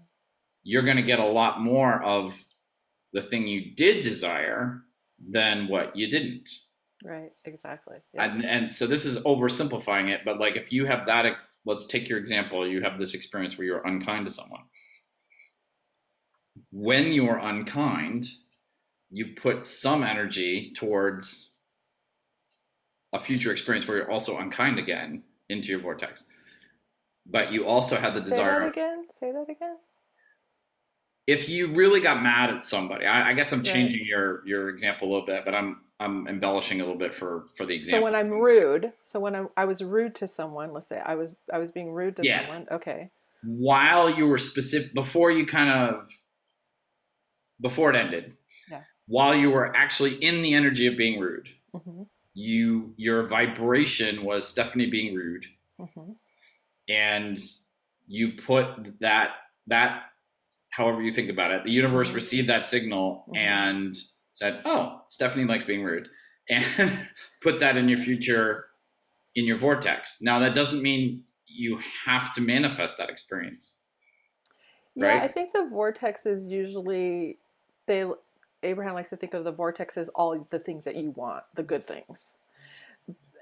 you're 0.61 0.83
going 0.83 0.97
to 0.97 1.01
get 1.03 1.17
a 1.19 1.25
lot 1.25 1.61
more 1.61 2.03
of 2.03 2.45
the 3.15 3.21
thing 3.21 3.47
you 3.47 3.73
did 3.73 4.03
desire 4.03 4.81
than 5.29 5.69
what 5.69 5.95
you 5.95 6.11
didn't. 6.11 6.49
Right. 7.01 7.31
Exactly. 7.45 7.95
Yeah. 8.13 8.25
And, 8.25 8.45
and 8.45 8.73
so 8.73 8.85
this 8.85 9.05
is 9.05 9.23
oversimplifying 9.23 10.09
it, 10.09 10.21
but 10.25 10.37
like 10.37 10.57
if 10.57 10.73
you 10.73 10.85
have 10.85 11.05
that, 11.05 11.41
let's 11.63 11.85
take 11.85 12.09
your 12.09 12.19
example. 12.19 12.67
You 12.67 12.81
have 12.81 12.99
this 12.99 13.13
experience 13.13 13.57
where 13.57 13.65
you're 13.65 13.87
unkind 13.87 14.25
to 14.25 14.31
someone. 14.31 14.63
When 16.71 17.13
you're 17.13 17.37
unkind, 17.37 18.25
you 19.09 19.27
put 19.27 19.65
some 19.65 20.03
energy 20.03 20.73
towards 20.73 21.53
a 23.13 23.19
future 23.19 23.53
experience 23.53 23.87
where 23.87 23.97
you're 23.97 24.11
also 24.11 24.39
unkind 24.39 24.77
again 24.77 25.23
into 25.47 25.69
your 25.69 25.79
vortex. 25.79 26.25
But 27.25 27.53
you 27.53 27.65
also 27.65 27.95
have 27.95 28.13
the 28.13 28.21
Say 28.21 28.31
desire. 28.31 28.59
that 28.59 28.69
again. 28.69 29.07
Say 29.17 29.31
that 29.31 29.45
again. 29.49 29.77
If 31.27 31.49
you 31.49 31.73
really 31.73 31.99
got 32.01 32.21
mad 32.21 32.49
at 32.51 32.65
somebody, 32.65 33.05
I, 33.05 33.29
I 33.29 33.33
guess 33.33 33.51
I'm 33.51 33.59
Right. 33.59 33.65
changing 33.65 34.05
your 34.05 34.45
your 34.47 34.69
example 34.69 35.07
a 35.07 35.09
little 35.11 35.25
bit, 35.25 35.43
but 35.45 35.55
I'm 35.55 35.81
I'm 35.99 36.27
embellishing 36.27 36.81
a 36.81 36.83
little 36.83 36.99
bit 36.99 37.13
for 37.13 37.45
for 37.55 37.65
the 37.65 37.73
example. 37.75 37.99
So 37.99 38.03
when 38.03 38.15
I'm 38.15 38.29
rude, 38.31 38.91
so 39.03 39.19
when 39.19 39.35
I, 39.35 39.45
I 39.57 39.65
was 39.65 39.81
rude 39.83 40.13
to 40.15 40.27
someone, 40.27 40.73
let's 40.73 40.87
say 40.87 41.01
I 41.03 41.15
was 41.15 41.33
I 41.51 41.57
was 41.57 41.71
being 41.71 41.91
rude 41.91 42.15
to 42.17 42.23
Yeah. 42.25 42.41
someone. 42.45 42.67
Okay. 42.71 43.09
while 43.43 44.09
you 44.09 44.27
were 44.27 44.39
specific 44.39 44.93
before 44.95 45.29
you 45.31 45.45
kind 45.45 45.69
of 45.69 46.09
before 47.61 47.89
it 47.91 47.95
ended 47.95 48.33
Yeah. 48.69 48.81
while 49.07 49.35
you 49.35 49.51
were 49.51 49.75
actually 49.75 50.15
in 50.15 50.41
the 50.41 50.53
energy 50.55 50.87
of 50.87 50.97
being 50.97 51.19
rude 51.19 51.49
hmm 51.71 52.03
you 52.33 52.93
your 52.97 53.27
vibration 53.27 54.23
was 54.23 54.47
stephanie 54.47 54.89
being 54.89 55.13
rude 55.15 55.45
hmm 55.79 56.11
and 56.89 57.37
you 58.07 58.31
put 58.33 58.99
that 58.99 59.31
that 59.67 60.03
however 60.75 61.01
you 61.01 61.11
think 61.11 61.29
about 61.29 61.51
it 61.51 61.63
the 61.63 61.71
universe 61.71 62.11
Mhm. 62.11 62.15
received 62.15 62.49
that 62.49 62.65
signal 62.65 63.25
Mhm. 63.29 63.37
and 63.37 63.95
said 64.31 64.61
oh 64.65 65.01
stephanie 65.07 65.45
likes 65.45 65.63
being 65.63 65.83
rude 65.83 66.09
and 66.49 67.09
put 67.41 67.59
that 67.59 67.77
in 67.77 67.87
your 67.89 67.97
future 67.97 68.67
in 69.35 69.45
your 69.45 69.57
vortex 69.57 70.21
now 70.21 70.37
that 70.39 70.53
doesn't 70.53 70.81
mean 70.81 71.23
you 71.47 71.77
have 72.05 72.33
to 72.33 72.41
manifest 72.41 72.97
that 72.97 73.09
experience 73.09 73.81
Yeah, 74.97 75.07
Right? 75.07 75.23
I 75.23 75.27
think 75.27 75.51
the 75.51 75.67
vortex 75.69 76.25
is 76.25 76.47
usually 76.47 77.39
they 77.85 78.05
Abraham 78.63 78.93
likes 78.95 79.09
to 79.09 79.17
think 79.17 79.33
of 79.33 79.43
the 79.43 79.51
vortex 79.51 79.97
as 79.97 80.09
all 80.09 80.39
the 80.49 80.57
things 80.59 80.85
that 80.85 80.95
you 80.95 81.11
want, 81.11 81.43
the 81.53 81.63
good 81.63 81.83
things. 81.83 82.35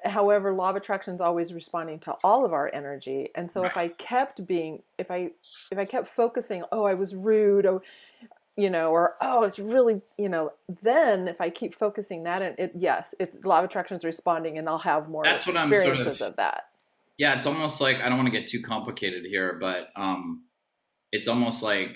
However, 0.05 0.53
law 0.53 0.69
of 0.69 0.75
attraction 0.75 1.13
is 1.15 1.21
always 1.21 1.53
responding 1.53 1.99
to 2.01 2.13
all 2.23 2.45
of 2.45 2.53
our 2.53 2.69
energy, 2.73 3.29
and 3.35 3.49
so 3.49 3.63
if 3.63 3.77
I 3.77 3.87
kept 3.89 4.45
being, 4.45 4.81
if 4.97 5.09
I, 5.11 5.31
if 5.71 5.77
I 5.77 5.85
kept 5.85 6.07
focusing, 6.07 6.63
oh, 6.71 6.83
I 6.85 6.93
was 6.93 7.15
rude, 7.15 7.65
oh, 7.65 7.81
you 8.55 8.69
know, 8.69 8.91
or 8.91 9.15
oh, 9.21 9.43
it's 9.43 9.57
really, 9.59 10.01
you 10.17 10.29
know, 10.29 10.51
then 10.81 11.27
if 11.27 11.39
I 11.41 11.49
keep 11.49 11.73
focusing 11.73 12.23
that, 12.23 12.41
and 12.41 12.59
it, 12.59 12.71
yes, 12.75 13.15
it's 13.19 13.43
law 13.45 13.59
of 13.59 13.65
attraction 13.65 13.97
is 13.97 14.03
responding, 14.03 14.57
and 14.57 14.67
I'll 14.69 14.77
have 14.79 15.09
more 15.09 15.23
That's 15.23 15.47
what 15.47 15.57
I'm 15.57 15.71
experiences 15.71 16.17
sort 16.19 16.27
of- 16.27 16.33
of 16.33 16.35
that. 16.37 16.63
yeah 17.17 17.35
it's 17.35 17.45
almost 17.45 17.79
like 17.79 17.97
i 18.01 18.09
don't 18.09 18.17
want 18.17 18.25
to 18.25 18.37
get 18.37 18.47
too 18.47 18.61
complicated 18.61 19.23
here 19.25 19.57
but 19.61 19.89
um 19.95 20.43
it's 21.11 21.27
almost 21.27 21.61
like 21.61 21.95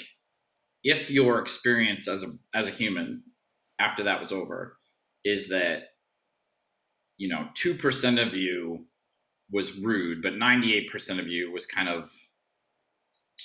if 0.83 1.09
your 1.09 1.39
experience 1.39 2.07
as 2.07 2.23
a 2.23 2.27
as 2.53 2.67
a 2.67 2.71
human 2.71 3.23
after 3.79 4.03
that 4.03 4.21
was 4.21 4.31
over 4.31 4.77
is 5.25 5.49
that 5.49 5.83
you 7.17 7.27
know 7.27 7.47
2% 7.55 8.25
of 8.27 8.33
you 8.35 8.85
was 9.51 9.77
rude 9.79 10.21
but 10.21 10.33
98% 10.33 11.19
of 11.19 11.27
you 11.27 11.51
was 11.51 11.65
kind 11.65 11.89
of 11.89 12.11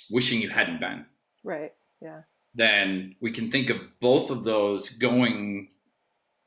wishing 0.09 0.41
you 0.41 0.49
hadn't 0.49 0.79
been 0.79 1.05
Right. 1.43 1.73
Yeah. 2.01 2.21
then 2.55 3.15
we 3.21 3.31
can 3.31 3.49
think 3.51 3.69
of 3.69 3.77
both 3.99 4.29
of 4.31 4.43
those 4.43 4.89
going 4.89 5.69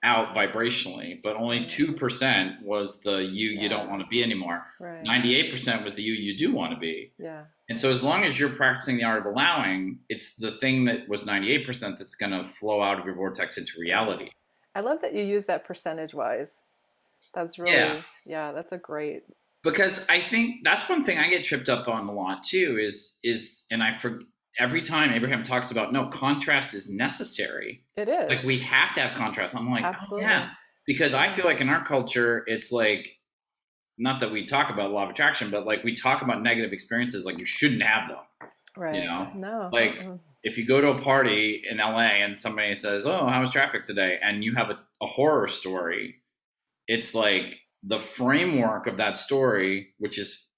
out 0.02 0.34
vibrationally 0.34 1.20
but 1.22 1.36
only 1.36 1.60
2% 1.64 2.62
was 2.62 3.00
the 3.00 3.16
you 3.24 3.50
you 3.50 3.68
don't 3.68 3.88
want 3.90 4.00
to 4.02 4.06
be 4.08 4.22
anymore 4.22 4.64
Right. 4.80 5.02
98% 5.04 5.82
was 5.82 5.94
the 5.94 6.02
you 6.02 6.12
you 6.12 6.36
do 6.36 6.52
want 6.54 6.72
to 6.72 6.78
be. 6.78 7.12
Yeah. 7.18 7.44
And 7.68 7.80
so 7.80 7.90
as 7.90 8.04
long 8.04 8.22
as 8.22 8.38
you're 8.38 8.50
practicing 8.50 8.96
the 8.96 9.02
art 9.02 9.18
of 9.20 9.26
allowing, 9.26 9.98
it's 10.08 10.36
the 10.36 10.52
thing 10.52 10.84
that 10.84 11.08
was 11.08 11.24
98% 11.24 11.98
that's 11.98 12.14
going 12.14 12.30
to 12.30 12.44
flow 12.44 12.80
out 12.80 13.00
of 13.00 13.04
your 13.04 13.16
vortex 13.16 13.58
into 13.58 13.72
reality. 13.80 14.28
I 14.76 14.80
love 14.80 15.00
that 15.02 15.14
you 15.14 15.24
use 15.24 15.46
that 15.46 15.64
percentage 15.64 16.14
wise. 16.14 16.60
That's 17.34 17.58
really 17.58 17.74
Yeah. 17.74 18.02
yeah, 18.24 18.52
that's 18.52 18.72
a 18.72 18.78
great 18.78 19.22
Because 19.62 20.06
I 20.08 20.20
think 20.20 20.64
that's 20.64 20.88
one 20.88 21.04
thing 21.04 21.18
I 21.18 21.28
get 21.28 21.44
tripped 21.44 21.68
up 21.68 21.88
on 21.88 22.08
a 22.08 22.12
lot 22.12 22.42
too 22.42 22.78
is 22.80 23.18
is 23.22 23.66
and 23.70 23.82
I 23.82 23.92
for 23.92 24.20
every 24.58 24.80
time 24.80 25.12
Abraham 25.12 25.42
talks 25.42 25.70
about 25.70 25.92
no 25.92 26.06
contrast 26.06 26.74
is 26.74 26.90
necessary. 26.90 27.84
it 27.96 28.08
is. 28.08 28.28
Like 28.28 28.42
we 28.42 28.58
have 28.60 28.92
to 28.94 29.00
have 29.00 29.16
contrast. 29.16 29.54
I'm 29.54 29.70
like, 29.70 29.84
Absolutely. 29.84 30.24
oh 30.24 30.28
yeah. 30.28 30.50
Because 30.86 31.14
I 31.14 31.30
feel 31.30 31.44
like 31.44 31.60
in 31.60 31.68
our 31.68 31.84
culture 31.84 32.44
it's 32.46 32.72
like 32.72 33.18
not 33.98 34.20
that 34.20 34.30
we 34.30 34.44
talk 34.44 34.70
about 34.70 34.90
law 34.92 35.04
of 35.04 35.10
attraction, 35.10 35.50
but 35.50 35.66
like 35.66 35.82
we 35.84 35.94
talk 35.94 36.22
about 36.22 36.42
negative 36.42 36.72
experiences 36.72 37.24
like 37.24 37.38
you 37.38 37.44
shouldn't 37.46 37.82
have 37.82 38.08
them. 38.08 38.50
right. 38.76 38.96
You 39.02 39.08
know, 39.08 39.30
no. 39.34 39.70
like, 39.72 40.06
if 40.42 40.58
you 40.58 40.66
go 40.66 40.80
to 40.80 40.90
a 40.90 40.98
party 40.98 41.64
in 41.68 41.78
LA 41.78 42.20
and 42.22 42.36
somebody 42.36 42.74
says, 42.74 43.06
"Oh, 43.06 43.26
how 43.26 43.40
was 43.40 43.50
traffic 43.50 43.84
today?" 43.84 44.18
and 44.22 44.44
you 44.44 44.54
have 44.54 44.70
a, 44.70 44.78
a 45.02 45.06
horror 45.06 45.48
story, 45.48 46.16
it's 46.88 47.14
like 47.14 47.60
the 47.82 48.00
framework 48.00 48.86
of 48.86 48.96
that 48.98 49.16
story, 49.16 49.94
which 49.98 50.18
is 50.18 50.50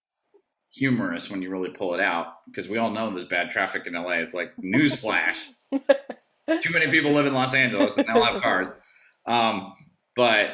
humorous 0.73 1.31
when 1.31 1.43
you 1.43 1.51
really 1.51 1.71
pull 1.71 1.95
it 1.95 2.01
out, 2.01 2.27
because 2.47 2.69
we 2.69 2.79
all 2.79 2.91
know 2.91 3.11
there's 3.11 3.29
bad 3.29 3.51
traffic 3.51 3.87
in 3.87 3.95
LA. 3.95 4.13
It's 4.13 4.35
like 4.35 4.53
newsflash: 4.63 5.37
too 6.61 6.73
many 6.73 6.91
people 6.91 7.13
live 7.13 7.27
in 7.27 7.35
Los 7.35 7.55
Angeles 7.55 7.99
and 7.99 8.09
they 8.09 8.13
all 8.13 8.25
have 8.25 8.43
cars. 8.43 8.69
Um, 9.27 9.73
but 10.17 10.51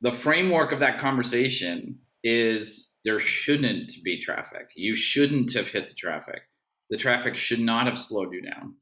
the 0.00 0.12
framework 0.12 0.72
of 0.72 0.80
that 0.80 0.98
conversation 0.98 1.98
is 2.22 2.94
there 3.04 3.18
shouldn't 3.18 3.92
be 4.02 4.18
traffic. 4.18 4.70
You 4.74 4.96
shouldn't 4.96 5.52
have 5.54 5.68
hit 5.68 5.88
the 5.88 5.94
traffic. 5.94 6.42
The 6.90 6.96
traffic 6.96 7.34
should 7.34 7.60
not 7.60 7.86
have 7.86 7.98
slowed 7.98 8.32
you 8.32 8.42
down. 8.42 8.76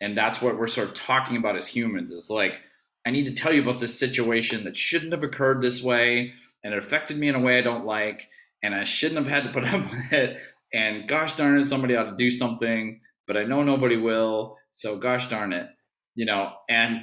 And 0.00 0.16
that's 0.16 0.40
what 0.42 0.58
we're 0.58 0.66
sort 0.66 0.88
of 0.88 0.94
talking 0.94 1.36
about 1.36 1.56
as 1.56 1.68
humans 1.68 2.12
is 2.12 2.30
like, 2.30 2.62
I 3.06 3.10
need 3.10 3.26
to 3.26 3.32
tell 3.34 3.52
you 3.52 3.62
about 3.62 3.78
this 3.80 3.98
situation 3.98 4.64
that 4.64 4.76
shouldn't 4.76 5.12
have 5.12 5.22
occurred 5.22 5.62
this 5.62 5.82
way, 5.82 6.32
and 6.62 6.74
it 6.74 6.78
affected 6.78 7.16
me 7.18 7.28
in 7.28 7.34
a 7.34 7.40
way 7.40 7.58
I 7.58 7.62
don't 7.62 7.86
like, 7.86 8.28
and 8.62 8.74
I 8.74 8.84
shouldn't 8.84 9.26
have 9.26 9.28
had 9.42 9.44
to 9.44 9.52
put 9.58 9.64
up 9.72 9.80
with 9.90 10.12
it. 10.12 10.40
And 10.72 11.08
gosh 11.08 11.34
darn 11.36 11.58
it, 11.58 11.64
somebody 11.64 11.96
ought 11.96 12.10
to 12.10 12.16
do 12.16 12.30
something, 12.30 13.00
but 13.26 13.36
I 13.36 13.44
know 13.44 13.62
nobody 13.62 13.96
will. 13.96 14.56
So 14.72 14.96
gosh 14.96 15.28
darn 15.28 15.52
it, 15.52 15.68
you 16.14 16.26
know. 16.26 16.52
And 16.68 17.00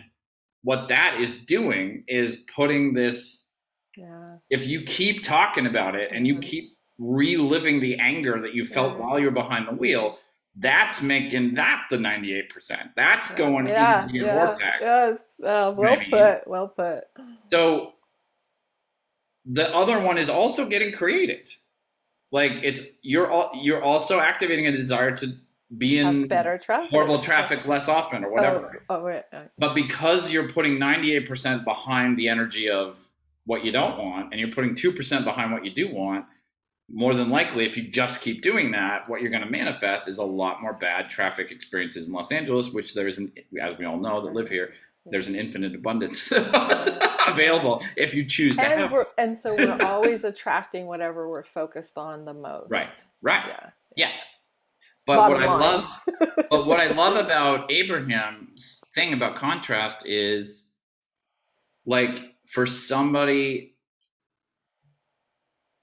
what 0.63 0.87
that 0.89 1.19
is 1.19 1.43
doing 1.43 2.03
is 2.07 2.45
putting 2.55 2.93
this 2.93 3.55
yeah. 3.97 4.37
if 4.49 4.67
you 4.67 4.81
keep 4.83 5.23
talking 5.23 5.65
about 5.65 5.95
it 5.95 6.11
and 6.13 6.27
you 6.27 6.35
Mhm. 6.35 6.41
keep 6.43 6.69
reliving 6.99 7.79
the 7.79 7.95
anger 7.99 8.39
that 8.41 8.53
you 8.53 8.63
felt 8.63 8.93
Yeah. 8.93 8.99
while 9.05 9.19
you're 9.19 9.31
behind 9.31 9.67
the 9.67 9.73
wheel, 9.73 10.17
that's 10.59 11.01
making 11.01 11.53
that 11.53 11.83
the 11.89 11.97
98%. 11.97 12.91
That's 12.95 13.33
going 13.35 13.67
yeah, 13.67 14.03
into 14.03 14.15
your 14.15 14.25
yeah, 14.27 14.45
vortex. 14.45 14.77
Yes. 14.81 15.19
Uh, 15.43 15.73
well 15.75 15.93
I 15.93 15.97
mean? 15.97 16.09
put. 16.09 16.47
Well 16.47 16.67
put. 16.67 17.03
So 17.51 17.93
the 19.45 19.73
other 19.75 19.99
one 19.99 20.17
is 20.17 20.29
also 20.29 20.67
getting 20.67 20.91
created. 20.91 21.49
Like 22.31 22.63
it's 22.63 22.81
you're 23.03 23.31
al- 23.31 23.51
you're 23.55 23.81
also 23.83 24.19
activating 24.19 24.67
a 24.67 24.71
desire 24.71 25.11
to 25.17 25.27
be 25.77 25.99
in 25.99 26.21
Have 26.21 26.29
better 26.29 26.57
traffic. 26.57 26.89
horrible 26.89 27.19
traffic 27.19 27.65
less 27.65 27.87
often 27.87 28.23
or 28.25 28.31
whatever. 28.31 28.83
Oh, 28.89 28.97
oh 29.01 29.05
wait. 29.05 29.23
uh, 29.31 29.43
But 29.57 29.75
because 29.75 30.31
you're 30.31 30.49
putting 30.49 30.77
98% 30.77 31.63
behind 31.65 32.17
the 32.17 32.29
energy 32.29 32.69
of 32.69 33.05
what 33.45 33.63
you 33.63 33.71
don't 33.71 33.97
want 33.97 34.31
and 34.31 34.39
you're 34.39 34.51
putting 34.51 34.75
2% 34.75 35.23
behind 35.23 35.51
what 35.51 35.63
you 35.65 35.71
do 35.71 35.93
want, 35.93 36.25
more 36.89 37.13
than 37.13 37.29
likely, 37.29 37.65
if 37.65 37.75
you 37.75 37.87
just 37.87 38.21
keep 38.21 38.41
doing 38.41 38.71
that, 38.71 39.09
what 39.09 39.21
you're 39.21 39.31
going 39.31 39.43
to 39.43 39.49
manifest 39.49 40.07
is 40.07 40.19
a 40.19 40.23
lot 40.23 40.61
more 40.61 40.73
bad 40.73 41.09
traffic 41.09 41.51
experiences 41.51 42.07
in 42.07 42.13
Los 42.13 42.31
Angeles, 42.31 42.71
which 42.73 42.93
there 42.93 43.07
is, 43.07 43.17
an, 43.17 43.31
as 43.59 43.77
we 43.77 43.85
all 43.85 43.97
know 43.97 44.21
that 44.21 44.33
live 44.33 44.47
here, 44.47 44.71
there's 45.05 45.27
an 45.27 45.35
infinite 45.35 45.73
abundance 45.75 46.31
available 47.27 47.81
if 47.95 48.13
you 48.13 48.25
choose 48.25 48.57
to 48.57 48.63
And 48.65 48.81
have. 48.81 48.91
we're 48.91 49.05
and 49.17 49.37
so 49.37 49.55
we're 49.55 49.77
always 49.85 50.23
attracting 50.25 50.85
whatever 50.85 51.29
we're 51.29 51.43
focused 51.45 51.97
on 51.97 52.25
the 52.25 52.33
most. 52.33 52.69
Right, 52.69 52.89
right. 53.21 53.43
Yeah. 53.47 53.69
Yeah. 53.95 54.11
But 55.05 55.15
Bottom 55.15 55.37
what 55.37 55.43
I 55.43 55.51
line. 55.51 55.59
love 55.61 55.99
but 56.49 56.67
what 56.67 56.79
I 56.81 56.87
love 56.91 57.25
about 57.25 57.71
Abraham's 57.71 58.83
thing 58.93 59.13
about 59.13 59.35
contrast 59.35 60.05
is 60.05 60.71
like 61.85 62.19
for 62.45 62.65
somebody 62.65 63.76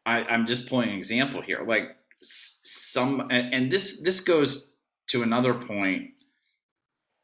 I, 0.06 0.24
I'm 0.24 0.46
just 0.46 0.68
pulling 0.68 0.90
an 0.90 0.96
example 0.96 1.40
here. 1.40 1.62
Like 1.66 1.96
some 2.20 3.26
and, 3.30 3.70
this 3.70 4.02
this 4.02 4.20
goes 4.20 4.72
to 5.08 5.22
another 5.22 5.54
point 5.54 6.10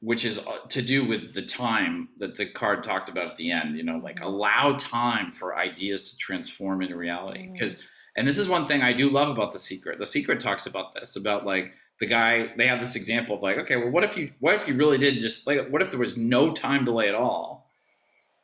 which 0.03 0.25
is 0.25 0.39
uh, 0.47 0.59
to 0.69 0.81
do 0.81 1.05
with 1.05 1.35
the 1.35 1.43
time 1.43 2.09
that 2.17 2.35
the 2.35 2.47
card 2.47 2.83
talked 2.83 3.11
about 3.11 3.27
at 3.27 3.37
the 3.37 3.51
end, 3.51 3.77
you 3.77 3.83
know, 3.83 3.99
like 3.99 4.23
allow 4.23 4.75
time 4.79 5.31
for 5.31 5.59
ideas 5.59 6.11
to 6.11 6.17
transform 6.17 6.81
into 6.81 6.97
reality. 6.97 7.51
Because 7.53 7.87
and 8.17 8.27
this 8.27 8.39
is 8.39 8.49
one 8.49 8.67
thing 8.67 8.81
I 8.81 8.95
do 8.95 9.11
love 9.11 9.29
about 9.29 9.53
the 9.53 9.59
secret. 9.59 9.99
The 9.99 10.07
secret 10.07 10.41
talks 10.41 10.67
about 10.67 10.95
this 10.95 11.17
about 11.17 11.45
like 11.45 11.75
the 12.01 12.07
guy 12.07 12.51
they 12.57 12.67
have 12.67 12.81
this 12.81 12.97
example 12.97 13.37
of 13.37 13.43
like 13.43 13.59
okay 13.59 13.77
well 13.77 13.91
what 13.91 14.03
if 14.03 14.17
you 14.17 14.33
what 14.41 14.55
if 14.55 14.67
you 14.67 14.75
really 14.75 14.99
did 14.99 15.21
just 15.21 15.47
like 15.47 15.69
what 15.69 15.83
if 15.83 15.91
there 15.91 16.01
was 16.01 16.17
no 16.17 16.53
time 16.53 16.85
delay 16.85 17.09
at 17.09 17.15
all 17.15 17.69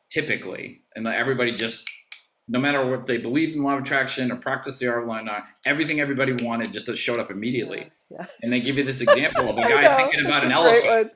typically 0.09 0.81
and 0.95 1.07
everybody 1.07 1.51
just 1.51 1.89
no 2.47 2.59
matter 2.59 2.85
what 2.89 3.07
they 3.07 3.17
believed 3.17 3.55
in 3.55 3.63
law 3.63 3.75
of 3.75 3.81
attraction 3.83 4.31
or 4.31 4.35
practiced 4.37 4.79
the 4.79 4.87
art 4.87 5.03
of 5.03 5.09
law 5.09 5.21
not, 5.21 5.45
everything 5.65 5.99
everybody 5.99 6.33
wanted 6.43 6.71
just 6.71 6.87
showed 6.97 7.19
up 7.19 7.29
immediately 7.31 7.89
Yeah. 8.09 8.25
and 8.41 8.51
they 8.51 8.59
give 8.59 8.77
you 8.77 8.83
this 8.83 9.01
example 9.01 9.49
of 9.49 9.57
a 9.57 9.61
guy 9.67 9.95
thinking 9.97 10.25
about 10.25 10.43
an 10.43 10.51
elephant 10.51 11.11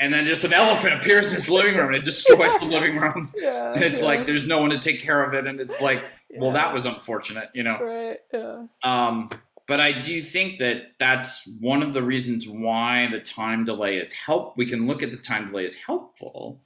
and 0.00 0.12
then 0.12 0.26
just 0.26 0.44
an 0.44 0.52
elephant 0.52 0.94
appears 0.94 1.30
in 1.30 1.36
his 1.36 1.48
living 1.48 1.76
room 1.76 1.88
and 1.88 1.96
it 1.96 2.04
destroys 2.04 2.58
the 2.60 2.66
living 2.66 2.96
room 2.98 3.32
Yeah. 3.36 3.72
and 3.72 3.82
it's 3.82 4.00
yeah, 4.00 4.04
like 4.06 4.26
there's 4.26 4.46
no 4.46 4.60
one 4.60 4.70
to 4.70 4.78
take 4.78 5.00
care 5.00 5.22
of 5.24 5.34
it 5.34 5.46
and 5.46 5.60
it's 5.60 5.80
like 5.80 6.12
well 6.36 6.52
that 6.52 6.72
was 6.72 6.86
unfortunate 6.86 7.50
you 7.54 7.62
know 7.62 7.78
right. 7.80 8.18
Yeah. 8.32 8.64
um, 8.84 9.28
but 9.68 9.78
I 9.80 9.92
do 9.92 10.20
think 10.20 10.58
that 10.58 10.92
that's 10.98 11.48
one 11.60 11.82
of 11.82 11.94
the 11.94 12.02
reasons 12.02 12.48
why 12.48 13.06
the 13.06 13.20
time 13.20 13.64
delay 13.64 13.96
is 13.96 14.12
help. 14.12 14.56
We 14.58 14.66
can 14.66 14.88
look 14.88 15.04
at 15.04 15.12
the 15.12 15.16
time 15.16 15.46
delay 15.46 15.64
as 15.64 15.76
helpful 15.76 16.60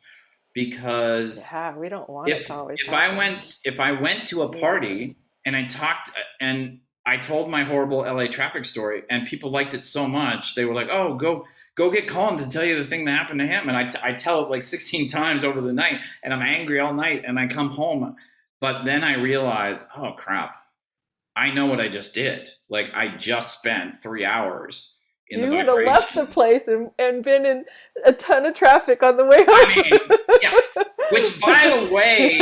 because 0.57 1.49
Yeah. 1.53 1.77
We 1.77 1.91
don't 1.91 2.09
want 2.09 2.31
if 2.31 2.47
to 2.47 2.55
always. 2.55 2.81
if 2.85 2.93
I 2.93 3.15
went 3.15 3.59
if 3.65 3.79
I 3.79 3.93
went 3.93 4.27
to 4.29 4.41
a 4.43 4.49
party 4.49 5.17
and 5.45 5.55
I 5.55 5.65
talked 5.65 6.11
and 6.41 6.81
I 7.05 7.19
told 7.19 7.51
my 7.51 7.63
horrible 7.63 7.99
LA 7.99 8.27
traffic 8.27 8.65
story 8.65 9.03
and 9.11 9.27
people 9.27 9.51
liked 9.51 9.75
it 9.75 9.85
so 9.85 10.09
much 10.09 10.55
they 10.55 10.65
were 10.65 10.75
like, 10.75 10.89
"Oh, 10.91 11.15
go 11.15 11.45
go 11.75 11.91
get 11.91 12.09
Collin 12.09 12.39
to 12.39 12.49
tell 12.49 12.65
you 12.65 12.77
the 12.79 12.87
thing 12.87 13.05
that 13.05 13.13
happened 13.13 13.41
to 13.41 13.47
him." 13.47 13.69
And 13.69 13.77
I, 13.77 13.85
t- 13.85 13.99
I 14.03 14.15
tell 14.15 14.43
it 14.45 14.51
like 14.51 14.63
16 14.63 15.07
times 15.21 15.45
over 15.45 15.61
the 15.61 15.75
night 15.75 16.01
and 16.23 16.33
I'm 16.33 16.43
angry 16.43 16.81
all 16.81 16.95
night 16.95 17.25
and 17.27 17.39
I 17.39 17.47
come 17.47 17.69
home, 17.71 18.17
but 18.61 18.85
then 18.87 19.05
I 19.05 19.17
realize, 19.17 19.87
"Oh 19.97 20.13
crap. 20.13 20.57
I 21.37 21.51
know 21.51 21.67
what 21.67 21.81
I 21.81 21.89
just 21.89 22.15
did. 22.15 22.49
Like 22.71 22.91
I 22.95 23.09
just 23.09 23.59
spent 23.59 23.99
3 23.99 24.25
hours 24.25 24.97
in 25.29 25.41
you 25.41 25.51
the 25.51 25.57
would 25.57 25.67
have 25.67 25.85
left 25.87 26.15
the 26.15 26.25
place 26.25 26.67
and, 26.69 26.91
and 26.99 27.23
been 27.23 27.45
in 27.45 27.65
a 28.05 28.13
ton 28.13 28.47
of 28.47 28.55
traffic 28.55 29.03
on 29.03 29.17
the 29.17 29.25
way 29.25 29.37
home. 29.37 29.49
I 29.49 29.83
mean, 29.83 29.93
yeah. 30.43 30.55
Which 31.13 31.41
by 31.41 31.73
the 31.87 31.93
way 31.95 32.41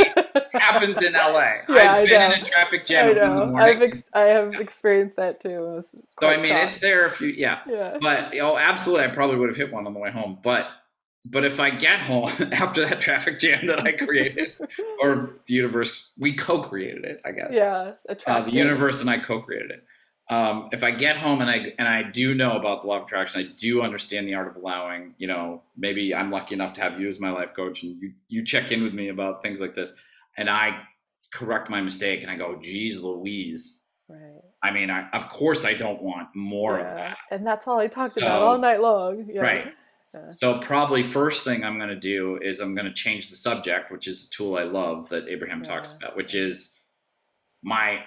happens 0.53 1.01
in 1.01 1.13
LA. 1.13 1.39
Yeah, 1.69 1.93
I 1.93 1.97
I've 1.99 2.07
been 2.09 2.19
know. 2.19 2.35
in 2.35 2.41
a 2.41 2.45
traffic 2.45 2.85
jam 2.85 3.07
I 3.07 3.11
at 3.11 3.17
in 3.17 3.29
the 3.29 3.35
know. 3.35 3.45
morning. 3.51 3.75
I've 3.77 3.81
ex- 3.81 4.09
I 4.13 4.21
have 4.21 4.53
Yeah. 4.53 4.59
experienced 4.59 5.15
that 5.17 5.39
too. 5.39 5.81
So 6.19 6.27
I 6.29 6.37
mean, 6.37 6.55
it's 6.55 6.79
there 6.79 7.05
if 7.05 7.21
you, 7.21 7.27
yeah. 7.29 7.59
yeah. 7.67 7.97
But 8.01 8.33
oh, 8.41 8.57
absolutely, 8.57 9.05
I 9.05 9.09
probably 9.09 9.37
would 9.37 9.49
have 9.49 9.57
hit 9.57 9.71
one 9.71 9.85
on 9.87 9.93
the 9.93 9.99
way 9.99 10.11
home. 10.11 10.39
But 10.43 10.71
but 11.27 11.43
if 11.43 11.59
I 11.59 11.69
get 11.71 11.99
home 12.01 12.29
after 12.53 12.85
that 12.87 13.01
traffic 13.01 13.39
jam 13.39 13.65
that 13.67 13.79
I 13.81 13.91
created, 13.93 14.55
or 15.01 15.37
the 15.47 15.53
universe, 15.53 16.11
we 16.17 16.33
co-created 16.33 17.03
it, 17.05 17.21
I 17.25 17.31
guess. 17.31 17.53
Yeah, 17.53 17.93
Uh, 18.27 18.41
the 18.41 18.51
universe 18.51 19.01
and 19.01 19.09
I 19.09 19.17
co-created 19.17 19.71
it. 19.71 19.83
Um, 20.27 20.69
if 20.71 20.83
I 20.83 20.91
get 20.91 21.17
home 21.17 21.41
and 21.41 21.49
I 21.49 21.73
and 21.77 21.87
I 21.87 22.01
do 22.01 22.33
know 22.33 22.57
about 22.57 22.81
the 22.81 22.87
law 22.87 22.97
of 22.97 23.03
attraction, 23.03 23.41
I 23.41 23.53
do 23.55 23.83
understand 23.83 24.27
the 24.27 24.33
art 24.33 24.47
of 24.47 24.55
allowing. 24.55 25.13
You 25.17 25.27
know, 25.27 25.61
maybe 25.77 26.15
I'm 26.15 26.31
lucky 26.31 26.55
enough 26.55 26.73
to 26.73 26.81
have 26.81 26.99
you 26.99 27.07
as 27.07 27.19
my 27.19 27.29
life 27.29 27.53
coach, 27.53 27.83
and 27.83 28.01
you 28.01 28.13
you 28.27 28.43
check 28.43 28.71
in 28.71 28.83
with 28.83 28.93
me 28.93 29.09
about 29.09 29.43
things 29.43 29.61
like 29.61 29.75
this, 29.75 29.93
and 30.35 30.49
I 30.49 30.81
correct 31.31 31.69
my 31.69 31.81
mistake, 31.81 32.23
and 32.23 32.31
I 32.31 32.35
go, 32.35 32.59
"Geez, 32.61 32.99
Louise." 33.01 33.83
Right. 34.09 34.41
I 34.63 34.71
mean, 34.71 34.89
I, 34.89 35.09
of 35.11 35.29
course, 35.29 35.63
I 35.63 35.73
don't 35.73 36.01
want 36.01 36.29
more 36.35 36.79
of 36.79 36.85
that. 36.85 37.17
And 37.29 37.45
that's 37.45 37.67
all 37.67 37.79
I 37.79 37.87
talked 37.87 38.17
about 38.17 38.41
all 38.41 38.57
night 38.57 38.81
long. 38.81 39.27
Yeah. 39.31 39.41
Right. 39.41 39.73
Yeah. 40.13 40.29
So 40.29 40.59
probably 40.59 41.03
first 41.03 41.43
thing 41.43 41.63
I'm 41.63 41.77
going 41.77 41.89
to 41.89 41.99
do 41.99 42.39
is 42.41 42.59
I'm 42.59 42.73
going 42.73 42.85
to 42.85 42.93
change 42.93 43.29
the 43.29 43.35
subject, 43.35 43.91
which 43.91 44.07
is 44.07 44.25
a 44.25 44.29
tool 44.29 44.57
I 44.57 44.63
love 44.63 45.09
that 45.09 45.27
Abraham 45.27 45.61
talks 45.61 45.93
about, 45.93 46.15
which 46.15 46.33
is 46.33 46.79
my 47.61 48.03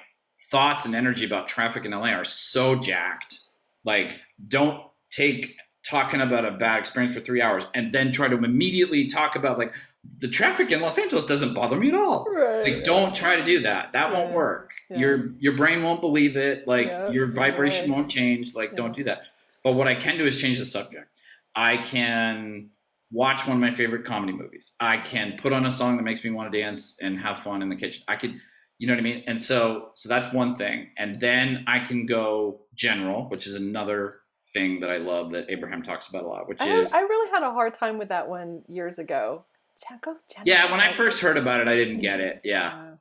thoughts 0.51 0.86
and 0.86 0.94
energy 0.94 1.24
about 1.24 1.49
traffic 1.49 1.84
in 1.84 1.92
LA 1.92 2.09
are 2.09 2.24
so 2.24 2.76
jacked. 2.76 3.40
Like, 3.84 4.20
don't 4.46 4.82
take 5.11 5.57
talking 5.88 6.20
about 6.20 6.44
a 6.44 6.51
bad 6.51 6.78
experience 6.78 7.14
for 7.14 7.20
three 7.20 7.40
hours 7.40 7.66
and 7.74 7.92
then 7.92 8.12
try 8.12 8.28
to 8.28 8.36
immediately 8.36 9.07
talk 9.07 9.36
about 9.36 9.59
like 9.59 9.74
the 10.18 10.28
traffic 10.28 10.70
in 10.70 10.80
Los 10.80 10.99
Angeles 10.99 11.24
doesn't 11.24 11.55
bother 11.55 11.76
me 11.76 11.88
at 11.88 11.94
all. 11.94 12.26
Right. 12.26 12.62
Like, 12.74 12.84
don't 12.84 13.14
try 13.14 13.36
to 13.36 13.44
do 13.44 13.61
that. 13.61 13.92
That 13.92 14.12
won't 14.12 14.32
work. 14.32 14.72
Yeah. 14.90 14.99
Your 14.99 15.32
your 15.38 15.57
brain 15.57 15.82
won't 15.82 16.01
believe 16.01 16.36
it. 16.36 16.66
Like 16.66 16.88
Yeah, 16.88 17.11
your 17.11 17.26
vibration 17.28 17.90
right. 17.90 17.96
won't 17.96 18.11
change. 18.11 18.55
Like, 18.55 18.70
Yeah. 18.70 18.76
don't 18.76 18.94
do 18.94 19.05
that. 19.05 19.22
But 19.64 19.72
what 19.74 19.88
I 19.88 19.94
can 19.94 20.18
do 20.18 20.24
is 20.24 20.40
change 20.40 20.59
the 20.59 20.66
subject. 20.66 21.07
I 21.55 21.78
can 21.78 22.68
watch 23.11 23.46
one 23.46 23.57
of 23.57 23.61
my 23.61 23.70
favorite 23.70 24.05
comedy 24.05 24.32
movies. 24.32 24.74
I 24.80 24.99
can 24.99 25.36
put 25.38 25.53
on 25.53 25.64
a 25.66 25.70
song 25.70 25.96
that 25.96 26.03
makes 26.03 26.22
me 26.22 26.30
want 26.30 26.53
to 26.53 26.59
dance 26.61 26.99
and 27.01 27.18
have 27.18 27.38
fun 27.38 27.62
in 27.62 27.68
the 27.70 27.76
kitchen. 27.76 28.05
I 28.07 28.16
could, 28.16 28.34
you 28.78 28.86
know 28.86 28.94
what 28.94 29.00
I 29.00 29.02
mean? 29.02 29.24
And 29.26 29.40
so, 29.40 29.90
so 29.94 30.08
that's 30.08 30.32
one 30.32 30.54
thing. 30.54 30.90
And 30.96 31.20
then 31.20 31.64
I 31.66 31.80
can 31.80 32.06
go 32.06 32.62
general, 32.74 33.28
which 33.28 33.46
is 33.46 33.54
another 33.54 34.20
thing 34.52 34.80
that 34.80 34.90
I 34.90 34.98
love 34.98 35.32
that 35.32 35.50
Abraham 35.50 35.82
talks 35.82 36.08
about 36.08 36.22
a 36.22 36.28
lot, 36.28 36.48
which 36.48 36.60
I, 36.60 36.68
is 36.68 36.92
I 36.92 37.00
really 37.00 37.30
had 37.30 37.42
a 37.42 37.52
hard 37.52 37.74
time 37.74 37.98
with 37.98 38.08
that 38.08 38.28
one 38.28 38.62
years 38.68 38.98
ago. 38.98 39.44
Jaco, 39.84 40.16
yeah. 40.44 40.70
When 40.70 40.80
I 40.80 40.92
first 40.92 41.20
heard 41.20 41.36
about 41.36 41.60
it, 41.60 41.68
I 41.68 41.76
didn't 41.76 41.98
get 41.98 42.20
it. 42.20 42.40
Yeah, 42.44 42.68
Uh, 42.68 42.96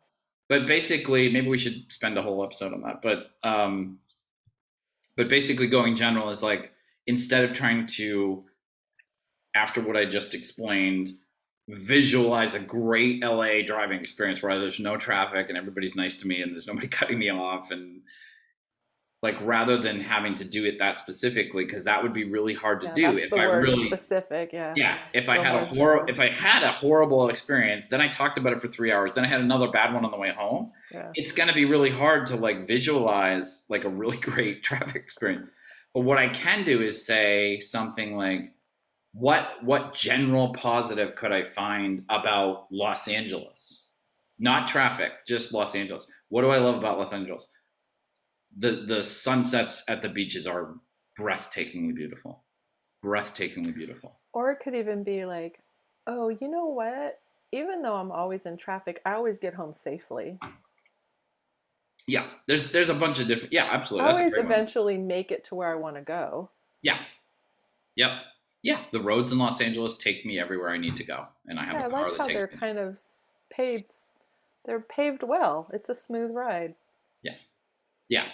but 0.49 0.67
basically, 0.67 1.31
maybe 1.31 1.47
we 1.47 1.57
should 1.57 1.91
spend 1.91 2.17
a 2.17 2.21
whole 2.21 2.43
episode 2.43 2.73
on 2.73 2.81
that. 2.81 3.01
But 3.01 3.31
um, 3.43 3.99
but 5.15 5.27
basically, 5.27 5.67
going 5.67 5.95
general 5.95 6.29
is 6.29 6.43
like 6.43 6.71
instead 7.07 7.45
of 7.45 7.53
trying 7.53 7.87
to, 7.87 8.43
after 9.55 9.81
what 9.81 9.97
I 9.97 10.05
just 10.05 10.35
explained, 10.35 11.09
visualize 11.69 12.55
a 12.55 12.59
great 12.59 13.23
LA 13.23 13.61
driving 13.65 13.99
experience 13.99 14.41
where 14.41 14.57
there's 14.57 14.79
no 14.79 14.95
traffic 14.95 15.49
and 15.49 15.57
everybody's 15.57 15.95
nice 15.95 16.17
to 16.17 16.27
me 16.27 16.41
and 16.41 16.53
there's 16.53 16.67
nobody 16.67 16.87
cutting 16.99 17.19
me 17.19 17.29
off 17.29 17.71
and 17.71 18.01
like 19.23 19.35
rather 19.41 19.77
than 19.77 19.99
having 19.99 20.35
to 20.35 20.45
do 20.45 20.63
it 20.65 20.77
that 20.77 20.95
specifically 20.97 21.65
because 21.65 21.83
that 21.85 22.03
would 22.03 22.13
be 22.13 22.23
really 22.23 22.53
hard 22.53 22.81
to 22.81 22.87
yeah, 22.95 23.11
do 23.11 23.17
if 23.17 23.33
I 23.33 23.43
really 23.43 23.87
specific. 23.87 24.53
Yeah. 24.53 24.73
yeah 24.77 24.99
if 25.13 25.27
i 25.27 25.37
Go 25.37 25.43
had 25.43 25.55
a 25.63 25.65
general. 25.73 26.05
if 26.07 26.19
i 26.19 26.27
had 26.27 26.63
a 26.63 26.71
horrible 26.71 27.27
experience 27.29 27.87
then 27.87 27.99
i 27.99 28.07
talked 28.07 28.37
about 28.37 28.53
it 28.53 28.61
for 28.61 28.67
three 28.67 28.91
hours 28.91 29.15
then 29.15 29.25
i 29.25 29.27
had 29.27 29.41
another 29.41 29.69
bad 29.69 29.93
one 29.93 30.05
on 30.05 30.11
the 30.11 30.17
way 30.17 30.31
home 30.31 30.71
Yeah. 30.91 31.11
it's 31.15 31.31
going 31.31 31.49
to 31.49 31.55
be 31.55 31.65
really 31.65 31.89
hard 31.89 32.27
to 32.27 32.35
like 32.35 32.67
visualize 32.67 33.65
like 33.69 33.83
a 33.85 33.89
really 33.89 34.17
great 34.21 34.63
traffic 34.63 34.95
experience 34.95 35.49
but 35.93 36.01
what 36.01 36.17
i 36.19 36.27
can 36.29 36.63
do 36.63 36.81
is 36.81 37.03
say 37.05 37.59
something 37.59 38.15
like 38.15 38.53
what 39.17 39.63
what 39.63 39.93
general 39.93 40.53
positive 40.53 41.15
could 41.15 41.31
i 41.31 41.43
find 41.43 42.03
about 42.09 42.67
los 42.71 43.07
angeles 43.07 43.87
not 44.39 44.67
traffic 44.67 45.11
just 45.27 45.53
los 45.53 45.75
angeles 45.75 46.11
what 46.29 46.41
do 46.41 46.49
i 46.49 46.57
love 46.57 46.75
about 46.75 46.97
los 46.97 47.13
angeles 47.13 47.51
the 48.57 48.83
the 48.87 49.03
sunsets 49.03 49.83
at 49.87 50.01
the 50.01 50.09
beaches 50.09 50.45
are 50.45 50.75
breathtakingly 51.19 51.95
beautiful 51.95 52.43
breathtakingly 53.03 53.73
beautiful 53.73 54.19
Or 54.33 54.51
it 54.51 54.59
could 54.59 54.75
even 54.75 55.03
be 55.03 55.25
like, 55.25 55.59
oh, 56.05 56.29
you 56.29 56.47
know 56.49 56.67
what? 56.67 57.19
Even 57.51 57.81
though 57.81 57.95
I'm 57.95 58.11
always 58.11 58.45
in 58.45 58.57
traffic, 58.57 59.01
I 59.05 59.13
always 59.13 59.39
get 59.39 59.53
home 59.53 59.73
safely. 59.73 60.37
Yeah, 62.07 62.27
there's 62.47 62.71
there's 62.71 62.89
a 62.89 62.93
bunch 62.93 63.19
of 63.19 63.27
different. 63.27 63.53
Yeah, 63.53 63.67
absolutely. 63.69 64.09
A 64.09 64.13
always 64.13 64.33
great 64.33 64.45
one. 64.45 64.51
eventually 64.51 64.97
make 64.97 65.31
it 65.31 65.43
to 65.45 65.55
where 65.55 65.71
I 65.71 65.75
want 65.75 65.95
to 65.95 66.01
go. 66.01 66.49
Yeah, 66.81 66.99
yep, 67.95 68.11
yeah. 68.67 68.79
The 68.91 68.99
roads 69.01 69.31
in 69.31 69.37
Los 69.37 69.61
Angeles 69.61 69.97
take 69.97 70.25
me 70.25 70.39
everywhere 70.39 70.69
I 70.69 70.77
need 70.77 70.97
to 70.97 71.03
go, 71.05 71.25
and 71.45 71.57
I 71.57 71.63
have 71.63 71.73
Yeah, 71.75 71.83
I 71.83 71.85
a 71.85 71.89
car 71.89 72.01
like 72.09 72.11
that 72.11 72.17
how 72.17 72.27
takes 72.27 72.39
they're 72.39 72.49
me. 72.51 72.57
kind 72.57 72.77
of 72.77 72.99
paved. 73.49 73.91
They're 74.65 74.81
paved 74.81 75.23
well. 75.23 75.69
It's 75.73 75.87
a 75.87 75.95
smooth 75.95 76.31
ride. 76.33 76.75
Yeah. 77.23 77.35
Yeah. 78.09 78.27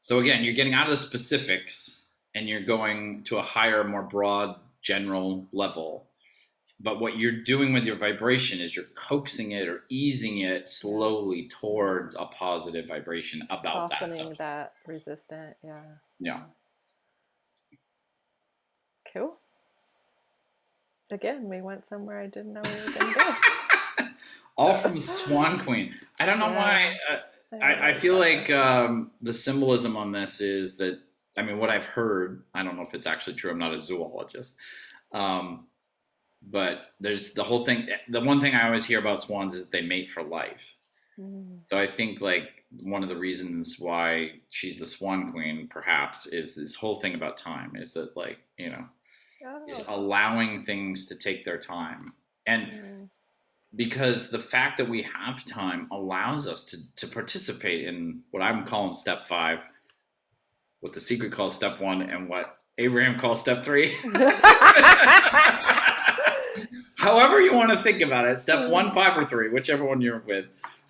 So 0.00 0.18
again, 0.18 0.44
you're 0.44 0.54
getting 0.54 0.74
out 0.74 0.84
of 0.84 0.90
the 0.90 0.96
specifics, 0.96 2.08
and 2.34 2.48
you're 2.48 2.60
going 2.60 3.22
to 3.24 3.38
a 3.38 3.42
higher, 3.42 3.82
more 3.82 4.02
broad, 4.02 4.56
general 4.82 5.48
level. 5.52 6.06
But 6.82 7.00
what 7.00 7.18
you're 7.18 7.42
doing 7.42 7.72
with 7.72 7.84
your 7.84 7.96
vibration 7.96 8.60
is 8.60 8.74
you're 8.76 8.86
coaxing 8.94 9.52
it 9.52 9.68
or 9.68 9.84
easing 9.90 10.38
it 10.38 10.68
slowly 10.68 11.48
towards 11.48 12.14
a 12.14 12.26
positive 12.26 12.86
vibration 12.88 13.42
about 13.50 13.90
that 13.90 14.10
Softening 14.10 14.34
that 14.38 14.72
resistant. 14.86 15.56
Yeah. 15.62 15.82
Yeah. 16.18 16.40
Cool. 19.12 19.36
Again, 21.10 21.48
we 21.48 21.60
went 21.60 21.84
somewhere 21.86 22.20
I 22.20 22.26
didn't 22.26 22.52
know 22.52 22.62
we 22.64 22.70
were 22.70 22.98
going 22.98 23.12
to 23.12 23.18
go. 23.18 24.06
All 24.56 24.74
from 24.74 24.94
the 24.94 25.00
Swan 25.00 25.58
Queen. 25.58 25.92
I 26.18 26.26
don't 26.26 26.38
know 26.38 26.50
Yeah. 26.50 26.58
why. 26.58 26.96
Uh, 27.10 27.56
I, 27.62 27.88
I 27.88 27.92
feel 27.94 28.16
like 28.18 28.48
um, 28.50 29.10
the 29.22 29.32
symbolism 29.32 29.96
on 29.96 30.12
this 30.12 30.40
is 30.40 30.76
that 30.76 31.00
I 31.36 31.42
mean 31.42 31.58
what 31.58 31.68
I've 31.70 31.84
heard. 31.84 32.44
I 32.54 32.62
don't 32.62 32.76
know 32.76 32.82
if 32.82 32.94
it's 32.94 33.06
actually 33.06 33.34
true. 33.34 33.50
I'm 33.50 33.58
not 33.58 33.74
a 33.74 33.80
zoologist, 33.80 34.56
um, 35.12 35.66
but 36.48 36.92
there's 37.00 37.32
the 37.32 37.42
whole 37.42 37.64
thing. 37.64 37.88
The 38.08 38.20
one 38.20 38.40
thing 38.40 38.54
I 38.54 38.66
always 38.66 38.84
hear 38.84 39.00
about 39.00 39.20
swans 39.20 39.54
is 39.54 39.62
that 39.62 39.72
they 39.72 39.82
mate 39.82 40.10
for 40.12 40.22
life. 40.22 40.76
Mm. 41.18 41.58
So 41.70 41.78
I 41.78 41.88
think 41.88 42.20
like 42.20 42.64
one 42.82 43.02
of 43.02 43.08
the 43.08 43.16
reasons 43.16 43.80
why 43.80 44.32
she's 44.50 44.78
the 44.78 44.86
Swan 44.86 45.32
Queen, 45.32 45.66
perhaps, 45.68 46.26
is 46.26 46.54
this 46.54 46.76
whole 46.76 46.96
thing 47.00 47.14
about 47.14 47.36
time. 47.36 47.74
Is 47.74 47.92
that 47.94 48.16
like 48.16 48.38
you 48.58 48.70
know 48.70 48.84
is 49.68 49.80
Oh. 49.80 49.96
allowing 49.96 50.64
things 50.64 51.06
to 51.06 51.16
take 51.16 51.44
their 51.44 51.58
time 51.58 52.14
and 52.46 52.62
Mm. 52.66 53.08
because 53.76 54.30
the 54.30 54.38
fact 54.38 54.78
that 54.78 54.88
we 54.88 55.02
have 55.02 55.44
time 55.44 55.86
allows 55.92 56.48
us 56.48 56.64
to, 56.64 56.76
to 56.96 57.06
participate 57.06 57.86
in 57.86 58.22
what 58.30 58.42
I'm 58.42 58.64
calling 58.66 58.94
step 58.94 59.24
five, 59.24 59.62
what 60.80 60.92
the 60.92 61.00
secret 61.00 61.32
calls 61.32 61.54
step 61.54 61.80
one, 61.80 62.02
and 62.02 62.28
what 62.28 62.56
Abraham 62.78 63.18
calls 63.18 63.40
step 63.40 63.64
three. 63.64 63.94
However, 66.98 67.40
you 67.40 67.54
want 67.54 67.70
to 67.70 67.76
think 67.76 68.02
about 68.02 68.26
it, 68.26 68.38
step 68.38 68.68
one, 68.68 68.90
five, 68.90 69.16
or 69.16 69.24
three, 69.26 69.48
whichever 69.48 69.84
one 69.84 70.00
you're 70.00 70.20
with. 70.20 70.46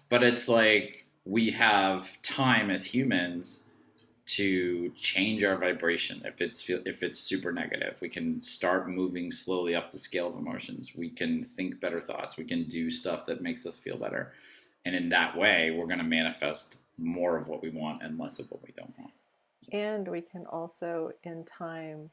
But 0.09 0.23
it's 0.25 0.49
like 0.49 1.07
we 1.25 1.51
have 1.51 2.21
time 2.23 2.71
as 2.71 2.85
humans 2.85 3.65
to 4.37 4.91
change 4.97 5.43
our 5.45 5.57
vibration. 5.57 6.23
If 6.25 6.41
it's 6.41 6.69
if 6.71 7.03
it's 7.03 7.19
super 7.21 7.53
negative 7.53 7.99
we 8.01 8.09
can 8.09 8.41
start 8.43 8.89
moving 8.89 9.31
slowly 9.31 9.75
up 9.75 9.91
the 9.91 9.99
scale 9.99 10.29
of 10.29 10.37
emotions. 10.37 10.93
We 10.97 11.11
can 11.11 11.45
think 11.45 11.81
better 11.81 12.01
thoughts. 12.01 12.37
We 12.37 12.45
can 12.45 12.65
do 12.65 12.91
stuff 12.91 13.27
that 13.27 13.43
makes 13.43 13.67
us 13.67 13.79
feel 13.81 13.97
better. 13.97 14.33
And 14.85 14.95
in 14.95 15.09
that 15.11 15.37
way 15.37 15.71
we're 15.71 15.87
going 15.87 15.99
to 15.99 16.05
manifest 16.05 16.79
more 16.99 17.37
of 17.37 17.49
what 17.49 17.63
we 17.63 17.71
want 17.71 18.03
and 18.03 18.19
less 18.19 18.39
of 18.39 18.51
what 18.51 18.63
we 18.63 18.73
don't 18.77 18.99
want. 18.99 19.13
And 19.73 20.09
we 20.09 20.21
can 20.23 20.47
also, 20.47 21.13
in 21.25 21.45
time, 21.45 22.11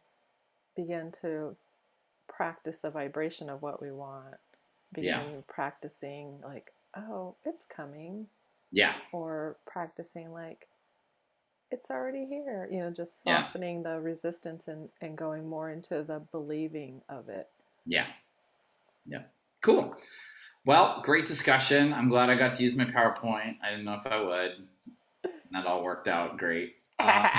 begin 0.76 1.11
to 1.22 1.55
practice 2.28 2.80
the 2.80 2.89
vibration 2.89 3.49
of 3.49 3.61
what 3.61 3.82
we 3.82 3.91
want. 3.91 4.36
Begin 4.93 5.09
Yeah. 5.09 5.41
practicing, 5.47 6.41
like, 6.41 6.74
oh, 6.95 7.36
it's 7.45 7.65
coming. 7.65 8.28
yeah. 8.72 8.95
Or 9.13 9.57
practicing, 9.65 10.32
like, 10.34 10.68
it's 11.72 11.89
already 11.91 12.26
here. 12.26 12.68
You 12.72 12.80
know, 12.80 12.91
just 12.91 13.26
Yeah. 13.26 13.43
softening 13.43 13.84
the 13.84 13.99
resistance 13.99 14.68
and, 14.68 14.89
and 15.01 15.18
going 15.18 15.47
more 15.49 15.72
into 15.72 16.03
the 16.03 16.20
believing 16.32 17.01
of 17.09 17.30
it. 17.30 17.47
yeah 17.86 18.07
yeah 19.05 19.24
cool 19.61 19.95
well 20.65 21.01
great 21.03 21.26
discussion 21.26 21.93
i'm 21.93 22.09
glad 22.09 22.30
i 22.30 22.36
got 22.36 22.51
to 22.53 22.63
use 22.63 22.76
my 22.76 22.84
powerpoint 22.86 23.55
i 23.63 23.70
didn't 23.70 23.86
know 23.86 23.93
if 23.93 24.05
i 24.07 24.20
would 24.20 24.68
that 25.51 25.65
all 25.65 25.84
worked 25.84 26.07
out 26.07 26.38
great 26.38 26.76
Uh, 26.99 27.30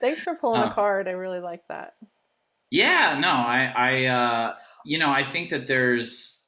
Thanks 0.00 0.22
for 0.22 0.34
pulling 0.34 0.62
Uh, 0.62 0.66
a 0.70 0.74
card. 0.74 1.08
I 1.08 1.12
really 1.12 1.40
like 1.40 1.66
that. 1.68 1.94
Yeah, 2.70 3.18
no, 3.20 3.28
I, 3.28 3.72
I, 3.76 4.04
uh, 4.06 4.54
you 4.84 4.98
know, 4.98 5.10
I 5.12 5.22
think 5.24 5.50
that 5.50 5.66
there's 5.66 6.41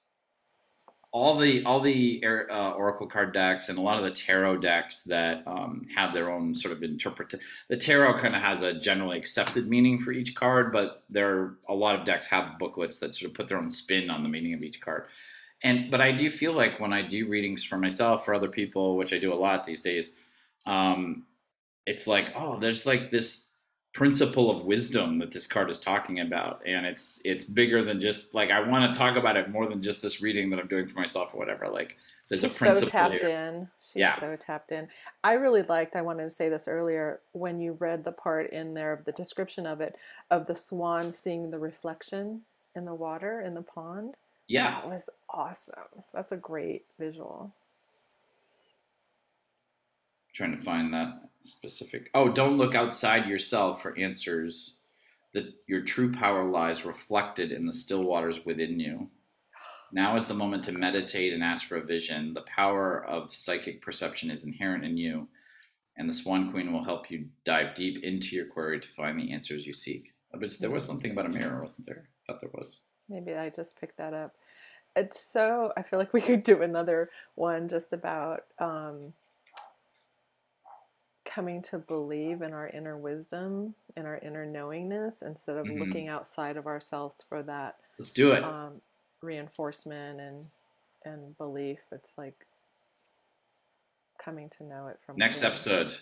all 1.14 1.36
the 1.36 1.64
all 1.64 1.78
the 1.78 2.20
uh, 2.50 2.72
oracle 2.72 3.06
card 3.06 3.32
decks 3.32 3.68
and 3.68 3.78
a 3.78 3.80
lot 3.80 3.96
of 3.96 4.02
the 4.02 4.10
tarot 4.10 4.56
decks 4.56 5.04
that 5.04 5.44
um, 5.46 5.86
have 5.94 6.12
their 6.12 6.28
own 6.28 6.56
sort 6.56 6.76
of 6.76 6.82
interpret. 6.82 7.32
The 7.68 7.76
tarot 7.76 8.14
kind 8.14 8.34
of 8.34 8.42
has 8.42 8.62
a 8.62 8.74
generally 8.74 9.16
accepted 9.16 9.68
meaning 9.68 9.96
for 9.96 10.10
each 10.10 10.34
card, 10.34 10.72
but 10.72 11.04
there 11.08 11.38
are 11.38 11.58
a 11.68 11.74
lot 11.74 11.94
of 11.94 12.04
decks 12.04 12.26
have 12.26 12.58
booklets 12.58 12.98
that 12.98 13.14
sort 13.14 13.30
of 13.30 13.36
put 13.36 13.46
their 13.46 13.58
own 13.58 13.70
spin 13.70 14.10
on 14.10 14.24
the 14.24 14.28
meaning 14.28 14.54
of 14.54 14.64
each 14.64 14.80
card. 14.80 15.04
And 15.62 15.88
but 15.88 16.00
I 16.00 16.10
do 16.10 16.28
feel 16.28 16.52
like 16.52 16.80
when 16.80 16.92
I 16.92 17.02
do 17.02 17.28
readings 17.28 17.62
for 17.62 17.76
myself 17.76 18.24
for 18.24 18.34
other 18.34 18.48
people, 18.48 18.96
which 18.96 19.12
I 19.12 19.18
do 19.18 19.32
a 19.32 19.36
lot 19.36 19.62
these 19.62 19.82
days, 19.82 20.24
um, 20.66 21.26
it's 21.86 22.08
like 22.08 22.32
oh, 22.34 22.58
there's 22.58 22.86
like 22.86 23.10
this 23.10 23.50
principle 23.94 24.50
of 24.50 24.64
wisdom 24.64 25.18
that 25.20 25.30
this 25.30 25.46
card 25.46 25.70
is 25.70 25.78
talking 25.78 26.18
about. 26.20 26.60
And 26.66 26.84
it's 26.84 27.22
it's 27.24 27.44
bigger 27.44 27.82
than 27.82 28.00
just 28.00 28.34
like 28.34 28.50
i 28.50 28.60
want 28.60 28.92
to 28.92 28.98
talk 28.98 29.16
about 29.16 29.36
it 29.36 29.50
more 29.50 29.66
than 29.66 29.80
just 29.80 30.02
this 30.02 30.20
reading 30.20 30.50
that 30.50 30.58
i'm 30.58 30.66
doing 30.66 30.86
for 30.86 30.98
myself 30.98 31.32
or 31.32 31.38
whatever. 31.38 31.68
Like 31.68 31.96
there's 32.28 32.42
She's 32.42 32.50
a 32.50 32.54
principle 32.54 32.88
so 32.88 32.90
tapped 32.90 33.14
here. 33.14 33.28
in. 33.28 33.68
She's 33.80 34.00
Yeah. 34.00 34.16
so 34.18 34.36
tapped 34.36 34.72
in. 34.72 34.88
I 35.22 35.34
really 35.34 35.62
liked 35.62 35.94
i 35.96 36.02
wanted 36.02 36.24
to 36.24 36.30
say 36.30 36.48
this 36.48 36.66
earlier 36.68 37.20
when 37.32 37.60
you 37.60 37.72
read 37.78 38.04
the 38.04 38.12
part 38.12 38.50
in 38.50 38.74
there 38.74 38.92
of 38.92 39.04
the 39.04 39.12
description 39.12 39.64
of 39.66 39.80
it 39.80 39.94
of 40.30 40.46
the 40.46 40.56
swan 40.56 41.12
seeing 41.12 41.50
the 41.50 41.58
reflection 41.58 42.42
in 42.74 42.84
the 42.84 42.94
water 42.94 43.40
in 43.40 43.54
the 43.54 43.62
pond. 43.62 44.16
Yeah. 44.48 44.80
That 44.82 44.88
was 44.88 45.08
awesome. 45.30 46.02
That's 46.12 46.32
a 46.32 46.36
great 46.36 46.82
visual 46.98 47.54
trying 50.34 50.56
to 50.56 50.62
find 50.62 50.92
that 50.92 51.20
specific 51.40 52.10
oh 52.14 52.30
don't 52.30 52.56
look 52.56 52.74
outside 52.74 53.26
yourself 53.26 53.82
for 53.82 53.98
answers 53.98 54.78
that 55.34 55.52
your 55.66 55.82
true 55.82 56.12
power 56.12 56.44
lies 56.44 56.84
reflected 56.84 57.52
in 57.52 57.66
the 57.66 57.72
still 57.72 58.04
waters 58.04 58.46
within 58.46 58.78
you. 58.78 59.10
Now 59.92 60.16
is 60.16 60.26
the 60.26 60.34
moment 60.34 60.64
to 60.64 60.72
meditate 60.72 61.32
and 61.32 61.42
ask 61.42 61.66
for 61.66 61.76
a 61.76 61.84
vision. 61.84 62.34
The 62.34 62.42
power 62.42 63.04
of 63.04 63.34
psychic 63.34 63.82
perception 63.82 64.30
is 64.30 64.44
inherent 64.44 64.84
in 64.84 64.96
you 64.96 65.28
and 65.96 66.08
the 66.08 66.14
swan 66.14 66.50
queen 66.50 66.72
will 66.72 66.84
help 66.84 67.10
you 67.10 67.26
dive 67.44 67.74
deep 67.74 68.02
into 68.02 68.34
your 68.34 68.46
query 68.46 68.80
to 68.80 68.88
find 68.88 69.18
the 69.18 69.32
answers 69.32 69.66
you 69.66 69.72
seek. 69.72 70.12
Oh, 70.32 70.38
but 70.40 70.56
there 70.58 70.70
was 70.70 70.84
something 70.84 71.10
about 71.10 71.26
a 71.26 71.30
mirror 71.30 71.60
wasn't 71.60 71.86
there? 71.86 72.08
I 72.28 72.32
thought 72.32 72.40
there 72.40 72.50
was. 72.54 72.80
Maybe 73.08 73.34
I 73.34 73.50
just 73.50 73.78
picked 73.78 73.98
that 73.98 74.14
up. 74.14 74.34
It's 74.96 75.20
so, 75.20 75.72
I 75.76 75.82
feel 75.82 75.98
like 75.98 76.12
we 76.12 76.20
could 76.20 76.44
do 76.44 76.62
another 76.62 77.10
one 77.34 77.68
just 77.68 77.92
about 77.92 78.44
um, 78.60 79.12
coming 81.34 81.60
to 81.62 81.78
believe 81.78 82.42
in 82.42 82.52
our 82.52 82.68
inner 82.68 82.96
wisdom 82.96 83.74
and 83.96 84.06
our 84.06 84.18
inner 84.18 84.46
knowingness 84.46 85.22
instead 85.22 85.56
of 85.56 85.66
Mhm. 85.66 85.78
looking 85.80 86.08
outside 86.08 86.56
of 86.56 86.66
ourselves 86.66 87.22
for 87.28 87.42
that 87.42 87.80
let's 87.98 88.10
do 88.12 88.32
it 88.32 88.44
um, 88.44 88.80
reinforcement 89.20 90.20
and 90.20 90.46
and 91.06 91.36
belief. 91.36 91.80
It's 91.92 92.16
like 92.16 92.46
coming 94.18 94.48
to 94.50 94.64
know 94.64 94.86
it 94.88 94.98
from 95.04 95.16
next 95.18 95.42
within. 95.42 95.50
episode 95.50 96.00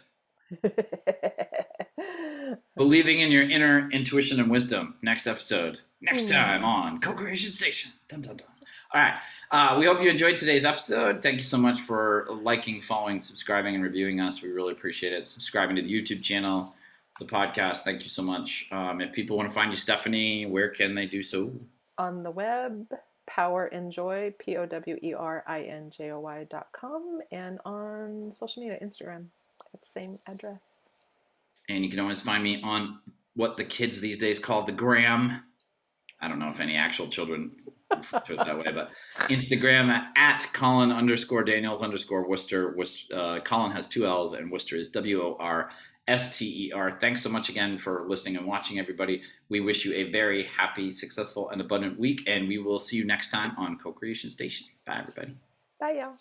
Believing 2.77 3.19
in 3.21 3.33
your 3.33 3.43
inner 3.43 3.91
intuition 3.91 4.39
and 4.41 4.51
wisdom. 4.51 4.97
Next 5.03 5.27
episode. 5.27 5.81
Next 6.01 6.25
Hmm. 6.29 6.35
time 6.35 6.65
on 6.65 7.01
Co 7.01 7.15
Creation 7.15 7.53
Station. 7.53 7.93
Dun, 8.09 8.21
dun, 8.23 8.37
dun. 8.37 8.49
All 8.95 9.01
right. 9.01 9.15
Uh, 9.51 9.77
we 9.79 9.87
hope 9.87 10.03
you 10.03 10.11
enjoyed 10.11 10.37
today's 10.37 10.65
episode. 10.65 11.23
Thank 11.23 11.39
you 11.39 11.45
so 11.45 11.57
much 11.59 11.81
for 11.81 12.27
liking, 12.31 12.81
following, 12.81 13.21
subscribing, 13.21 13.75
and 13.75 13.83
reviewing 13.83 14.21
us. 14.21 14.43
We 14.43 14.51
really 14.51 14.73
appreciate 14.73 15.13
it. 15.15 15.29
Subscribing 15.29 15.77
to 15.77 15.83
the 15.83 15.91
YouTube 15.93 16.23
channel, 16.23 16.75
the 17.19 17.25
podcast. 17.25 17.79
Thank 17.83 18.05
you 18.05 18.11
so 18.11 18.23
much. 18.23 18.69
Um, 18.71 19.01
if 19.01 19.13
people 19.13 19.37
want 19.37 19.49
to 19.49 19.55
find 19.55 19.71
you, 19.71 19.77
Stephanie, 19.77 20.47
where 20.47 20.69
can 20.69 20.95
they 20.95 21.07
do 21.07 21.23
so? 21.23 21.53
on 21.99 22.23
the 22.23 22.31
web 22.31 22.87
Power 23.27 23.67
in 23.69 23.91
Joy 23.91 24.35
p 24.39 24.57
o 24.57 24.67
w 24.67 24.97
e 25.01 25.15
r 25.15 25.45
i 25.47 25.61
n 25.63 25.91
j 25.91 26.11
o 26.11 26.21
y 26.21 26.45
dot 26.51 26.67
com 26.73 27.21
and 27.31 27.61
on 27.65 28.33
social 28.33 28.63
media 28.63 28.79
instagram 28.83 29.27
at 29.73 29.81
the 29.81 29.87
same 29.87 30.19
address 30.27 30.59
And 31.69 31.85
you 31.85 31.91
can 31.91 32.01
always 32.01 32.21
find 32.21 32.43
me 32.43 32.61
on 32.63 32.99
what 33.35 33.57
the 33.57 33.65
kids 33.65 34.01
these 34.01 34.19
days 34.19 34.39
call 34.39 34.65
the 34.65 34.73
gram. 34.73 35.45
I 36.23 36.29
don't 36.29 36.39
know 36.39 36.49
if 36.49 36.61
any 36.61 36.77
actual 36.77 37.09
children 37.09 37.51
to 37.91 38.33
it 38.33 38.37
that 38.37 38.57
way, 38.57 38.73
but 38.73 38.91
Instagram 39.29 40.07
at 40.17 40.47
Collin 40.53 40.93
underscore 40.93 41.43
Daniels 41.45 41.83
underscore 41.83 42.27
Worster. 42.29 42.75
Worster 42.77 43.15
uh, 43.15 43.41
Collin 43.41 43.73
has 43.73 43.89
two 43.89 44.07
L's 44.07 44.33
and 44.33 44.51
Worcester 44.51 44.77
is 44.77 44.89
W 44.91 45.21
O 45.21 45.37
R 45.39 45.71
S 46.09 46.39
T 46.39 46.69
E 46.69 46.73
R. 46.73 46.91
Thanks 46.91 47.21
so 47.23 47.29
much 47.29 47.49
again 47.49 47.77
for 47.77 48.05
listening 48.09 48.37
and 48.37 48.47
watching, 48.47 48.79
everybody. 48.79 49.23
We 49.49 49.61
wish 49.61 49.85
you 49.85 49.93
a 49.95 50.11
very 50.11 50.45
happy, 50.45 50.91
successful, 50.91 51.51
and 51.51 51.61
abundant 51.61 51.99
week, 51.99 52.23
and 52.27 52.49
we 52.49 52.59
will 52.59 52.79
see 52.79 52.97
you 52.97 53.05
next 53.05 53.31
time 53.31 53.53
on 53.59 53.79
Co 53.79 53.93
Creation 53.93 54.31
Station. 54.31 54.69
Bye, 54.87 55.01
everybody. 55.01 55.37
bye 55.79 55.93
y'all 55.93 56.17